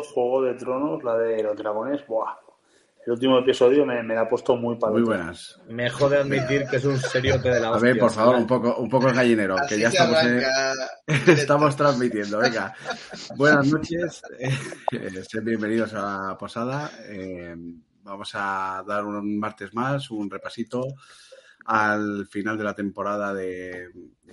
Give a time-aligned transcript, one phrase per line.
[0.00, 2.34] visto Juego de Tronos, la de los dragones, ¡buah!
[3.06, 5.58] El último episodio me, me la ha puesto muy para Muy buenas.
[5.68, 7.88] Me jode admitir que es un seriote de la A hostia.
[7.92, 10.42] ver, por favor, un poco, un poco el gallinero, Así que ya estamos, en-
[11.38, 12.38] estamos transmitiendo.
[12.38, 12.74] Venga,
[13.36, 16.90] buenas noches, eh, sed bienvenidos a la posada.
[17.06, 17.56] Eh,
[18.02, 20.84] vamos a dar un martes más, un repasito
[21.64, 23.88] al final de la temporada de,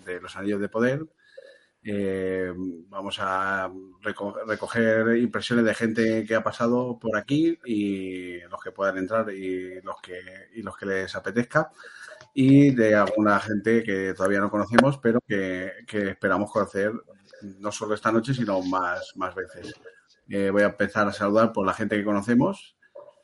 [0.05, 1.05] de Los Anillos de Poder.
[1.87, 2.51] Eh,
[2.89, 3.69] vamos a
[4.01, 9.29] reco- recoger impresiones de gente que ha pasado por aquí y los que puedan entrar
[9.31, 10.19] y los que,
[10.55, 11.69] y los que les apetezca
[12.33, 16.91] y de alguna gente que todavía no conocemos pero que, que esperamos conocer
[17.59, 19.73] no solo esta noche sino más, más veces.
[20.27, 22.75] Eh, voy a empezar a saludar por la gente que conocemos.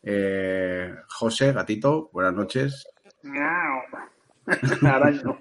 [0.04, 2.85] Eh, José, gatito, buenas noches.
[3.23, 3.82] Miau.
[4.88, 5.40] Araño.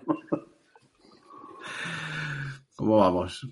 [2.80, 3.46] ¿Cómo vamos?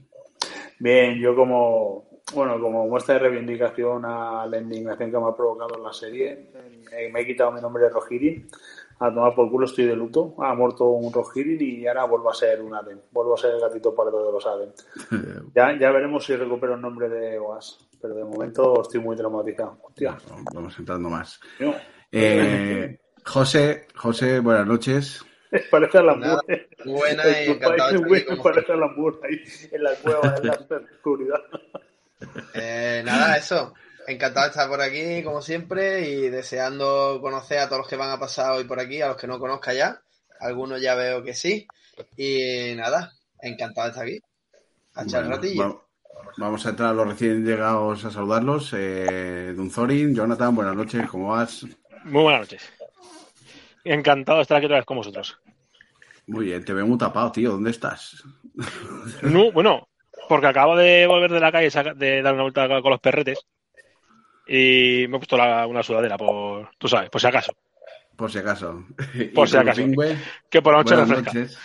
[0.78, 5.76] Bien, yo como, bueno, como muestra de reivindicación a la indignación que me ha provocado
[5.84, 6.50] la serie,
[6.90, 8.48] eh, me he quitado mi nombre de Rohirrim,
[9.00, 12.34] a tomar por culo estoy de luto, ha muerto un Rohirrim y ahora vuelvo a
[12.34, 14.72] ser un Aden, vuelvo a ser el gatito pardo de los Aden.
[15.54, 19.76] Ya, ya veremos si recupero el nombre de Oas, pero de momento estoy muy traumatizado.
[19.82, 20.16] Hostia,
[20.54, 21.38] Vamos entrando más.
[21.60, 21.74] no.
[22.10, 25.22] Eh, José, José, buenas noches.
[25.70, 26.14] Parece Nada,
[26.46, 26.68] Moore.
[26.84, 30.52] buena y encantado de estar aquí con Parece Moore ahí en la cueva, en la
[30.94, 31.40] oscuridad.
[32.54, 33.74] Eh, nada, eso.
[34.06, 38.10] Encantado de estar por aquí, como siempre, y deseando conocer a todos los que van
[38.10, 40.00] a pasar hoy por aquí, a los que no conozca ya.
[40.40, 41.66] Algunos ya veo que sí.
[42.16, 44.20] Y nada, encantado de estar aquí.
[44.94, 45.62] A echar Bueno, ratillo.
[45.62, 45.82] va-
[46.38, 48.72] vamos a entrar a los recién llegados a saludarlos.
[48.76, 51.64] Eh, Dunzorin, Jonathan, buenas noches, ¿cómo vas?
[52.04, 52.62] Muy buenas noches.
[53.90, 55.38] Encantado de estar aquí otra vez con vosotros.
[56.26, 58.22] Muy bien, te veo muy tapado, tío, ¿dónde estás?
[59.22, 59.88] No, bueno,
[60.28, 63.38] porque acabo de volver de la calle de dar una vuelta con los perretes
[64.46, 67.52] y me he puesto la- una sudadera, por, tú sabes, por si acaso.
[68.16, 68.84] Por si acaso.
[69.34, 69.80] Por si acaso.
[69.80, 70.18] Pingüe,
[70.50, 71.32] Que por la noche buenas refresca.
[71.38, 71.58] noches.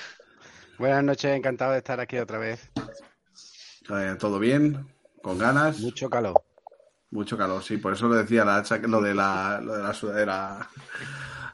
[0.78, 2.72] Buenas noches, encantado de estar aquí otra vez.
[3.90, 4.88] Eh, ¿Todo bien?
[5.22, 5.80] ¿Con ganas?
[5.80, 6.42] Mucho calor.
[7.12, 10.70] Mucho calor, sí, por eso lo decía la, lo de la, lo de la sudadera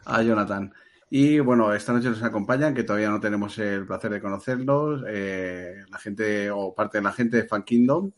[0.09, 0.73] a Jonathan.
[1.09, 5.83] Y bueno, esta noche nos acompañan, que todavía no tenemos el placer de conocerlos, eh,
[5.89, 8.11] la gente o parte de la gente de Fan Kingdom.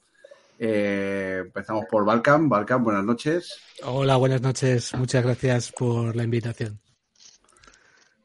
[0.59, 2.49] Eh, empezamos por Balkan.
[2.49, 3.57] Balkan, buenas noches.
[3.83, 4.93] Hola, buenas noches.
[4.95, 6.79] Muchas gracias por la invitación.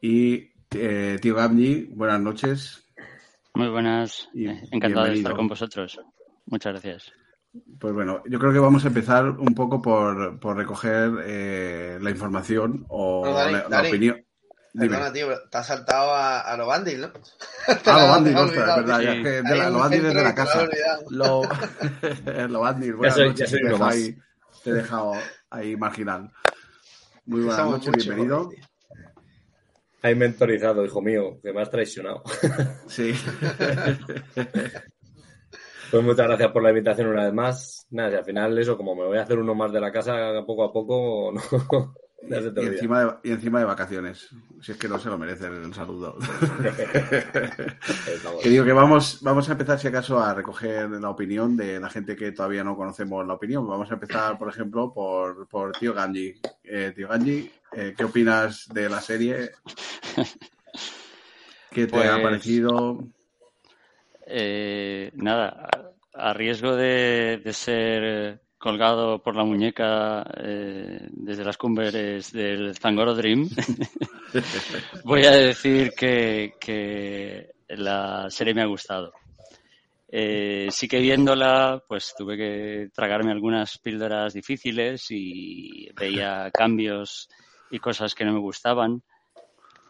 [0.01, 2.83] Y eh, Tío Gabni, buenas noches.
[3.53, 5.99] Muy buenas, Y encantado de estar con vosotros.
[6.45, 7.11] Muchas gracias.
[7.79, 12.09] Pues bueno, yo creo que vamos a empezar un poco por, por recoger eh, la
[12.11, 14.23] información o Dani, la, la Dani, opinión.
[14.73, 14.89] Dime.
[14.89, 17.07] Perdona, tío, pero te has saltado a, a los bandits, ¿no?
[17.67, 20.67] Ah, la- lo bandis, ostras, verdad, ya es que de la, bandis desde la casa.
[21.09, 21.41] Lo,
[22.47, 23.93] lo bandis, buenas soy- noches, ya soy te, más.
[23.95, 24.17] ahí,
[24.63, 25.13] te he dejado
[25.49, 26.31] ahí marginal.
[27.25, 28.49] Muy buenas noches, bienvenido.
[28.49, 28.59] tío.
[30.03, 32.21] Hay mentorizado, hijo mío, que me has traicionado.
[32.87, 33.15] Sí.
[35.91, 37.87] Pues muchas gracias por la invitación una vez más.
[37.91, 40.43] Nada, si al final eso, como me voy a hacer uno más de la casa
[40.45, 41.31] poco a poco,
[41.71, 41.93] no,
[42.29, 44.27] ya se te Y encima, de, y encima de vacaciones.
[44.61, 46.17] Si es que no se lo merecen el saludo.
[48.41, 51.89] Que digo que vamos, vamos a empezar, si acaso, a recoger la opinión de la
[51.89, 53.65] gente que todavía no conocemos la opinión.
[53.67, 56.33] Vamos a empezar, por ejemplo, por, por Tío Ganji.
[56.63, 59.51] Eh, tío Ganji, eh, ¿qué opinas de la serie?
[61.71, 62.99] ¿Qué te ha Pues- parecido?
[64.29, 65.69] Eh, nada,
[66.13, 73.13] a, riesgo de, de ser colgado por la muñeca eh, desde las cumbres del Zangoro
[73.15, 73.47] Dream,
[75.05, 79.13] voy a decir que, que la serie me ha gustado.
[80.09, 87.29] Eh, sí que viéndola, pues tuve que tragarme algunas píldoras difíciles y veía cambios
[87.69, 89.03] y cosas que no me gustaban.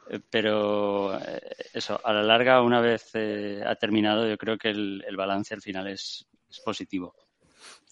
[0.09, 4.69] Eh, Pero eh, eso, a la larga, una vez eh, ha terminado, yo creo que
[4.69, 6.27] el, balance al final es,
[6.63, 7.13] positivo.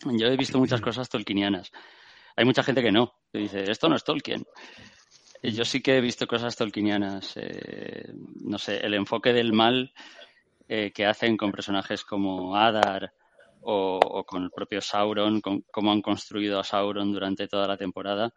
[0.06, 1.72] Yo he visto muchas cosas tolkienianas.
[2.36, 4.46] Hay mucha gente que no, que dice, esto no es Tolkien.
[5.42, 7.34] Yo sí que he visto cosas tolkienianas.
[7.38, 9.94] eh, no sé, el enfoque del mal
[10.68, 13.14] que hacen con personajes como Adar
[13.62, 17.78] o, o con el propio Sauron, con cómo han construido a Sauron durante toda la
[17.78, 18.34] temporada.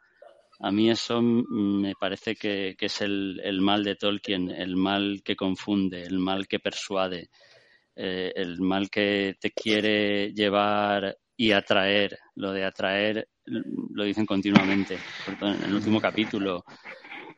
[0.60, 6.02] A mí eso me parece que, es el, mal de Tolkien, el mal que confunde,
[6.02, 7.28] el mal que persuade,
[7.94, 12.18] eh, el mal que te quiere llevar y atraer.
[12.34, 14.96] Lo de atraer lo dicen continuamente.
[15.40, 16.64] En el último capítulo,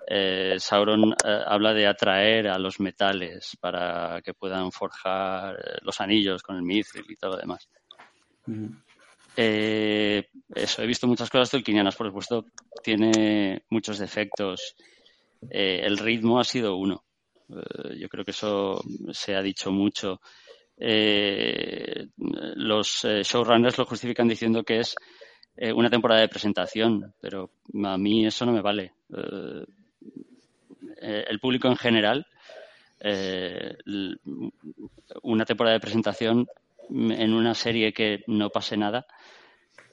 [0.07, 6.01] eh, Sauron eh, habla de atraer a los metales para que puedan forjar eh, los
[6.01, 7.69] anillos con el mithril y todo lo demás.
[9.37, 12.47] Eh, eso, he visto muchas cosas tolkienianas, por supuesto,
[12.83, 14.75] tiene muchos defectos.
[15.49, 17.05] Eh, el ritmo ha sido uno.
[17.49, 18.83] Eh, yo creo que eso
[19.13, 20.21] se ha dicho mucho.
[20.77, 24.95] Eh, los showrunners lo justifican diciendo que es
[25.75, 27.51] una temporada de presentación, pero
[27.85, 28.95] a mí eso no me vale.
[31.03, 32.27] El público en general,
[35.23, 36.49] una temporada de presentación
[36.91, 39.07] en una serie que no pase nada,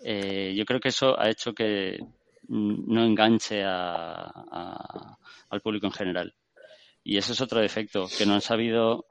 [0.03, 1.99] eh, yo creo que eso ha hecho que
[2.47, 5.17] mm, no enganche a- a-
[5.49, 6.33] al público en general.
[7.03, 9.05] Y ese es otro defecto, que no han sabido,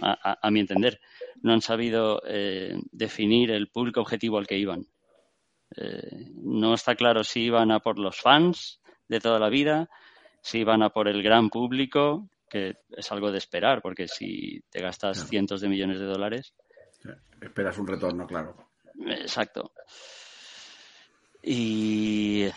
[0.00, 1.00] a, a- mi entender,
[1.42, 4.86] no han sabido eh, definir el público objetivo al que iban.
[5.76, 9.88] Eh, no está claro si iban a por los fans de toda la vida,
[10.42, 14.80] si iban a por el gran público, que es algo de esperar, porque si te
[14.80, 16.54] gastas cientos de millones de dólares,
[17.40, 18.56] Esperas un retorno, claro.
[19.06, 19.72] Exacto.
[21.42, 22.48] Y,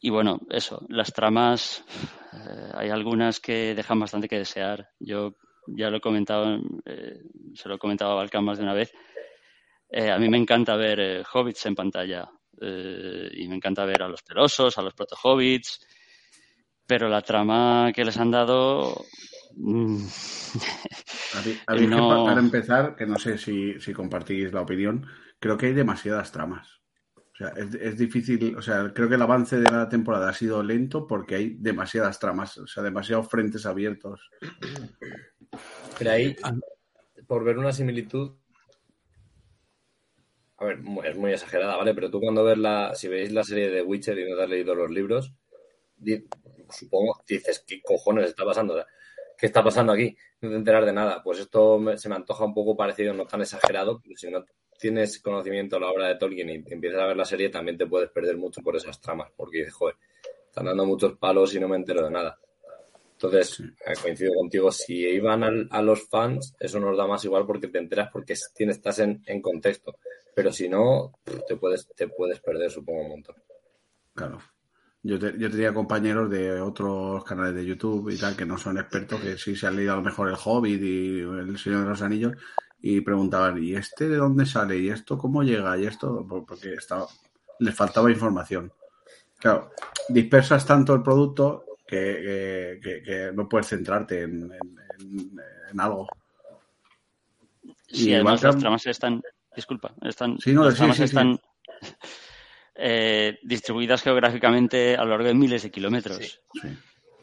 [0.00, 1.84] y bueno, eso, las tramas,
[2.32, 4.90] eh, hay algunas que dejan bastante que desear.
[5.00, 5.34] Yo
[5.66, 7.22] ya lo he comentado, eh,
[7.54, 8.92] se lo he comentado a Balkan más de una vez.
[9.88, 14.22] Eh, a mí me encanta ver hobbits en pantalla y me encanta ver a los
[14.22, 15.86] pelosos, a los proto-hobbits,
[16.86, 19.04] pero la trama que les han dado...
[21.34, 22.08] A mí- a mí es que No.
[22.08, 25.06] pa- para empezar, que no sé si, si compartís la opinión,
[25.38, 26.80] creo que hay demasiadas tramas.
[27.16, 30.32] O sea, es, es difícil, o sea, creo que el avance de la temporada ha
[30.32, 34.30] sido lento porque hay demasiadas tramas, o sea, demasiados frentes abiertos.
[35.98, 36.54] Pero ahí, Ah.
[37.26, 38.36] por ver una similitud,
[40.58, 41.94] a ver, es muy exagerada, ¿vale?
[41.94, 44.48] Pero tú cuando ves la, si veis la serie de Witcher y no te has
[44.48, 45.34] leído los libros,
[45.96, 46.24] di-
[46.70, 48.72] supongo, dices, ¿qué cojones está pasando?
[48.72, 48.86] O sea,
[49.38, 50.16] ¿Qué está pasando aquí?
[50.40, 51.22] No te enteras de nada.
[51.22, 54.44] Pues esto me- se me antoja un poco parecido, no tan exagerado, pero si no
[54.78, 57.86] tienes conocimiento a la obra de Tolkien y empiezas a ver la serie, también te
[57.86, 59.96] puedes perder mucho por esas tramas, porque dices, joder,
[60.46, 62.38] están dando muchos palos y no me entero de nada.
[63.12, 67.46] Entonces, eh, coincido contigo, si iban al- a los fans, eso nos da más igual
[67.46, 69.96] porque te enteras porque es- tienes, estás en, en contexto.
[70.34, 71.18] Pero si no,
[71.48, 73.36] te puedes, te puedes perder, supongo, un montón.
[74.14, 74.38] Claro.
[75.06, 78.76] Yo, te- yo tenía compañeros de otros canales de YouTube y tal que no son
[78.78, 81.90] expertos, que sí se han leído a lo mejor El Hobbit y El Señor de
[81.90, 82.32] los Anillos
[82.80, 84.76] y preguntaban, ¿y este de dónde sale?
[84.78, 85.78] ¿Y esto cómo llega?
[85.78, 87.06] Y esto, Por- porque estaba,
[87.60, 88.72] les faltaba información.
[89.38, 89.70] Claro,
[90.08, 95.80] dispersas tanto el producto que, que- que- que no puedes centrarte en, en- en- en
[95.80, 96.08] algo.
[97.86, 99.22] Sí, Y además las tramas están,
[99.54, 101.02] disculpa, están, Sí, no, las sí, tramas sí.
[101.04, 101.38] están
[102.78, 106.40] eh, distribuidas geográficamente a lo largo de miles de kilómetros.
[106.52, 106.68] Sí.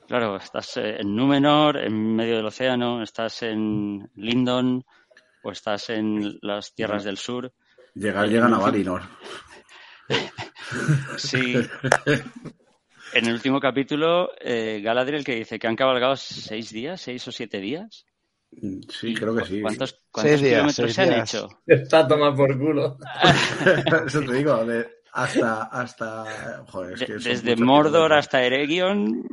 [0.07, 4.83] Claro, estás eh, en Númenor, en medio del océano, estás en Lindon
[5.43, 7.51] o estás en las tierras del sur.
[7.95, 8.59] Llegar, llegan a.
[8.59, 9.01] Valinor.
[11.17, 11.55] Sí.
[13.13, 17.31] En el último capítulo, eh, Galadriel que dice que han cabalgado seis días, seis o
[17.31, 18.05] siete días.
[18.89, 19.61] Sí, creo que sí.
[19.61, 21.33] ¿Cuántos, cuántos Seis días, kilómetros seis se han días.
[21.33, 21.47] hecho?
[21.67, 22.97] Está a tomar por culo.
[24.07, 29.23] Eso te digo, de- hasta, hasta, joder, es De- que son desde Mordor hasta Eregion.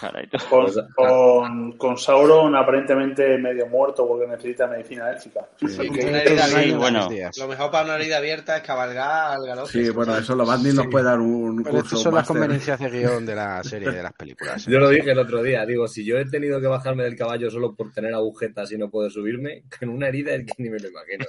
[0.00, 0.28] Caray.
[0.50, 5.46] Con, con, con Sauron aparentemente medio muerto porque necesita medicina élfica.
[5.56, 5.66] Sí.
[5.66, 6.76] Así Una que- herida Sí, abierta.
[6.78, 7.08] bueno.
[7.38, 9.70] Lo mejor para una herida abierta es cabalgar al galope.
[9.70, 12.80] Sí, bueno, eso lo Bandit nos puede dar un Pero curso estas son las conveniencias
[12.80, 14.66] de guion de la serie, de las películas.
[14.66, 17.50] Yo lo dije el otro día, digo, si yo he tenido que bajarme del caballo
[17.50, 20.80] solo por tener agujetas y no puedo subirme, con una herida es que ni me
[20.80, 21.24] lo imagino.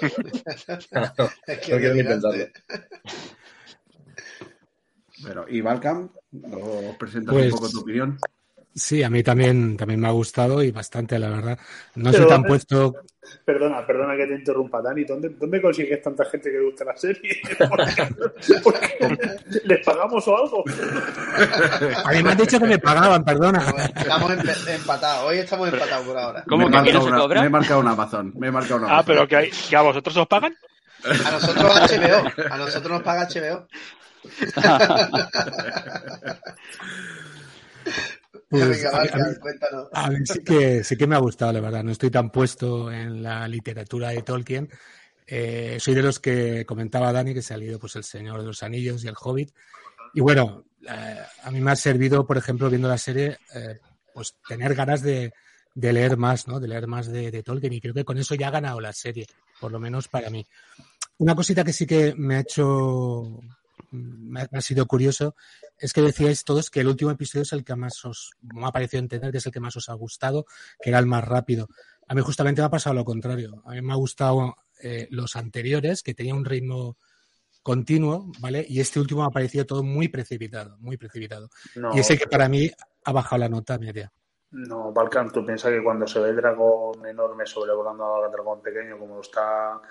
[1.17, 2.45] no, Es que no quiero ni pensarlo.
[5.23, 6.09] Pero, ¿y Balcam?
[6.31, 8.17] ¿Nos presentas Pues- un poco tu opinión?
[8.77, 11.57] Sí, a mí también, también me ha gustado y bastante, la verdad.
[11.95, 12.95] No Pero soy tan ¿dónde- puesto.
[13.45, 15.05] Perdona, perdona que te interrumpa, Dani.
[15.05, 17.41] ¿Dónde, dónde consigues tanta gente que le gusta la serie?
[17.69, 18.09] Porque,
[18.61, 20.63] porque ¿Les pagamos o algo?
[22.03, 23.63] A mí me han dicho que me pagaban, perdona.
[23.95, 24.31] Estamos
[24.67, 25.23] empatados.
[25.23, 26.43] Hoy estamos empatados por ahora.
[26.45, 27.41] ¿Cómo me, que no se una- cobra?
[27.41, 28.33] me he marcado un Amazon.
[28.35, 29.05] Me he marcado un Ah, Amazon.
[29.07, 30.53] pero que, hay, que a vosotros os pagan.
[31.05, 32.43] A nosotros HBO.
[32.53, 33.67] A nosotros nos paga HBO.
[38.49, 39.87] Pues, Venga, a mí- Balkan, a mí- cuéntanos.
[39.93, 41.83] A mí sí que, sí que me ha gustado, la verdad.
[41.83, 44.69] No estoy tan puesto en la literatura de Tolkien.
[45.27, 48.45] Eh, soy de los que comentaba Dani que se ha leído pues, El Señor de
[48.47, 49.51] los Anillos y El Hobbit.
[50.13, 53.79] Y bueno, eh, a mí me ha servido, por ejemplo, viendo la serie, eh,
[54.13, 55.33] pues tener ganas de,
[55.73, 56.59] de leer más, ¿no?
[56.59, 57.73] De leer más de, de Tolkien.
[57.73, 59.25] Y creo que con eso ya ha ganado la serie,
[59.59, 60.45] por lo menos para mí.
[61.17, 63.39] Una cosita que sí que me ha hecho,
[63.95, 65.35] me ha, sido curioso,
[65.77, 68.71] es que decíais todos que el último episodio es el que más os me ha
[68.71, 70.45] parecido entender que es el que más os ha gustado,
[70.81, 71.67] que era el más rápido.
[72.07, 73.63] A mí justamente me ha pasado lo contrario.
[73.65, 76.97] A mí me ha gustado eh, los anteriores, que tenía un ritmo
[77.63, 78.63] continuo, ¿vale?
[78.69, 81.49] Y este último me ha parecido todo muy precipitado, muy precipitado.
[81.75, 82.69] No, y ese que para mí
[83.05, 84.11] ha bajado la nota media.
[84.55, 88.97] No, Balkan, tú piensas que cuando se ve el dragón enorme sobrevolando al dragón pequeño,
[88.97, 89.81] como lo está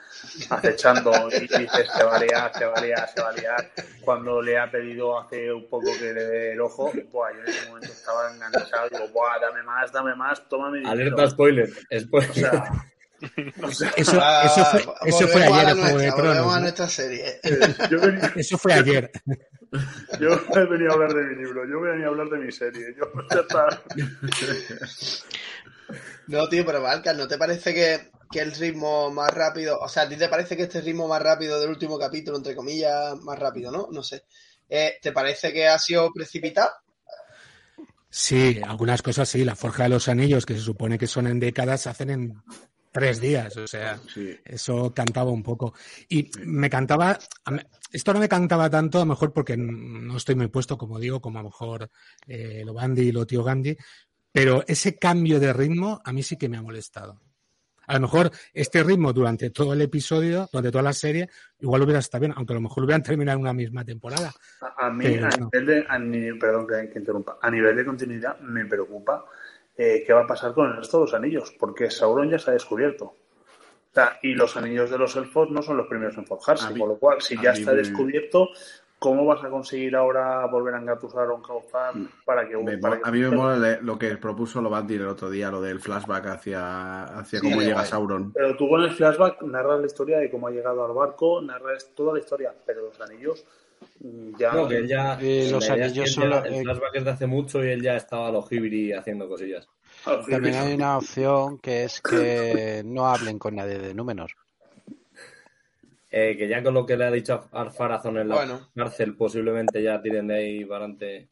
[0.49, 3.71] acechando, y dices se va a liar, se va a liar, se va a liar,
[4.00, 7.49] cuando le ha pedido hace un poco que le dé el ojo, buah, yo en
[7.49, 10.92] ese momento estaba enganchado, digo, buah, dame más, dame más, toma mi dinero.
[10.92, 11.68] Alerta spoiler.
[12.00, 12.30] Spoiler.
[12.30, 12.94] O sea,
[13.97, 16.37] Eso, Ah, eso fue, eso fue volvemos a ayer de nuestra, volvemos Tronos.
[16.52, 16.61] a ¿no?
[16.61, 17.40] nuestra serie.
[17.43, 17.59] Eh,
[17.90, 19.11] yo, venía, Eso fue ayer.
[20.21, 22.95] yo he venido a hablar de mi libro, yo venía a hablar de mi serie.
[22.97, 23.83] Yo, ya está.
[26.26, 30.04] No, tío, pero Valkan, ¿no te parece que, que el ritmo más rápido, o sea,
[30.04, 33.38] ¿a ti te parece que este ritmo más rápido del último capítulo, entre comillas, más
[33.38, 33.88] rápido, ¿no?
[33.93, 34.25] No sé.
[34.69, 36.71] Eh, ¿Te parece que ha sido precipitado?
[38.09, 39.45] Sí, algunas cosas sí.
[39.45, 42.43] La Forja de los Anillos, que se supone que son en décadas, se hacen en
[42.95, 43.57] tres días.
[43.57, 44.39] O sea, Sí.
[44.45, 45.75] eso cantaba un poco.
[46.09, 47.19] Y me cantaba,
[47.91, 51.21] esto no me cantaba tanto, a lo mejor porque no estoy muy puesto, como digo,
[51.21, 51.91] como a lo mejor
[52.29, 53.77] eh, lo Bandi y lo Tío Gandhi,
[54.31, 57.21] pero ese cambio de ritmo a mí sí que me ha molestado.
[57.87, 61.99] A lo mejor este ritmo durante todo el episodio, durante toda la serie, igual hubiera
[61.99, 64.33] estado bien, aunque a lo mejor lo hubieran terminado en una misma temporada.
[64.79, 65.51] A, a mí, a no.
[65.53, 69.25] nivel de, a ni- perdón que, que interrumpa, a nivel de continuidad me preocupa
[69.76, 72.50] eh, qué va a pasar con el resto de los anillos, porque Sauron ya se
[72.50, 73.04] ha descubierto.
[73.07, 76.81] O sea, y los anillos de los elfos no son los primeros en forjarse, mí-
[76.81, 78.49] con lo cual, si ya está me- descubierto,
[78.99, 81.93] ¿cómo vas a conseguir ahora volver a engatusar a un Cauzar
[82.25, 82.57] para que...
[82.57, 85.50] Me para mo- que- a mí me mola lo que propuso Lobandi el otro día,
[85.50, 87.87] lo del flashback hacia, hacia Sí, cómo llega guay.
[87.87, 88.33] Sauron.
[88.33, 91.90] Pero tú con el flashback narras la historia de cómo ha llegado al barco, narras
[91.95, 93.63] toda la historia, pero los anillos mm,
[94.38, 94.53] ya...
[94.53, 95.19] No, que él ya.
[95.21, 97.97] Eh, los anillos son los- El eh, flashback es de hace mucho y él ya
[97.97, 99.69] estaba a los Hibiri haciendo cosillas.
[100.29, 104.31] También hay una opción que es que no hablen con nadie de Númenor.
[106.11, 108.71] Eh, que ya con lo que le ha dicho a Farazón en la Bueno.
[108.75, 111.29] cárcel, posiblemente ya tiren de ahí para adelante.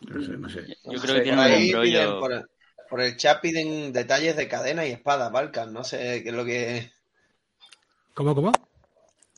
[0.00, 0.60] No sé, no sé.
[0.84, 2.20] Yo creo que tiene un rollo.
[2.20, 2.44] por, el,
[2.88, 5.72] por el chat piden detalles de cadena y espada, Valkan.
[5.72, 6.90] No sé qué es lo que...
[8.14, 8.52] ¿Cómo, cómo?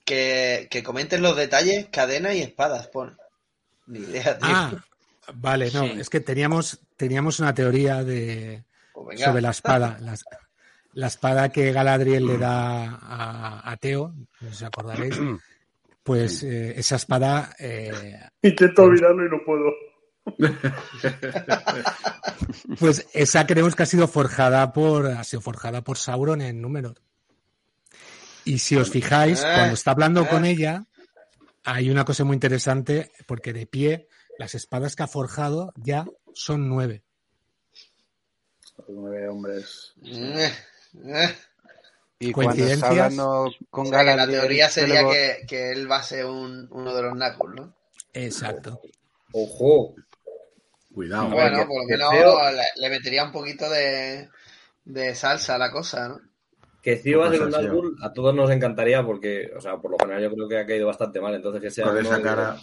[0.09, 3.19] Que, que comenten los detalles, cadena y espadas, pon.
[3.87, 4.49] Ni idea, tío.
[4.51, 4.73] Ah,
[5.35, 6.01] vale, no, Sí.
[6.01, 9.99] es que teníamos, teníamos una teoría de, Pues sobre la espada.
[10.01, 10.15] La,
[10.95, 15.15] la espada que Galadriel le da a, a Teo, no sé si os acordaréis,
[16.03, 19.73] pues eh, esa espada eh, Intento olvidarlo y no puedo.
[22.79, 26.95] Pues esa creemos que ha sido forjada por, ha sido forjada por Sauron en Númenor.
[28.49, 30.29] Y si os fijáis, Eh, cuando está hablando eh.
[30.29, 30.85] con ella,
[31.65, 36.69] hay una cosa muy interesante, porque de pie, las espadas que ha forjado ya son
[36.69, 37.03] nueve.
[38.89, 39.93] Nueve hombres.
[40.05, 40.51] Eh,
[41.05, 41.35] eh.
[42.21, 42.91] Y cuando está ¿Coincidencias?
[43.19, 46.25] hablando con O sea, que la Galadriel, teoría sería que, que él va a ser
[46.25, 47.75] un- uno de los Knuckles, ¿no?
[48.15, 48.81] Exacto.
[49.33, 49.95] ¡Ojo!
[50.95, 51.29] Cuidado.
[51.31, 52.35] Bueno, por lo menos
[52.77, 54.29] le metería un poquito de,
[54.85, 56.21] de salsa a la cosa, ¿no?
[56.83, 57.61] Que No pasa, un Cío.
[57.61, 60.67] Nazgûl a todos nos encantaría porque, o sea, por lo general yo creo que ha
[60.67, 61.35] caído bastante mal.
[61.35, 62.57] Entonces que sea Con esa cara.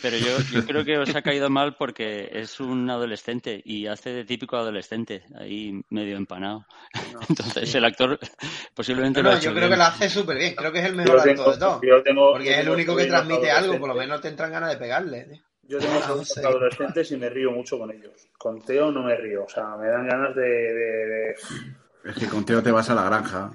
[0.00, 4.10] Pero yo, yo creo que os ha caído mal porque es un adolescente y hace
[4.10, 6.64] de típico adolescente, ahí medio empanado.
[7.28, 8.18] Entonces el actor
[8.74, 9.72] posiblemente No, lo ha no, hecho yo creo bien.
[9.72, 10.54] que lo hace súper bien.
[10.54, 11.80] Creo que es el mejor actor de todos.
[11.82, 14.70] yo tengo- Porque es el único que transmite algo, por lo menos te entran ganas
[14.70, 15.24] de pegarle.
[15.24, 15.42] tío.
[15.64, 16.40] Yo tengo Ah, sobrinos sí.
[16.44, 18.28] adolescentes y me río mucho con ellos.
[18.38, 20.42] Con Teo no me río, o sea, me dan ganas de...
[20.42, 21.34] de- de-
[22.04, 23.50] Es que con Teo te vas a la granja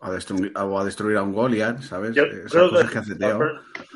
[0.00, 2.14] a destruir, o a destruir a un Goliath, ¿sabes?
[2.14, 3.38] Yo Esas creo, que cosas que hace Teo.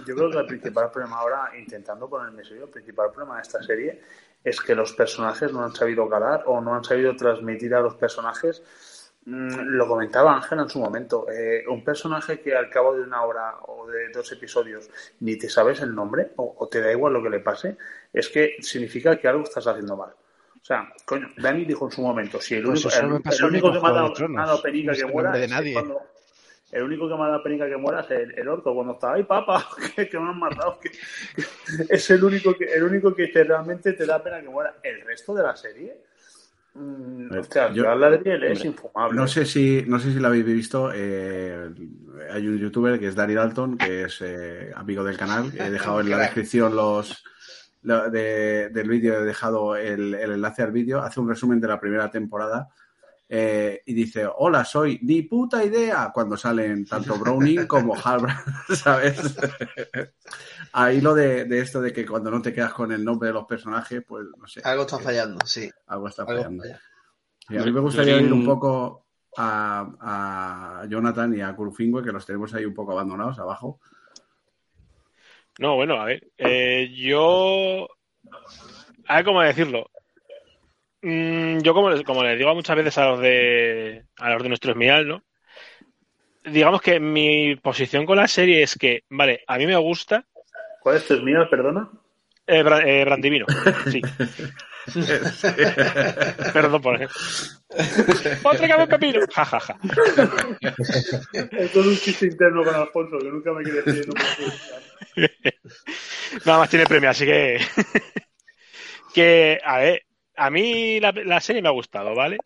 [0.06, 3.62] yo creo que el principal problema ahora, intentando ponerme serio, el principal problema de esta
[3.62, 4.02] serie
[4.42, 7.94] es que los personajes no han sabido calar o no han sabido transmitir a los
[7.94, 8.62] personajes.
[9.24, 11.26] Mm, Lo comentaba Ángel en su momento.
[11.30, 15.48] eh, un personaje que al cabo de una hora o de dos episodios ni te
[15.48, 17.78] sabes el nombre o, o te da igual lo que le pase,
[18.12, 20.14] es que significa que algo estás haciendo mal.
[20.64, 23.72] O sea, coño, Dani dijo en su momento, si el Pues único, el, el con
[23.74, 25.72] que me ha de dado, ha dado penica No sé que el muera de es
[25.74, 26.00] cuando-
[26.72, 29.12] el único que me ha dado penica que muera es el, el orco cuando está,
[29.12, 30.80] ay papá, que, que me han matado.
[30.80, 30.96] que- que-
[31.94, 34.74] es el único que el único que te, realmente te da pena que muera.
[34.82, 35.98] El resto de la serie,
[36.72, 39.14] mm, Eh, hostia, yo- Galadriel es infumable.
[39.20, 40.90] No sé si, no sé si lo habéis visto.
[40.94, 41.68] eh,
[42.32, 45.52] hay un youtuber que es Danny Dalton, que es eh, amigo del canal.
[45.54, 47.22] He dejado en la descripción los
[47.84, 51.00] lo- de- del vídeo, he dejado el, el enlace al vídeo.
[51.00, 52.68] Hace un resumen de la primera temporada.
[53.26, 59.18] eh, y dice, hola, soy ni puta idea, cuando salen tanto Browning como Halbrand, ¿sabes?
[60.72, 63.32] Ahí lo de, de esto de que cuando no te quedas con el nombre de
[63.34, 64.60] los personajes, pues no sé.
[64.64, 65.70] Algo está fallando, sí.
[65.86, 66.62] Algo está Algo fallando.
[66.64, 66.80] falla.
[67.48, 69.06] Y a mí me gustaría ir un poco.
[69.36, 73.80] a, a Jonathan y a Kurufingüe, que los tenemos ahí un poco abandonados abajo.
[75.58, 77.88] No, bueno, a ver, eh, yo...
[79.08, 79.90] A ver cómo decirlo.
[81.02, 84.48] Mm, yo como, les- como les digo muchas veces a los de a los de
[84.48, 85.22] nuestro esmial, ¿no?
[86.44, 90.24] Digamos que mi posición con la serie es que, vale, a mí me gusta
[90.82, 91.88] ¿Cuál es tu mía, perdona?
[92.46, 93.46] eh, eh, Brandivino,
[93.90, 94.02] sí,
[96.52, 97.16] perdón por ejemplo.
[98.42, 99.20] ¡Otra que pepino!
[99.32, 99.76] Ja, ja, ja.
[101.32, 104.06] Esto es un chiste interno con Alfonso, que nunca me quiere decir.
[104.08, 105.58] No me quiere.
[106.44, 107.60] Nada más tiene premio, así que.
[109.14, 110.02] que, a ver,
[110.36, 112.38] a mí la, la serie me ha gustado, ¿vale?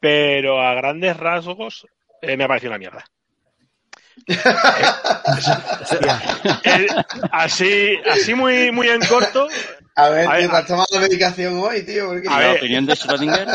[0.00, 1.86] Pero a grandes rasgos
[2.22, 3.04] eh, me ha parecido una mierda.
[6.64, 6.86] Eh,
[7.32, 9.48] así, así muy, muy en corto.
[10.00, 12.06] A ver, A ver, tío, ¿te a- has tomado la medicación hoy, tío?
[12.08, 12.28] ¿Por qué?
[12.28, 12.56] A ¿La ver.
[12.56, 13.46] opinión de Schrödinger?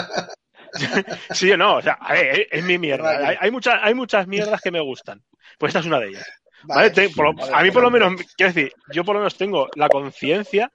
[1.32, 3.10] Sí o no, o sea, a ver, es, es mi mierda.
[3.28, 5.22] Hay, hay, muchas, hay muchas mierdas que me gustan.
[5.58, 6.28] Pues esta es una de ellas.
[6.64, 6.90] ¿vale?
[6.90, 9.70] Te- por lo- a mí por lo menos, quiero decir, yo por lo menos tengo
[9.76, 10.70] la conciencia,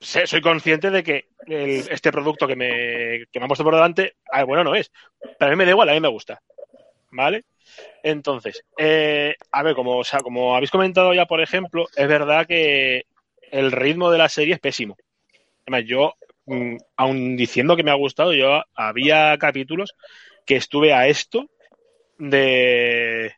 [0.00, 4.16] soy consciente de que el- este producto que me, que me han puesto por delante,
[4.32, 4.90] a ver, bueno, no es.
[5.38, 6.40] Pero a mí me da igual, a mí me gusta.
[7.12, 7.44] ¿Vale?
[8.02, 12.46] Entonces, eh, a ver, como, o sea, como habéis comentado ya, por ejemplo, es verdad
[12.46, 13.04] que
[13.50, 14.96] el ritmo de la serie es pésimo.
[15.66, 16.14] Además, yo,
[16.46, 19.94] mm, aun diciendo que me ha gustado, yo había capítulos
[20.46, 21.46] que estuve a esto
[22.18, 23.32] de,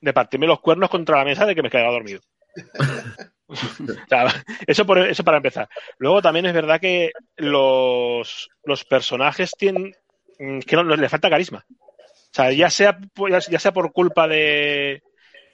[0.00, 2.20] de partirme los cuernos contra la mesa de que me quedaba dormido.
[3.48, 3.54] O
[4.08, 4.26] sea,
[4.66, 5.68] eso, por, eso para empezar.
[5.98, 9.94] Luego también es verdad que los, los personajes tienen
[10.40, 11.64] mm, que no, le falta carisma.
[11.70, 15.00] O sea, ya sea, por- ya, sea por culpa de,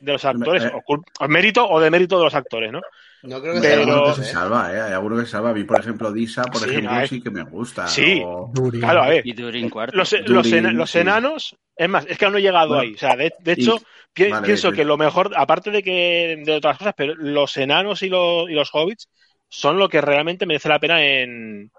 [0.01, 0.73] de los actores, Eh.
[1.21, 2.81] o mérito o de mérito de los actores, ¿no?
[3.25, 4.33] No creo que Hay Pero- alguno los que se ¿eh?
[4.33, 4.81] salva, ¿eh?
[4.81, 5.50] Hay alguno que se salva.
[5.50, 7.87] A mí, por ejemplo, Disa, por Sí, ejemplo, sí que me gusta.
[7.87, 8.21] Sí.
[8.25, 8.81] O- Durin.
[8.81, 9.26] Claro, a ver.
[9.26, 9.97] Y Durin cuarto.
[9.97, 10.99] Los, los, ena- los sí.
[10.99, 12.95] enanos, es más, es que aún no he llegado Bueno, ahí.
[12.95, 13.79] O sea, de, de y- hecho,
[14.12, 18.02] pi- vale, pienso que lo mejor, aparte de que de otras cosas, pero los enanos
[18.02, 19.09] y los, y los hobbits
[19.49, 21.70] son lo que realmente merece la pena en,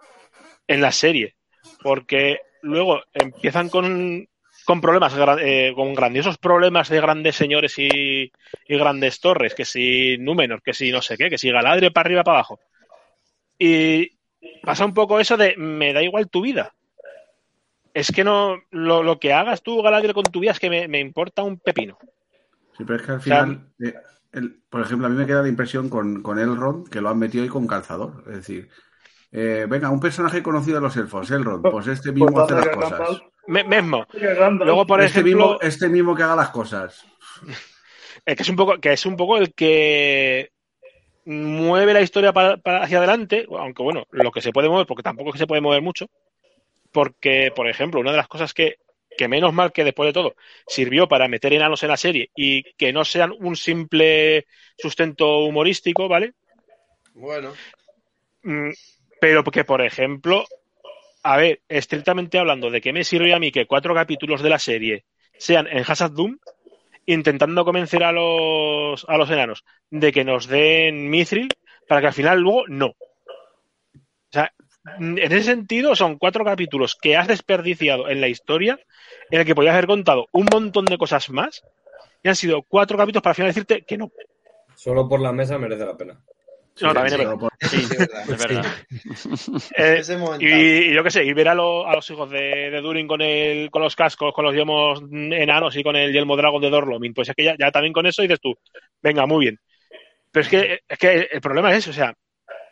[0.67, 1.35] en la serie.
[1.81, 4.27] Porque luego empiezan con,
[4.65, 8.31] con problemas, eh, con grandiosos problemas de grandes señores y,
[8.67, 12.07] y grandes torres, que si Númenor, que si no sé qué, que si Galadriel para
[12.07, 12.59] arriba para abajo.
[13.57, 14.11] Y
[14.63, 16.73] pasa un poco eso de me da igual tu vida.
[17.93, 20.87] Es que no, lo, lo que hagas tú, Galadriel, con tu vida es que me,
[20.87, 21.97] me importa un pepino.
[22.77, 23.93] Sí, pero es que al sea, final, eh,
[24.31, 27.19] el- por ejemplo, a mí me queda la impresión con, con Elrond que lo han
[27.19, 28.23] metido ahí con calzador.
[28.27, 28.69] Es decir,
[29.33, 32.69] eh, venga, un personaje conocido de los elfos, Elrond, pues este mismo Pues hace las
[32.69, 33.21] cosas.
[33.47, 34.05] Me- mismo.
[34.13, 37.03] Luego, por este, ejemplo, mismo, este mismo que haga las cosas.
[38.25, 40.51] eh, que es un poco, que es un poco el que
[41.25, 45.03] mueve la historia para, para hacia adelante, aunque bueno, lo que se puede mover, porque
[45.03, 46.07] tampoco es que se puede mover mucho,
[46.91, 48.77] porque, por ejemplo, una de las cosas que,
[49.17, 50.35] que menos mal que después de todo
[50.67, 54.45] sirvió para meter enanos en la serie y que no sean un simple
[54.77, 56.33] sustento humorístico, ¿vale?
[57.13, 57.53] Bueno,
[58.45, 58.71] Mm,
[59.23, 60.43] Pero que, por ejemplo,
[61.23, 64.59] a ver, estrictamente hablando, ¿de qué me sirve a mí que cuatro capítulos de la
[64.59, 65.05] serie
[65.37, 66.39] sean en Hazard Doom
[67.05, 71.47] intentando convencer a los, a los enanos de que nos den Mithril
[71.87, 72.87] para que al final luego no?
[72.87, 72.95] O
[74.29, 74.51] sea,
[74.99, 78.77] en ese sentido son cuatro capítulos que has desperdiciado en la historia
[79.31, 81.63] en el que podías haber contado un montón de cosas más
[82.21, 84.11] y han sido cuatro capítulos para al final decirte que no.
[84.75, 86.21] Solo por la mesa merece la pena.
[86.81, 87.39] No, también es Pero verdad.
[87.39, 88.29] por- Sí, sí, es verdad.
[88.29, 88.65] es verdad.
[89.77, 90.17] Eh, Ese.
[90.39, 93.07] Y, y yo qué sé, y ver a, lo- a los hijos de, de Durin
[93.07, 96.69] con el, con los cascos, con los yelmos enanos y con el yelmo dragón de
[96.69, 98.55] Dorlomin, pues es que ya, ya también con eso dices tú,
[99.01, 99.59] venga, muy bien.
[100.31, 102.13] Pero es que, es que el problema es eso, o sea,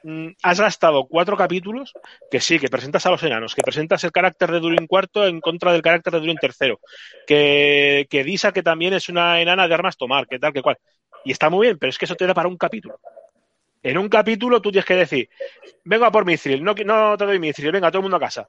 [0.03, 1.93] mm, has gastado cuatro capítulos
[2.29, 5.39] que sí, que presentas a los enanos, que presentas el carácter de Durin cuarto en
[5.41, 6.79] contra del carácter de Durin tercero,
[7.27, 10.77] que, que Disa que también es una enana de armas tomar, que tal, que cual.
[11.23, 12.99] Y está muy bien, pero es que eso te da para un capítulo.
[13.83, 15.29] En un capítulo tú tienes que decir,
[15.83, 18.47] vengo a por Mithril, no, no te doy Mithril, venga, todo el mundo a casa.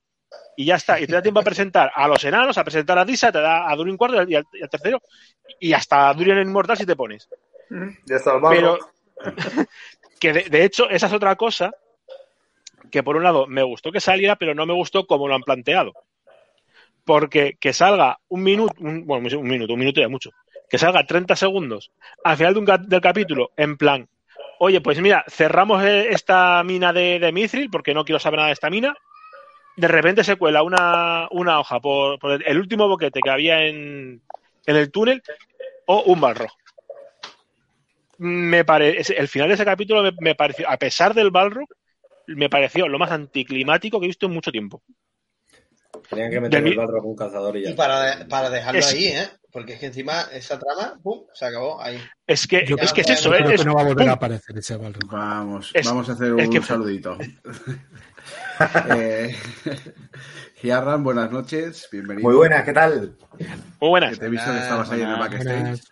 [0.56, 3.04] Y ya está, y te da tiempo a presentar a los enanos, a presentar a
[3.04, 5.00] Disa, te da a Durin cuarto y al, y al tercero,
[5.58, 7.28] y hasta a Durin inmortal si te pones.
[8.06, 8.42] Ya está el.
[8.42, 8.78] Pero
[10.20, 11.72] que de, de hecho, esa es otra cosa
[12.90, 15.42] que por un lado me gustó que saliera, pero no me gustó como lo han
[15.42, 15.94] planteado.
[17.04, 20.30] Porque que salga un minuto, un, bueno, un minuto, un minuto ya mucho,
[20.68, 21.90] que salga 30 segundos
[22.22, 24.08] al final de un, cap- del capítulo, en plan,
[24.64, 28.46] oye, pues mira, cerramos eh, esta mina de, de Mithril porque no quiero saber nada
[28.46, 28.94] de esta mina.
[29.76, 34.22] De repente se cuela una, una hoja por, el, último boquete que había en,
[34.66, 35.22] en el túnel
[35.86, 36.52] o un balrog
[38.18, 39.00] me pare...
[39.00, 41.68] el final de ese capítulo me, me pareció, a pesar del Balrog,
[42.28, 44.80] me pareció lo más anticlimático que he visto en mucho tiempo.
[46.08, 47.70] Tenían que meter el Balrog un cazador y ya.
[47.70, 49.28] Y para, para dejarlo Es- ahí, ¿eh?
[49.52, 51.24] Porque es que encima esa trama, ¡pum!
[51.34, 51.98] se acabó ahí.
[52.26, 53.38] Es que, Yo es, que es creo eso, ¿eh?
[53.38, 55.10] creo Es- que no va a volver a aparecer ese Balrog.
[55.10, 57.18] Vamos, Es- vamos a hacer es un que- saludito.
[58.96, 59.36] eh,
[60.56, 62.26] Giarran, buenas noches, bienvenido.
[62.28, 63.14] Muy buenas, ¿qué tal?
[63.80, 64.12] Muy buenas.
[64.12, 65.44] Que te he visto que estabas ahí en el backstage.
[65.60, 65.88] buenas.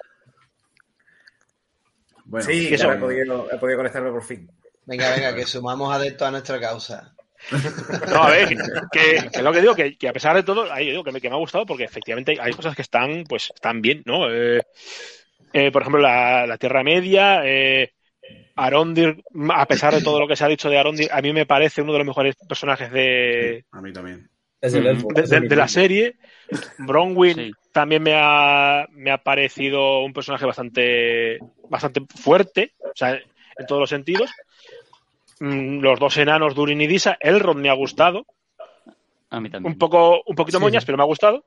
[2.25, 4.51] Bueno, sí, eso- ya he podido, he podido conectarme por fin.
[4.87, 7.15] Venga, venga, que sumamos adeptos a nuestra causa.
[8.11, 8.49] No, a ver,
[8.93, 11.29] que, lo que digo, que, que a pesar de todo, ahí digo que me, que
[11.29, 14.33] me ha gustado porque efectivamente hay cosas que están, pues, están bien, ¿no?
[14.33, 14.63] Eh,
[15.53, 17.93] eh, por ejemplo, la, la Tierra Media, eh,
[18.57, 19.23] Arondir,
[19.53, 21.83] a pesar de todo lo que se ha dicho de Arondir, a mí me parece
[21.83, 24.29] uno de los mejores personajes de, a mí también.
[24.61, 26.17] De, la serie.
[26.79, 27.53] Bronwyn Sí.
[27.73, 33.81] también me ha, me ha parecido un personaje bastante, bastante fuerte, o sea, en todos
[33.81, 34.31] los sentidos.
[35.41, 38.27] Mm, Los dos enanos, Durin y Disa, Elrond me ha gustado.
[39.31, 39.73] A mí también.
[39.73, 40.63] Un poco, un poquito Sí.
[40.65, 41.45] moñas, pero me ha gustado.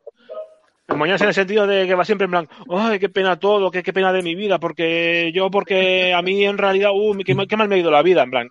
[0.90, 3.82] Moñas en el sentido de que va siempre en plan, ay, qué pena todo, qué,
[3.82, 7.48] qué pena de mi vida, porque yo, porque a mí en realidad, uh, qué, mal-
[7.48, 8.50] qué mal me ha ido la vida, en plan.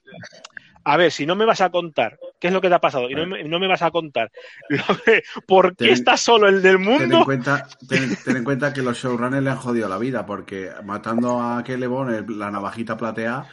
[0.85, 3.09] A ver, si no me vas a contar qué es lo que te ha pasado
[3.09, 4.33] y no me, no me vas a contar
[4.71, 7.25] lo que- por qué Ten- estás solo el del Ten en, mundo.
[7.25, 11.41] cuenta, ten, ten en cuenta que los showrunners le han jodido la vida, porque matando
[11.41, 13.45] a Kelebon, el- la navajita platea,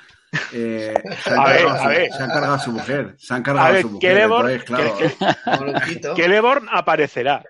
[0.53, 2.11] eh, se, han A ver, cargado a su- ver.
[2.11, 3.15] se han cargado a su mujer.
[3.17, 4.11] Se han cargado A a, ver, su mujer.
[4.13, 6.15] Celeborn, entonces, claro, que- que- Como Luquito.
[6.15, 7.43] Celeborn aparecerá.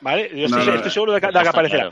[0.00, 0.28] ¿Vale?
[0.30, 1.90] Yo No, estoy, no, estoy seguro de que, de que Está aparecerá.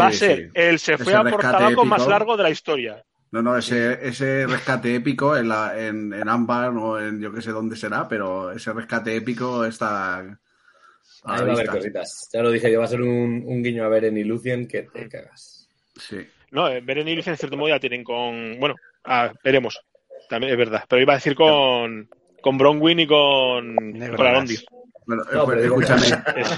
[0.00, 0.50] Va a ser sí.
[0.54, 2.10] el se fue Ese a por rescate tabaco más épico.
[2.10, 3.04] largo de la historia.
[3.30, 7.50] No, no, ese, ese rescate épico en, la, en, en o en yo que sé
[7.52, 12.28] dónde será, pero ese rescate épico está Ahí va a haber cositas.
[12.32, 14.82] Ya lo dije, yo va a ser un, un guiño a Beren y Lucien que
[14.84, 15.65] te cagas.
[15.98, 16.18] Sí.
[16.50, 18.58] No, eh, Beren y Lucien en cierto modo ya tienen con.
[18.58, 19.80] Bueno, ah, veremos.
[20.28, 20.84] También es verdad.
[20.88, 22.08] Pero iba a decir con.
[22.40, 23.74] Con Bronwyn y con.
[23.76, 24.26] Con.
[24.26, 24.64] Arondir.
[25.06, 26.06] Bueno, No, pues, escúchame,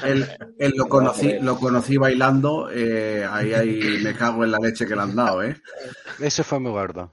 [0.05, 0.27] él,
[0.59, 4.97] él lo, conocí, lo conocí bailando, eh, ahí, ahí me cago en la leche que
[4.97, 5.55] le han dado, ¿eh?
[6.19, 7.13] Eso fue muy gordo.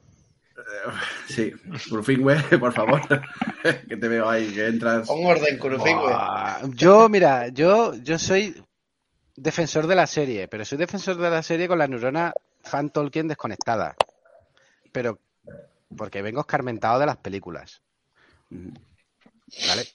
[1.27, 1.51] Sí,
[1.89, 3.01] Brufingüe, por favor,
[3.89, 5.07] que te veo ahí, que entras.
[5.07, 6.13] Pon orden, Curufingüe.
[6.69, 8.55] Yo, mira, yo, yo soy
[9.35, 13.27] defensor de la serie, pero soy defensor de la serie con la neurona fan Tolkien
[13.27, 13.95] desconectada.
[14.91, 15.19] Pero
[15.95, 17.81] porque vengo escarmentado de las películas.
[18.49, 19.87] ¿Vale?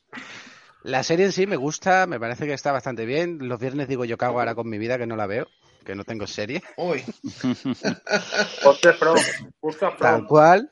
[0.83, 3.49] La serie en sí me gusta, me parece que está bastante bien.
[3.49, 5.49] Los viernes digo yo cago ahora con mi vida que no la veo,
[5.85, 6.63] que no tengo serie.
[6.77, 7.03] Uy,
[8.63, 9.17] Ponte From.
[9.61, 10.71] Busca Tal cual.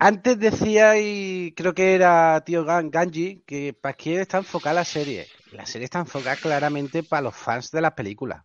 [0.00, 4.84] Antes decía, y creo que era tío Gan- Ganji, que para quién está enfocada la
[4.84, 5.26] serie.
[5.52, 8.44] La serie está enfocada claramente para los fans de la película.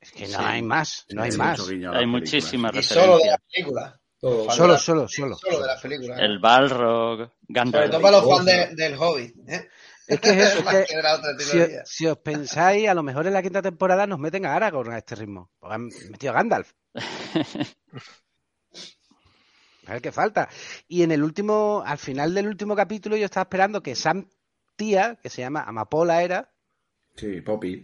[0.00, 0.44] Es que no Sí.
[0.46, 1.58] hay más, no hay más.
[1.58, 2.06] las Hay películas.
[2.06, 3.30] muchísimas y solo de referencias.
[3.30, 3.94] las películas.
[4.20, 4.50] Todo.
[4.50, 5.36] Solo, solo, solo.
[5.36, 6.18] Solo de las películas.
[6.20, 7.90] El Balrog, Sobre Gandalf.
[7.90, 9.34] todo para los fans de- del Hobbit.
[9.48, 9.68] ¿eh?
[10.06, 11.82] Es que es eso, es Más que que de la otra si, trilogía.
[11.86, 14.98] si os pensáis, a lo mejor en la quinta temporada nos meten a Aragorn a
[14.98, 15.50] este ritmo.
[15.58, 16.72] Porque han metido a Gandalf.
[19.86, 20.48] A ver qué falta.
[20.86, 24.28] Y en el último, al final del último capítulo, yo estaba esperando que Sam
[24.80, 26.48] Tía, que se llama Amapola era,
[27.14, 27.82] Sí, Poppy.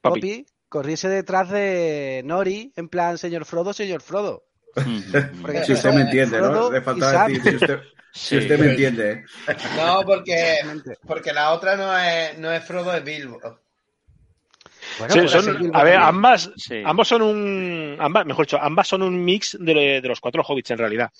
[0.00, 0.20] Poppy.
[0.20, 4.44] Poppy, corriese detrás de Nori, en plan, señor Frodo, señor Frodo.
[5.42, 6.70] Porque Si usted me entiende, ¿no?
[6.70, 7.80] Le faltaba decir, si usted,
[8.12, 8.36] si Sí.
[8.38, 9.10] usted me entiende.
[9.12, 9.24] ¿eh?
[9.76, 10.58] No, porque,
[11.04, 13.40] porque la otra no es, no es Frodo, es Bilbo.
[15.00, 16.82] Bueno, Sí, son- a ver, ambas, Sí.
[16.84, 17.96] ambos son un.
[17.98, 21.10] Ambas, mejor dicho, ambas son un mix de, de los cuatro hobbits en realidad.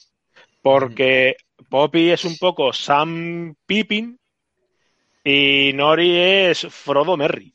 [0.62, 1.36] Porque
[1.68, 4.18] Poppy es un poco Sam Pippin
[5.24, 7.54] y Nori es Frodo Merry.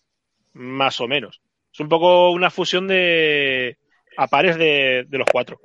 [0.54, 1.42] Más o menos.
[1.74, 3.78] Es un poco una fusión de.
[4.18, 5.60] a pares de, de los cuatro.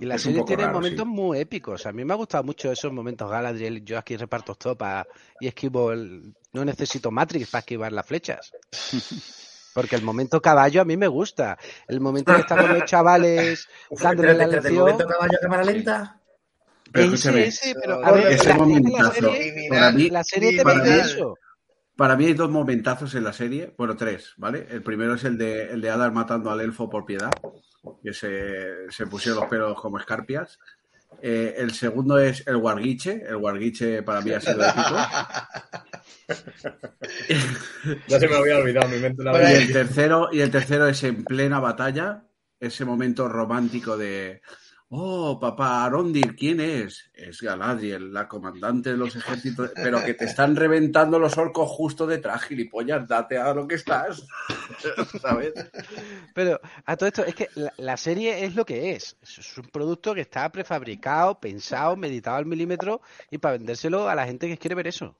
[0.00, 1.10] Y la Es serie tiene raro, momentos sí.
[1.10, 1.84] muy épicos.
[1.86, 3.84] A mí me ha gustado mucho esos momentos Galadriel.
[3.84, 5.06] Yo aquí reparto topas
[5.38, 6.34] y esquivo el...
[6.52, 8.54] No necesito Matrix para esquivar las flechas.
[9.74, 11.58] Porque el momento caballo a mí me gusta.
[11.88, 14.76] El momento que están los chavales dándole la espérate, ¿el lección.
[14.76, 16.21] momento caballo cámara lenta?
[16.92, 20.56] Pero Ese, escúchame, ese, pero a ver, ese la, momentazo, serie, para mí- la serie
[20.56, 21.38] te para mí- eso.
[21.96, 24.66] Para mí hay dos momentazos en la serie, bueno, tres, ¿vale?
[24.70, 27.30] El primero es el de, el de Adar matando al elfo por piedad,
[28.02, 30.58] que se, se pusieron los pelos como escarpias.
[31.20, 34.96] Eh, el segundo es el Warguiche, el Warguiche para mí ha sido épico.
[38.08, 39.22] Ya se me había olvidado mi mente.
[39.22, 42.24] La Y el tercero, y el tercero es en plena batalla,
[42.60, 44.40] ese momento romántico de
[44.94, 47.10] Oh, papá Arondir, ¿quién es?
[47.14, 52.06] Es Galadriel, la comandante de los ejércitos, pero que te están reventando los orcos justo
[52.06, 54.26] detrás, gilipollas, date a lo que estás.
[55.22, 55.54] ¿Sabes?
[56.34, 59.16] Pero a todo esto, es que la, la serie es lo que es.
[59.22, 63.00] Es un producto que está prefabricado, pensado, meditado al milímetro
[63.30, 65.16] y para vendérselo a la gente que quiere ver eso.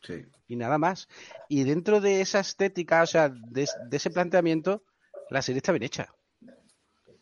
[0.00, 0.26] Sí.
[0.46, 1.08] Y nada más.
[1.48, 4.84] Y dentro de esa estética, o sea, de, de ese planteamiento,
[5.28, 6.14] la serie está bien hecha.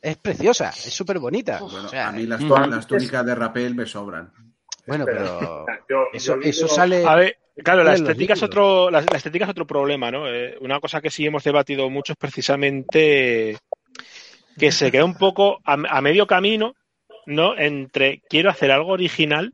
[0.03, 1.59] Es preciosa, es súper bonita.
[1.61, 4.33] Bueno, o sea, a mí las, las túnicas de rapel me sobran.
[4.87, 7.05] Bueno, pero Yo- eso, yo eso digo- sale.
[7.05, 10.27] A ver, claro, la estética es otro, la, la estética es otro problema, ¿no?
[10.33, 13.59] Eh, una cosa que sí hemos debatido mucho es precisamente
[14.59, 16.75] que se queda un poco a, a medio camino,
[17.27, 17.57] ¿no?
[17.59, 19.53] Entre quiero hacer algo original,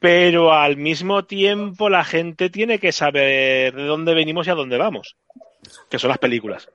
[0.00, 4.78] pero al mismo tiempo la gente tiene que saber de dónde venimos y a dónde
[4.78, 5.16] vamos,
[5.90, 6.68] que son las películas,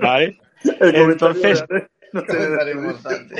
[0.00, 0.38] ¿vale?
[0.80, 1.64] El Entonces-
[2.12, 3.34] no te- importante.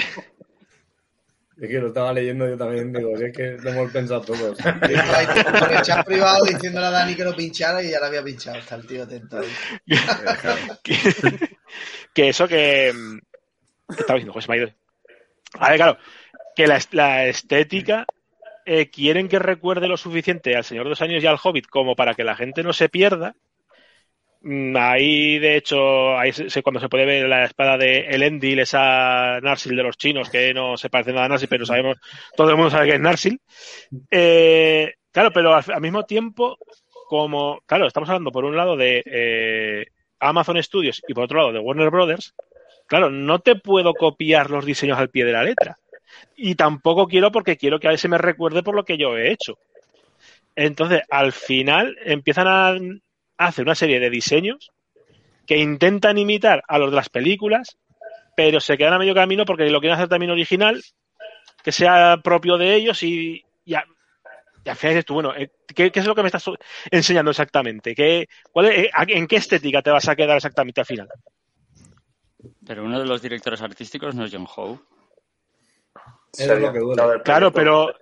[1.61, 4.57] Es que lo estaba leyendo yo también, digo, es que lo hemos pensado todos.
[5.59, 8.59] Por el chat privado diciéndole a Dani que lo pinchara y ya lo había pinchado.
[8.59, 9.49] Está el tío atento ahí.
[10.85, 10.95] que,
[12.15, 13.19] que eso que, mm,
[13.89, 14.71] que estaba diciendo, José ido.
[15.59, 15.99] A ver, claro,
[16.55, 18.07] que la estética
[18.65, 21.97] eh, quieren que recuerde lo suficiente al Señor de los Años y al Hobbit como
[21.97, 23.35] para que la gente no se pierda.
[24.41, 29.41] Mm, Ahí, de hecho, ahí se- cuando se puede ver la espada de Elendil, esa
[29.41, 31.97] Narsil de los chinos, que no se parece nada a Narsil, pero sabemos,
[32.37, 33.41] todo el mundo sabe que es Narsil.
[34.11, 36.59] Eh, claro, pero al, al mismo tiempo,
[37.09, 39.87] como, claro, estamos hablando por un lado de eh,
[40.21, 42.35] Amazon Studios y por otro lado de Warner Brothers,
[42.89, 45.77] claro, no te puedo copiar los diseños al pie de la letra.
[46.37, 49.33] Y tampoco quiero porque quiero que a veces me recuerde por lo que yo he
[49.33, 49.59] hecho.
[50.57, 52.77] Entonces, al final empiezan a
[53.47, 54.71] hacer una serie de diseños
[55.47, 57.79] que intentan imitar a los de las películas,
[58.37, 60.83] pero se quedan a medio camino porque lo quieren hacer también original,
[61.63, 63.85] que sea propio de ellos y, y, a-
[64.65, 66.45] y al final dices tú, bueno, eh, ¿qué, qué es lo que me estás
[66.91, 67.95] enseñando exactamente?
[67.95, 71.09] ¿Qué, cuál es- eh, ¿En qué estética te vas a quedar exactamente al final?
[72.67, 74.79] Pero uno de los directores artísticos no es John Howe.
[76.39, 77.95] Lo que del Claro, pero,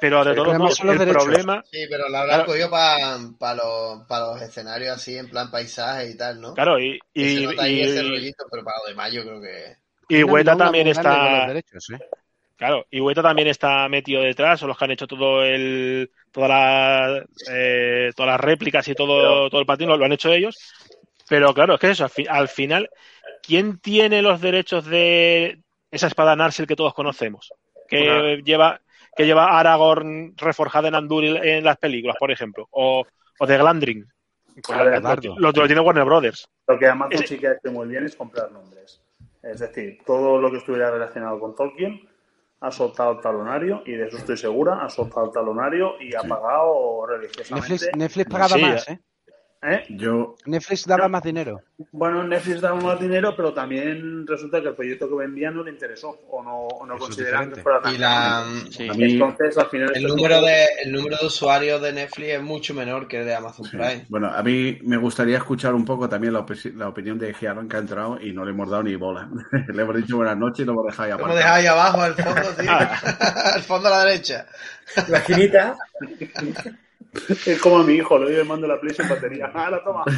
[0.00, 1.24] pero de todos modos, el derechos.
[1.24, 6.10] problema, Sí, pero la habrán cogido para los, pa los escenarios así, en plan paisaje
[6.10, 6.54] y tal, ¿no?
[6.54, 9.76] claro, y, se y, ahí ese y, rollito, pero para lo demás yo creo que...
[10.08, 11.98] y Hueta también está, derechos, ¿eh?
[12.56, 16.48] claro, y Hueta también está metido detrás, son los que han hecho todo el, toda
[16.48, 20.32] la, eh, todas las réplicas y todo, Pero- todo el patín, lo, lo han hecho
[20.32, 20.56] ellos.
[21.28, 22.90] Pero claro, es que eso, al, fi- al final,
[23.42, 25.58] ¿quién tiene los derechos de
[25.90, 27.50] esa espada Narsil que todos conocemos?
[27.88, 28.80] Que Una- lleva,
[29.16, 33.04] que lleva Aragorn reforjada en Andúril en las películas, por ejemplo, o,
[33.38, 34.06] o de Glandring.
[34.62, 36.46] Pues lo, lo- lo tiene Warner Brothers.
[36.68, 39.02] Lo que Amazon sí que hace muy bien es comprar nombres.
[39.42, 42.08] Es decir, todo lo que estuviera relacionado con Tolkien
[42.60, 46.22] ha soltado el talonario y de eso estoy segura, ha soltado el talonario y ha
[46.22, 47.70] pagado religiosamente.
[47.72, 48.92] Netflix, Netflix pagaba Sí, más, ¿eh?
[48.92, 48.98] ¿Eh?
[49.88, 51.08] Yo, Netflix daba No.
[51.10, 51.62] más dinero.
[51.92, 55.70] Bueno, Netflix daba más dinero, pero también resulta que el proyecto que vendía no le
[55.70, 58.88] interesó o no, o no consideran que fuera tan Y la, Sí.
[58.92, 63.08] Entonces, al final, el, número de, el número de usuarios de Netflix es mucho menor
[63.08, 64.04] que el de Amazon Prime.
[64.08, 67.68] bueno, a mí me gustaría escuchar un poco también la, opi- la opinión de Giaron
[67.68, 69.28] que ha entrado y no le hemos dado ni bola.
[69.72, 72.00] le hemos dicho buenas noches y lo hemos dejado ahí Lo hemos dejado ahí abajo,
[72.02, 72.70] al fondo, tío.
[73.54, 74.46] al fondo a la derecha.
[75.08, 75.76] La esquinita.
[77.46, 79.46] Es como a mi hijo, le doy el mando la Play sin batería.
[79.54, 80.04] Ahora toma.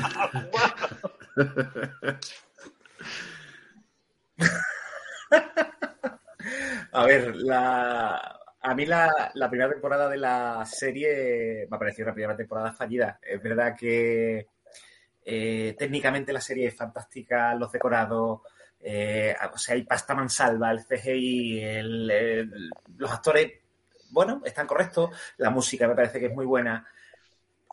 [6.92, 8.40] A ver, la...
[8.62, 13.18] a mí la, primera temporada de la serie me ha parecido una primera temporada fallida.
[13.22, 14.46] Es verdad que
[15.22, 18.40] eh, técnicamente la serie es fantástica, los decorados,
[18.80, 21.82] eh, o sea, hay pasta mansalva, el CGI,
[22.96, 23.52] los actores,
[24.10, 26.86] bueno, están correctos, la música me parece que es muy buena.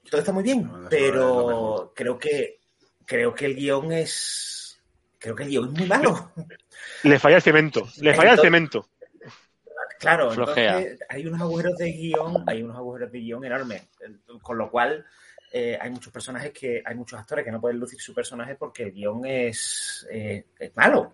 [0.10, 2.60] Todo está muy bien, No, pero creo que
[3.06, 4.82] creo que el guion es
[5.18, 6.32] creo que el guion es muy malo.
[7.04, 8.90] Le falla el cemento, le falla el cemento.
[10.00, 13.88] Claro, entonces hay unos agujeros de guion, hay unos agujeros de guion enormes,
[14.42, 15.06] con lo cual
[15.56, 18.84] eh, hay muchos personajes que, hay muchos actores que no pueden lucir su personaje porque
[18.84, 21.14] el guion es, eh, es malo.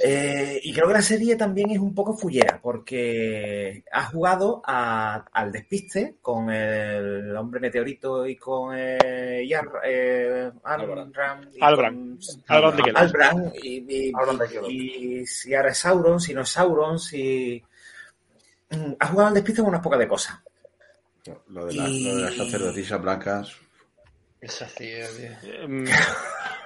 [0.00, 5.24] Eh, y creo que la serie también es un poco fullera porque ha jugado a-
[5.32, 9.42] al despiste con el hombre meteorito y con eh,
[9.84, 12.18] eh, Albrand y con-
[12.84, 12.96] Keller.
[12.96, 13.80] Albrand y,
[14.44, 14.66] aquí.
[15.20, 17.60] y si ahora es Sauron, si no es Sauron, si...
[18.70, 20.36] Mm, Ha jugado al despiste con unas pocas de cosas.
[21.48, 23.52] Lo de, la- lo de las sacerdotisas blancas.
[24.40, 24.92] Eso sí,
[25.42, 25.68] tío.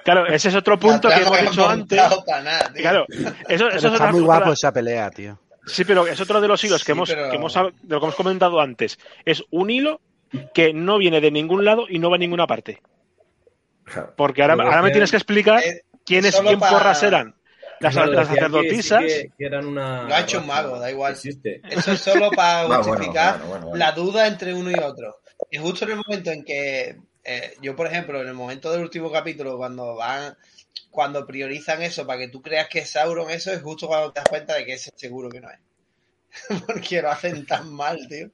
[0.03, 1.97] Claro, ese es otro punto que hemos no hecho ha antes.
[1.99, 2.81] montado para nada, tío.
[2.81, 3.05] Claro,
[3.47, 5.39] eso, es está otra muy otra- guapo esa pelea, tío.
[5.65, 7.99] Sí, pero es otro de los hilos Sí, que, hemos, pero- que hemos, de lo
[7.99, 8.99] que hemos comentado antes.
[9.23, 10.01] Es un hilo
[10.53, 12.81] que no viene de ningún lado y no va a ninguna parte.
[14.15, 17.35] Porque ahora, ahora me tienes que explicar Eh, quién es solo quién pa- porras eran.
[17.79, 19.01] Las, Claro, las que sí sacerdotisas.
[19.03, 21.13] que- que eran una Lo ha hecho un mago, da igual.
[21.13, 21.61] Existe.
[21.69, 23.77] Eso es solo para bueno, justificar bueno, bueno, bueno.
[23.77, 25.17] la duda entre uno y otro.
[25.51, 28.81] y justo en el momento en que eh, yo, por ejemplo, en el momento del
[28.81, 30.35] último capítulo, cuando van,
[30.89, 34.19] cuando priorizan eso para que tú creas que es Sauron, eso es justo cuando te
[34.19, 35.59] das cuenta de que ese seguro que no es.
[36.65, 38.29] Porque lo hacen tan mal, tío.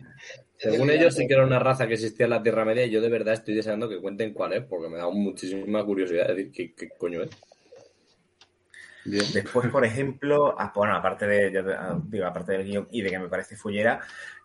[0.56, 3.00] Según ellos, sí que era una raza que existía en la Tierra Media y yo
[3.00, 6.74] de verdad estoy deseando que cuenten cuál es, porque me da muchísima curiosidad de decir
[6.74, 7.30] qué, coño es.
[9.04, 11.62] Después, por ejemplo, ah, bueno, aparte de,
[12.08, 14.00] digo, aparte del guion y de que me parece fullera,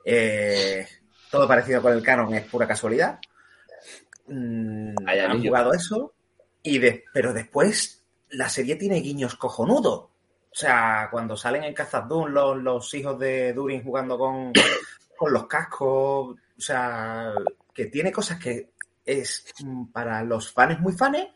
[0.05, 0.85] eh,
[1.33, 3.19] todo parecido con el canon es pura casualidad.
[4.27, 6.13] Mm, han jugado eso,
[6.61, 9.97] y de, pero después la serie tiene guiños cojonudos.
[9.97, 14.53] O sea, cuando salen en Khazad los, los hijos de Durin jugando con,
[15.17, 17.33] con los cascos, o sea,
[17.73, 18.69] que tiene cosas que
[19.03, 21.29] es mm, para los fans muy fans,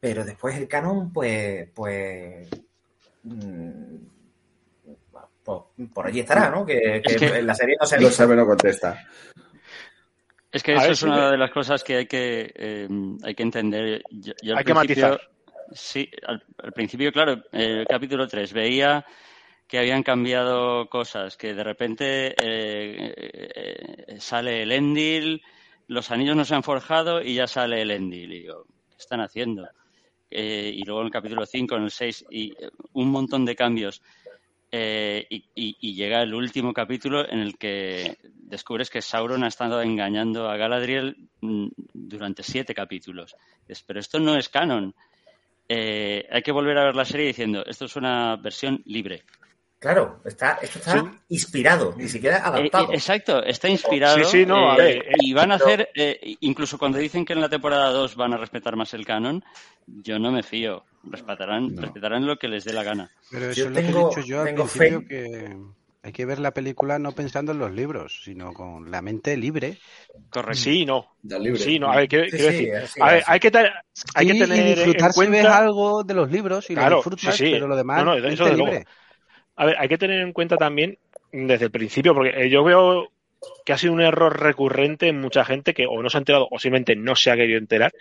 [0.00, 2.48] pero después el canon, pues, pues,
[3.22, 3.96] mm,
[5.46, 6.66] pues por allí estará, ¿no?
[6.66, 9.06] Que, en la serie no se No sabe, no contesta.
[10.50, 12.88] Es que eso es una de las cosas que hay que, eh,
[13.22, 14.02] hay que entender.
[14.56, 15.20] hay que matizar.
[15.72, 19.04] Sí, al, principio, claro, el capítulo 3 veía
[19.66, 25.42] que habían cambiado cosas, que de repente eh, eh, sale el Endil,
[25.88, 28.32] los anillos no se han forjado y ya sale el Endil.
[28.32, 29.68] Y digo, ¿qué están haciendo?
[30.28, 32.52] y luego en el capítulo 5, en el 6, y
[32.94, 34.02] un montón de cambios.
[34.78, 40.50] Eh, y, llega el último capítulo en el que descubres que Sauron ha estado engañando
[40.50, 43.34] a Galadriel mm, durante siete capítulos.
[43.86, 44.94] Pero esto no es canon.
[45.66, 49.24] Eh, hay que volver a ver la serie diciendo, esto es una versión libre.
[49.78, 52.92] Claro, está, esto está inspirado, ni siquiera adaptado.
[52.92, 54.18] Eh, exacto, está inspirado.
[54.18, 55.88] Sí, sí, no, a ver, y van a hacer,
[56.40, 59.42] incluso cuando dicen que en la temporada 2 van a respetar más el canon,
[59.86, 60.84] yo no me fío.
[61.10, 63.10] Respetarán, respetarán lo que les dé la gana.
[63.30, 65.56] Pero eso es lo que he dicho yo al principio, que
[66.06, 69.78] hay que ver la película no pensando en los libros, sino con la mente libre.
[70.30, 70.62] Correcto.
[70.62, 71.16] Sí, no.
[71.56, 71.90] Sí, no.
[71.90, 73.50] A ver, quiero, decir, a ver, hay que,
[74.14, 75.40] hay que tener en cuenta...
[75.40, 78.86] si algo de los libros y lo disfrutas, pero lo demás no, eso libre.
[79.56, 80.96] A ver, hay que tener en cuenta también
[81.32, 83.10] desde el principio, porque eh, yo veo
[83.64, 86.46] que ha sido un error recurrente en mucha gente que o no se ha enterado
[86.50, 87.92] o simplemente no se ha querido enterar.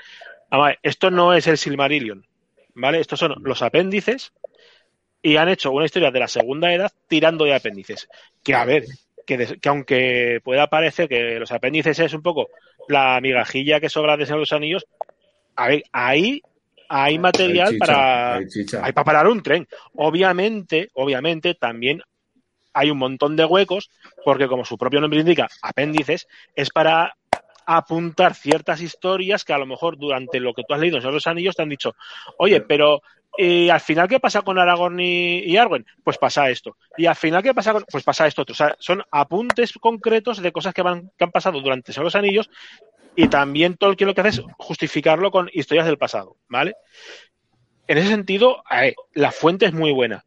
[0.51, 2.23] ver, esto no es el Silmarillion.
[2.75, 2.99] ¿Vale?
[2.99, 4.31] Estos son los apéndices
[5.21, 8.07] y han hecho una historia de la segunda edad tirando de apéndices.
[8.43, 8.85] Que a ver,
[9.25, 12.49] que, aunque pueda parecer que los apéndices es un poco
[12.87, 14.85] la migajilla que sobra de los Anillos,
[15.55, 16.41] a ver, ahí
[16.87, 18.45] hay material para hay,
[18.93, 19.67] para parar un tren.
[19.95, 22.01] Obviamente, obviamente también
[22.73, 23.89] hay un montón de huecos
[24.23, 27.15] porque como su propio nombre indica, apéndices es para
[27.65, 31.27] apuntar ciertas historias que a lo mejor durante lo que tú has leído en los
[31.27, 31.95] anillos te han dicho,
[32.37, 33.01] oye, pero
[33.37, 35.85] y al final, ¿qué pasa con Aragorn y, Arwen?
[36.03, 36.77] Pues pasa esto.
[36.97, 37.83] Y al final, ¿qué pasa con.?
[37.91, 38.53] Pues pasa esto otro.
[38.53, 42.49] O sea, son apuntes concretos de cosas que, van, que han pasado durante los Anillos
[43.15, 46.75] y también Tolkien lo que hace es justificarlo con historias del pasado, ¿vale?
[47.87, 48.63] En ese sentido,
[49.13, 50.25] la fuente es muy buena.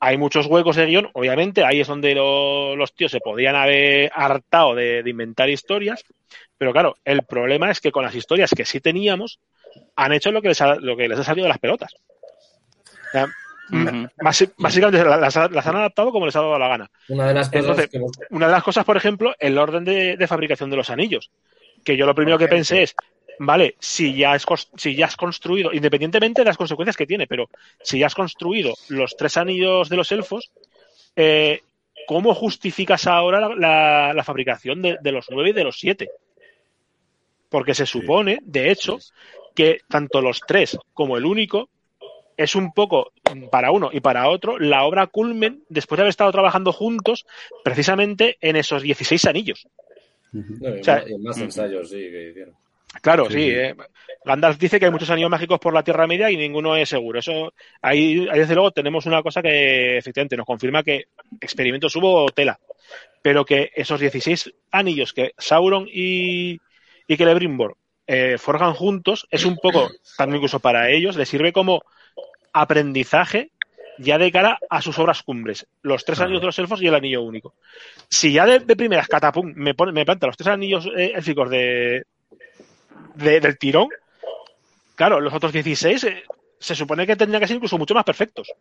[0.00, 4.74] Hay muchos huecos de guion, obviamente, ahí es donde los tíos se podían haber hartado
[4.74, 6.04] de, inventar historias,
[6.56, 9.40] pero claro, el problema es que con las historias que sí teníamos,
[9.96, 11.94] han hecho lo que les ha, lo que les ha salido de las pelotas.
[14.56, 16.90] Básicamente las, han adaptado como les ha dado la gana.
[17.08, 17.88] Una de las cosas,
[18.30, 21.30] una de las cosas por ejemplo, el orden de, fabricación de los anillos.
[21.84, 22.94] Que yo lo primero que pensé es,
[23.38, 24.44] vale, si ya, has,
[24.76, 27.48] si ya has construido, independientemente de las consecuencias que tiene, pero
[27.82, 30.50] si ya has construido los tres anillos de los elfos,
[31.16, 31.62] eh,
[32.06, 36.10] ¿cómo justificas ahora la, fabricación de, los nueve y de los siete?
[37.48, 38.98] Porque se supone, de hecho,
[39.54, 41.68] que tanto los tres como el único
[42.36, 43.12] es un poco
[43.50, 47.26] para uno y para otro la obra culmen después de haber estado trabajando juntos
[47.64, 49.66] precisamente en esos 16 anillos.
[51.18, 52.54] más ensayos, sí, que hicieron.
[53.00, 53.50] Claro, sí.
[53.50, 53.74] Eh.
[54.24, 57.18] Gandalf dice que hay muchos anillos mágicos por la Tierra Media y ninguno es seguro.
[57.18, 61.06] Eso, ahí, desde luego tenemos una cosa que efectivamente nos confirma que
[61.40, 62.58] experimentos hubo tela.
[63.22, 66.60] Pero que esos 16 anillos que Sauron y,
[67.06, 67.76] y Celebrimbor
[68.06, 71.82] eh, forjan juntos es un poco, también incluso para ellos, les sirve como
[72.52, 73.50] aprendizaje
[73.98, 76.94] ya de cara a sus obras cumbres, los tres anillos de los elfos y el
[76.94, 77.54] anillo único.
[78.08, 82.04] Si ya de, primeras catapum me, pone, me planta los tres anillos eh, élficos de,
[83.14, 83.88] del tirón,
[84.94, 86.22] claro, los otros 16 eh,
[86.58, 88.52] se supone que tendrían que ser incluso mucho más perfectos.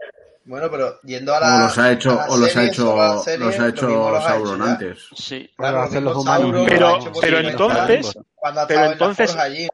[0.45, 1.55] Bueno, pero yendo a la.
[1.55, 2.95] O los ha hecho, o los ha hecho,
[3.37, 5.07] los ha hecho Sauron antes.
[5.13, 6.65] Sí, claro, hacer los humanos.
[6.67, 8.17] Pero, pero entonces.
[8.67, 9.35] Pero entonces.
[9.35, 9.67] Allí,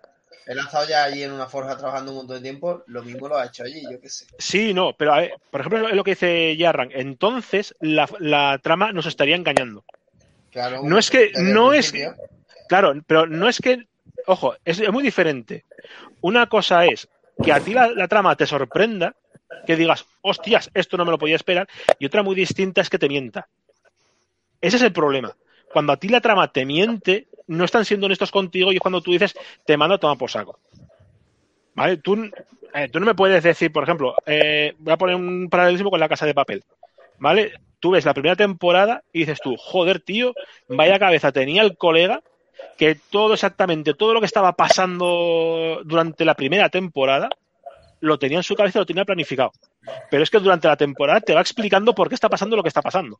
[0.45, 3.27] él ha estado ya allí en una forja trabajando un montón de tiempo, lo mismo
[3.27, 4.25] lo ha hecho allí, yo qué sé.
[4.37, 6.89] Sí, no, pero a ver, por ejemplo, es lo que dice Yarran.
[6.91, 9.85] Entonces, la, la trama nos estaría engañando.
[10.51, 11.93] Claro, No es que, no es,
[12.67, 13.87] claro, pero no es que,
[14.27, 15.65] ojo, es, muy diferente.
[16.21, 17.07] Una cosa es
[17.43, 19.15] que a ti la, trama te sorprenda,
[19.65, 21.67] que digas, hostias, esto no me lo podía esperar,
[21.99, 23.47] y otra muy distinta es que te mienta.
[24.61, 25.35] Ese es el problema.
[25.71, 29.01] Cuando a ti la trama te miente, no están siendo honestos contigo y es cuando
[29.01, 30.59] tú dices, te mando a tomar por saco.
[31.75, 31.97] ¿Vale?
[31.97, 32.29] Tú,
[32.73, 36.09] eh, no me puedes decir, por ejemplo, eh, voy a poner un paralelismo con la
[36.09, 36.63] casa de papel.
[37.17, 37.53] ¿Vale?
[37.79, 40.33] Tú ves la primera temporada y dices tú, joder, tío,
[40.67, 42.21] vaya cabeza tenía el colega
[42.77, 47.29] que todo exactamente, todo lo que estaba pasando durante la primera temporada,
[47.99, 49.51] lo tenía en su cabeza, lo tenía planificado.
[50.09, 52.69] Pero es que durante la temporada te va explicando por qué está pasando lo que
[52.69, 53.19] está pasando.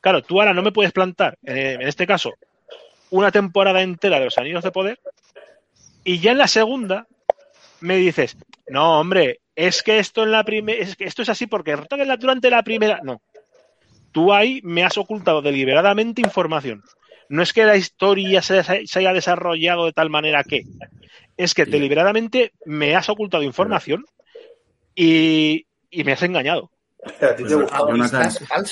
[0.00, 2.34] Claro, tú ahora no me puedes plantar, eh, en este caso,
[3.10, 4.98] una temporada entera de los Anillos de Poder
[6.04, 7.06] y ya en la segunda
[7.80, 8.36] me dices,
[8.68, 11.76] no, hombre, es que esto en la primera, es que esto es así porque
[12.18, 13.22] durante la primera, no.
[14.12, 16.82] Tú ahí me has ocultado deliberadamente información.
[17.28, 20.62] No es que la historia se, se haya desarrollado de tal manera que,
[21.36, 24.04] es que deliberadamente me has ocultado información
[24.94, 26.70] y, y me has engañado.
[27.20, 27.90] A ti te gustaba.
[27.90, 28.70] Jonathan, Estás falso.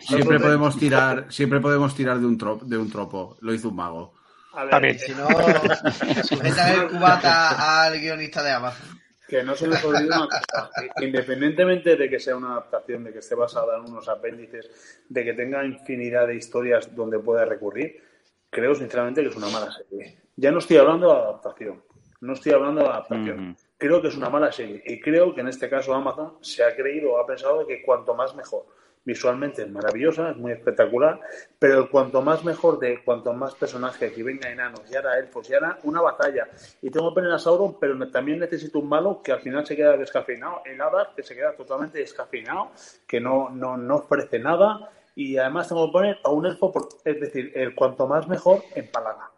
[0.00, 3.36] siempre, podemos tirar, siempre podemos tirar de un tropo, de un tropo.
[3.40, 4.14] Lo hizo un mago.
[4.52, 4.98] A ver, También.
[4.98, 5.28] Si no,
[6.24, 8.99] sujetan el cubata al guionista de Amazon.
[9.30, 10.70] Que no se les olvide una cosa,
[11.00, 14.68] independientemente de que sea una adaptación, de que esté basada en unos apéndices,
[15.08, 18.02] de que tenga infinidad de historias donde pueda recurrir,
[18.50, 20.18] creo sinceramente que es una mala serie.
[20.34, 21.80] Ya no estoy hablando de adaptación,
[22.20, 23.56] no estoy hablando de adaptación.
[23.78, 26.74] Creo que es una mala serie y creo que en este caso Amazon se ha
[26.74, 28.66] creído o ha pensado que cuanto más mejor.
[29.02, 31.20] Visualmente es maravillosa, es muy espectacular,
[31.58, 35.48] pero el cuanto más mejor de cuanto más personajes y venga enanos y ahora elfos
[35.48, 36.48] y ahora una batalla.
[36.82, 39.74] Y tengo que poner a Sauron, pero también necesito un malo que al final se
[39.74, 42.72] queda descafeinado, el Hadar que se queda totalmente descafeinado,
[43.06, 44.90] que no, no, no ofrece nada.
[45.14, 46.72] Y además tengo que poner a un elfo,
[47.04, 49.30] es decir, el cuanto más mejor empalaga.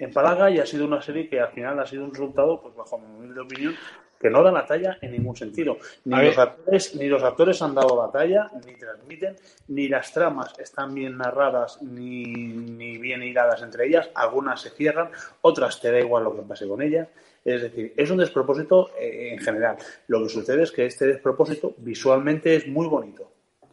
[0.00, 2.98] Empalaga y ha sido una serie que al final ha sido un resultado, pues bajo
[2.98, 3.74] mi humilde opinión,
[4.18, 5.78] que no da la talla en ningún sentido.
[6.04, 9.36] Ni los, actores, ni los actores han dado la talla, ni transmiten,
[9.68, 14.10] ni las tramas están bien narradas, ni, ni bien hiladas entre ellas.
[14.14, 15.10] Algunas se cierran,
[15.42, 17.08] otras te da igual lo que pase con ellas.
[17.44, 19.76] Es decir, es un despropósito eh, en general.
[20.08, 23.30] Lo que sucede es que este despropósito visualmente es muy bonito.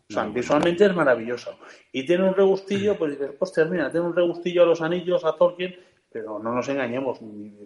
[0.09, 1.57] O sea, visualmente es maravilloso.
[1.91, 5.33] Y tiene un regustillo, pues dices, hostia, mira, tiene un regustillo a los anillos, a
[5.33, 5.75] Tolkien,
[6.17, 7.19] pero no nos engañemos,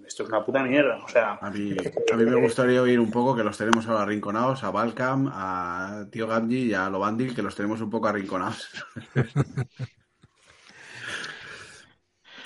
[0.05, 0.97] esto es una puta mierda.
[1.03, 1.75] O sea, A mí,
[2.13, 6.05] a mí me gustaría oír un poco que los tenemos ahora arrinconados, a Balcam, a
[6.11, 8.67] Tío Gamji y a Lobandil, que los tenemos un poco arrinconados.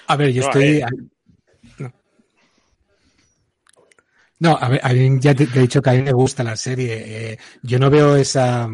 [0.07, 0.81] A ver, yo estoy.
[0.81, 0.85] ver.
[1.79, 1.91] No.
[4.39, 6.43] No, a ver, a mí ya te, te he dicho que a mí me gusta
[6.43, 7.31] la serie.
[7.33, 8.69] eh, yo no veo esa.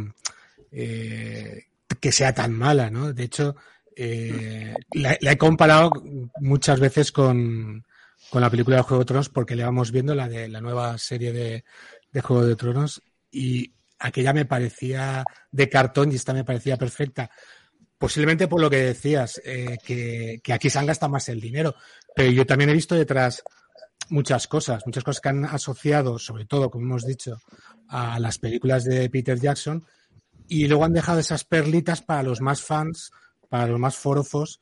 [0.72, 1.66] eh,
[2.00, 3.14] que sea tan mala, ¿no?
[3.14, 3.56] De hecho,
[3.96, 5.92] eh, la, he comparado
[6.40, 7.86] muchas veces con,
[8.30, 10.98] con la película de Juego de Tronos porque le vamos viendo la de la nueva
[10.98, 11.64] serie de,
[12.12, 17.30] de Juego de Tronos y aquella me parecía de cartón y esta me parecía perfecta.
[17.98, 21.76] Posiblemente por lo que decías, eh, que, que aquí se han gastado más el dinero,
[22.16, 23.44] pero yo también he visto detrás
[24.10, 27.40] muchas cosas, muchas cosas que han asociado, sobre todo, como hemos dicho,
[27.88, 29.86] a las películas de Peter Jackson
[30.48, 33.12] y luego han dejado esas perlitas para los más fans,
[33.52, 34.62] para los más forofos,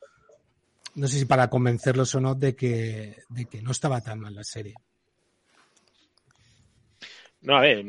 [0.96, 4.34] no sé si para convencerlos o no de que, de que no estaba tan mal
[4.34, 4.74] la serie.
[7.40, 7.84] No, a ver,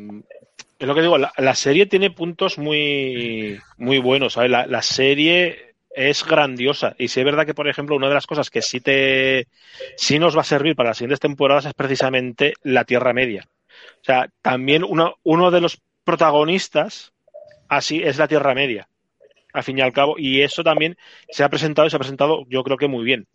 [0.78, 4.52] es lo que digo, la, serie tiene puntos muy, muy buenos, ¿sabes?
[4.52, 6.96] La, la serie es grandiosa.
[7.00, 9.48] Y sí es verdad que, por ejemplo, una de las cosas que sí te
[9.98, 13.50] sí nos va a servir para las siguientes temporadas es precisamente la Tierra Media.
[14.02, 17.12] O sea, también uno, uno de los protagonistas
[17.68, 18.88] así es la Tierra Media,
[19.54, 20.16] al fin y al cabo.
[20.18, 20.98] Y eso también
[21.30, 23.28] se ha presentado y se ha presentado, yo creo que muy bien.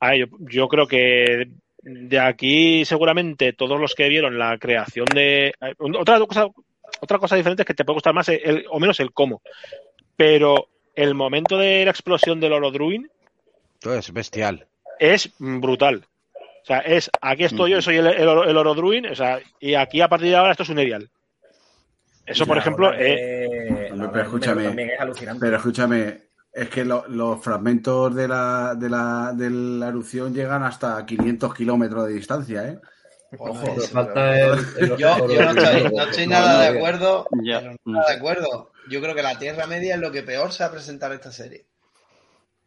[0.00, 1.48] A yo, creo que
[1.82, 6.48] de aquí seguramente todos los que vieron la creación de otra cosa
[7.00, 9.42] otra cosa diferente es que te puede gustar más el, o menos el cómo
[10.16, 13.10] pero el momento de la explosión del oro druin
[13.80, 14.66] Todo es bestial.
[14.98, 16.04] es brutal
[16.62, 19.40] o sea es aquí estoy yo soy el, el, oro, el oro druin o sea
[19.58, 21.10] y aquí a partir de ahora esto es un erial
[22.26, 23.61] eso por ejemplo eh,
[24.10, 25.40] pero escúchame, también es alucinante.
[25.40, 26.22] Pero escúchame,
[26.52, 31.54] es que lo- los fragmentos de la, de, la, de la erupción llegan hasta 500
[31.54, 32.78] kilómetros de distancia, ¿eh?
[33.38, 33.62] Ojo.
[33.64, 37.26] Pero falta el, el- Yo, yo no estoy, no estoy nada de no, acuerdo.
[37.42, 37.60] Ya.
[37.60, 38.72] pero nada de acuerdo.
[38.90, 41.32] Yo creo que la Tierra Media es lo que peor se ha presentado en esta
[41.32, 41.66] serie.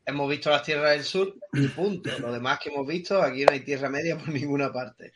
[0.08, 2.10] Hemos visto las tierras del sur y punto.
[2.20, 5.12] Lo demás que hemos visto, aquí no hay Tierra Media por ninguna parte.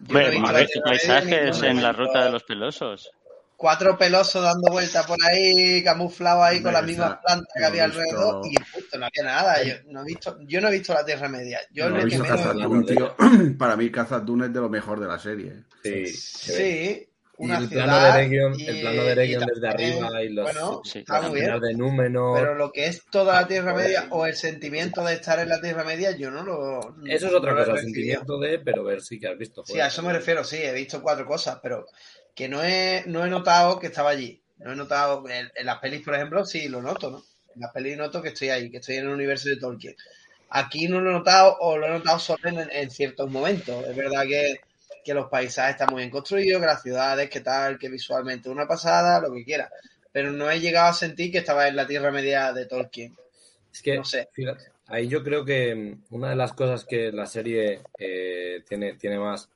[0.00, 1.18] Yo no he Bueno, visto a la ver, ¿Qué Tierra Media en
[1.50, 3.10] paisajes en la ruta de los pelosos?
[3.60, 8.00] Cuatro pelosos dando vueltas por ahí, camuflados ahí con las mismas plantas que había visto-
[8.00, 9.62] alrededor y visto, no había nada.
[9.64, 11.58] Yo no he visto, yo no he visto la Tierra Media.
[11.72, 12.22] Yo No, el he visto
[12.86, 13.16] tío.
[13.58, 15.64] Para mí Dûm es de lo mejor de la serie.
[15.82, 17.04] Sí, Sí,
[17.40, 17.84] Y una el ciudad.
[17.86, 20.98] plano de Eregion, y- el plano de Eregion y desde arriba y los Bueno, Sí,
[21.00, 21.46] está las muy bien.
[21.46, 22.38] minas de Númenor.
[22.38, 25.60] Pero lo que es toda la Tierra Media o el sentimiento de estar en la
[25.60, 26.94] Tierra Media, yo no lo.
[27.06, 29.64] Eso es otra cosa, el sentimiento de, pero ver sí que has visto.
[29.66, 29.84] Sí, joder.
[29.84, 31.86] a eso me refiero, sí, he visto cuatro cosas, pero
[32.38, 34.40] que no he, no he notado que estaba allí.
[34.58, 37.18] No he notado, en, en las pelis, por ejemplo, sí lo noto, ¿no?
[37.54, 39.96] En las pelis noto que estoy ahí, que estoy en el universo de Tolkien.
[40.50, 43.86] Aquí no lo he notado o lo he notado solo en, en ciertos momentos.
[43.88, 44.56] Es verdad que,
[45.04, 48.66] que los paisajes están muy bien construidos, que las ciudades, que tal, que visualmente una
[48.68, 49.70] pasada, lo que quiera.
[50.12, 53.16] Pero no he llegado a sentir que estaba en la Tierra Media de Tolkien.
[53.72, 54.28] Es que, No sé.
[54.32, 58.94] fíjate, ahí yo creo que mm, una de las cosas que la serie eh, tiene,
[58.94, 59.50] tiene más.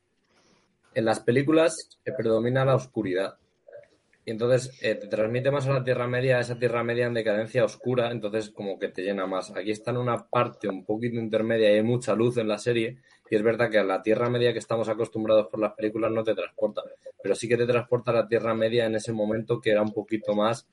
[0.95, 3.37] En las películas eh, predomina la oscuridad.
[4.25, 7.65] Y entonces eh, te transmite más a la Tierra Media, esa Tierra Media en decadencia
[7.65, 9.51] oscura, entonces como que te llena más.
[9.57, 12.99] Aquí está en una parte un poquito intermedia y hay mucha luz en la serie.
[13.29, 16.23] Y es verdad que a la Tierra Media que estamos acostumbrados por las películas no
[16.23, 16.83] te transporta.
[17.23, 19.93] Pero sí que te transporta a la Tierra Media en ese momento que era un
[19.93, 20.69] poquito más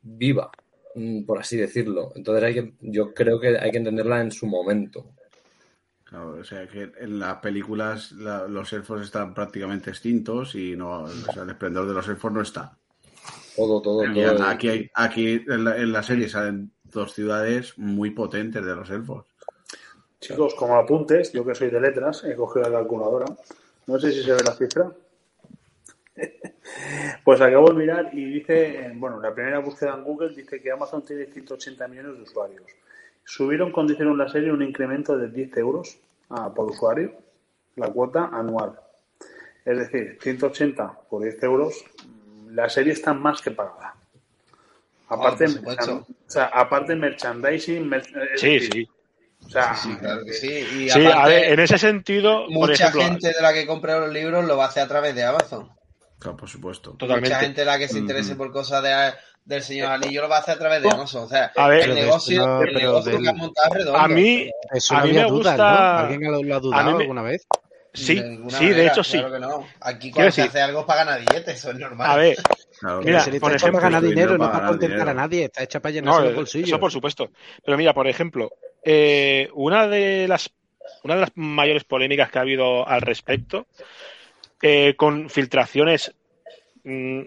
[0.00, 0.50] viva,
[0.94, 2.12] mm, por así decirlo.
[2.14, 5.10] Entonces hay que, yo creo que hay que entenderla en su momento.
[6.08, 11.02] Claro, o sea que en las películas la- los elfos están prácticamente extintos y no,
[11.02, 12.72] o sea, el esplendor de los elfos no está.
[13.54, 14.44] Todo, todo, Y todo.
[14.44, 18.88] Aquí, hay, aquí en, la, en la serie salen dos ciudades muy potentes de los
[18.88, 19.26] elfos.
[20.20, 23.26] Chicos, como apuntes, yo que soy de letras, he cogido la calculadora.
[23.86, 24.90] No sé si se ve la cifra.
[27.24, 31.04] Pues acabo de mirar y dice, bueno, la primera búsqueda en Google dice que Amazon
[31.04, 32.62] tiene 180 millones de usuarios.
[33.30, 35.98] Subieron cuando hicieron la serie un incremento de 10 euros
[36.30, 37.12] ah, por usuario,
[37.76, 38.72] la cuota anual.
[39.66, 41.84] Es decir, 180 por 10 euros,
[42.50, 43.94] la serie está más que pagada.
[45.08, 45.82] Aparte, por supuesto.
[45.82, 48.02] merchan- o sea, aparte merchandising, mer-
[48.34, 48.88] es Sí, decir, sí.
[49.44, 50.48] o sea, Sí, claro que sí.
[50.50, 53.98] Y Sí, a ver, en ese sentido, por mucha ejemplo, gente de la que compra
[54.00, 55.68] los libros lo va a hacer a través de Amazon.
[56.18, 56.92] Claro, por supuesto.
[56.92, 57.28] totalmente.
[57.28, 59.12] Mucha gente la que se interese por cosas de,
[59.48, 61.24] del señor Anillo lo va a hacer a través de Amazon.
[61.24, 63.74] O sea, A ver, el negocio, esto no, el pero negocio del- que han montado
[63.74, 63.98] redondo.
[63.98, 66.00] A mí, Eso A no mí había me dudas, gusta- ¿no?
[66.02, 67.46] ¿Alguien lo, lo ha dudado me- alguna vez?
[67.94, 69.18] sí, De sí, de hecho sí.
[69.18, 69.66] Claro que no.
[69.80, 72.10] Aquí cuando se hace algo para ganar billetes, eso es normal.
[72.10, 72.36] A ver,
[72.78, 75.10] Claro, Mira, por ejemplo, para ganar dinero, no para contentar dinero.
[75.10, 75.44] a nadie.
[75.46, 76.68] Está hecha para llenarse no, los bolsillos.
[76.68, 77.30] eso por supuesto.
[77.64, 78.50] Pero mira, por ejemplo,
[78.84, 80.50] eh, una de las
[81.04, 83.66] una de las mayores polémicas que ha habido al respecto,
[84.62, 86.14] eh, con filtraciones,
[86.84, 87.22] mm,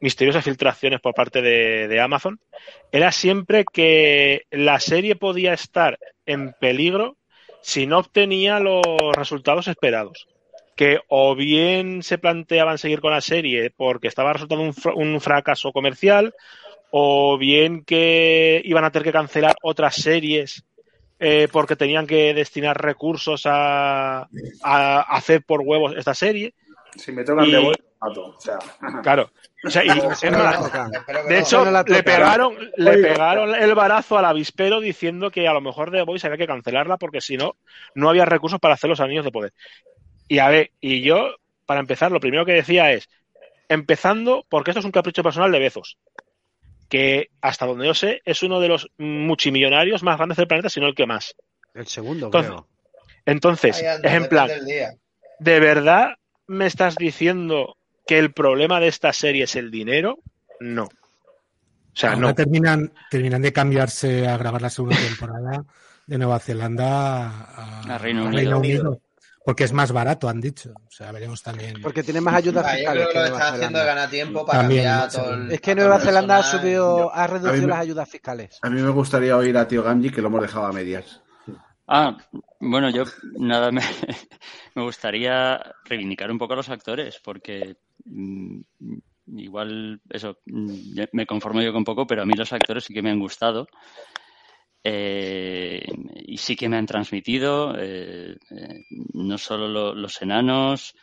[0.00, 2.40] misteriosas filtraciones por parte de, de Amazon,
[2.90, 7.16] era siempre que la serie podía estar en peligro
[7.62, 8.82] si no obtenía los
[9.14, 10.26] resultados esperados.
[10.76, 15.20] Que o bien se planteaban seguir con la serie porque estaba resultando un, fra- un
[15.20, 16.34] fracaso comercial,
[16.90, 20.64] o bien que iban a tener que cancelar otras series
[21.18, 24.26] eh, porque tenían que destinar recursos a,
[24.62, 26.54] a hacer por huevos esta serie.
[26.96, 27.84] si me tocan Y- de vuelta.
[28.00, 28.58] O sea,
[29.02, 29.30] Claro.
[29.62, 30.72] O sea, y, es más,
[31.28, 35.52] de hecho, no la le pegaron, le pegaron el barazo al avispero diciendo que a
[35.52, 37.56] lo mejor The Voice había que cancelarla porque si no,
[37.94, 39.52] no había recursos para hacer los anillos de poder.
[40.28, 41.34] Y a ver, y yo,
[41.66, 43.10] para empezar, lo primero que decía es,
[43.68, 45.98] empezando, porque esto es un capricho personal de Bezos,
[46.88, 50.80] que hasta donde yo sé es uno de los multimillonarios más grandes del planeta, si
[50.80, 51.36] no el que más.
[51.74, 52.66] El segundo, Entonces, creo.
[53.26, 54.94] Entonces, es en plan, depende del día.
[55.38, 56.14] ¿de verdad
[56.46, 57.76] me estás diciendo
[58.10, 60.18] que el problema de esta serie es el dinero?
[60.58, 60.84] No.
[60.84, 60.90] O
[61.94, 62.34] sea, Ahora no.
[62.34, 65.64] terminan, terminan de cambiarse a grabar la segunda temporada
[66.06, 69.00] de Nueva Zelanda a, A Reino Unido.
[69.44, 70.72] Porque es más barato, han dicho.
[70.88, 71.80] O sea, veremos también.
[71.80, 73.94] Porque tiene más ayudas yo fiscales creo que que lo Nueva está haciendo de Zelanda.
[73.94, 75.22] ganar tiempo para También, cambiar mucho.
[75.22, 75.52] todo el.
[75.52, 78.58] Es que Nueva el Zelanda ha subido, ha reducido me- las ayudas fiscales.
[78.60, 81.20] A mí me gustaría oír a Tío Gamji que lo hemos dejado a medias.
[81.86, 82.16] Ah,
[82.60, 83.04] bueno, yo
[83.38, 83.80] nada, me,
[84.74, 87.76] me gustaría reivindicar un poco a los actores, porque
[89.26, 93.02] igual eso, mm, me conformo yo con poco, pero a mí los actores sí que
[93.02, 93.66] me han gustado.
[94.82, 95.84] Eh,
[96.24, 100.94] y sí que me han transmitido, eh, eh, no solo lo- los enanos,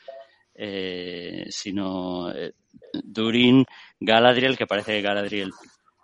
[0.56, 2.34] eh, sino
[3.04, 3.64] Durin,
[4.00, 5.52] Galadriel, que parece que Galadriel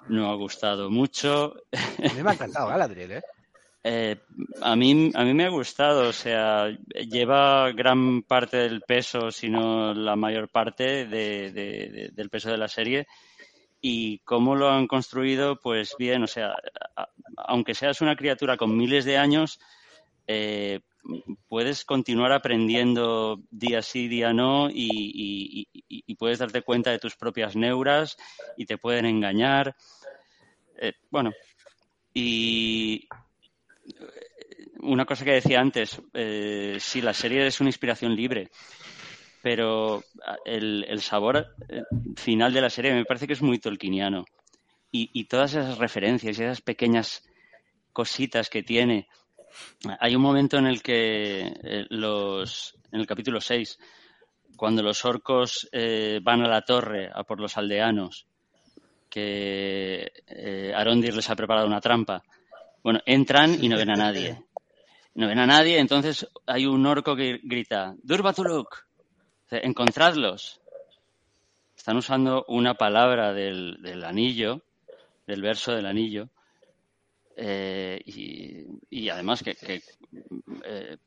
[0.09, 1.55] no ha gustado mucho.
[1.71, 3.21] A mí me ha encantado Galadriel, ¿eh?
[3.83, 4.15] Eh,
[4.61, 6.69] a mí, a mí me ha gustado, o sea,
[7.09, 12.49] lleva gran parte del peso, si no la mayor parte de- de- de- del peso
[12.49, 13.07] de la serie.
[13.81, 16.55] Y cómo lo han construido, pues bien, o sea,
[17.35, 19.59] aunque seas una criatura con miles de años,
[20.27, 20.79] eh,
[21.49, 28.15] puedes continuar aprendiendo día sí, día no, y puedes darte cuenta de tus propias neuras
[28.55, 29.75] y te pueden engañar.
[30.79, 31.31] Eh, bueno,
[32.13, 33.07] Y
[34.79, 38.49] una cosa que decía antes, eh, sí, la serie es una inspiración libre,
[39.43, 40.01] pero
[40.45, 41.83] el, el sabor eh,
[42.15, 44.25] final de la serie me parece que es muy tolkieniano.
[44.95, 47.27] Y, todas esas referencias y esas pequeñas
[47.91, 49.07] cositas que tiene.
[49.99, 53.79] Hay un momento en el que eh, los, en el capítulo 6,
[54.55, 58.27] cuando los orcos eh, van a la torre a por los aldeanos,
[59.09, 60.11] que
[60.75, 62.23] Arondir les ha preparado una trampa.
[62.83, 64.43] Bueno, entran y no ven a nadie.
[65.15, 68.83] No ven a nadie, entonces hay un orco que grita, Durbatuluk,
[69.51, 70.59] encontradlos.
[71.77, 74.63] Están usando una palabra del, del anillo,
[75.27, 76.29] del verso del anillo,
[77.37, 79.83] eh, y, y, además que, que
[80.65, 80.97] eh,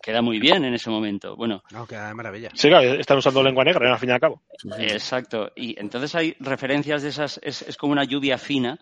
[0.00, 1.34] queda muy bien en ese momento.
[1.34, 2.50] Bueno, no, queda de maravilla.
[2.54, 4.42] Sí, claro, están usando lengua negra, al fin y al cabo.
[4.78, 5.50] Exacto.
[5.56, 8.78] Y entonces hay referencias de esas, es, es como una lluvia fina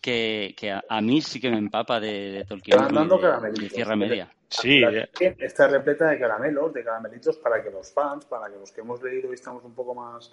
[0.00, 2.78] que, que a, a, mí sí que me empapa de, de Tolkien.
[2.78, 4.32] De, de Tierra Media.
[4.48, 4.82] Sí.
[5.20, 9.02] Está repleta de caramelos, de caramelitos para que los fans, para que los que hemos
[9.02, 10.32] leído y estamos un poco más,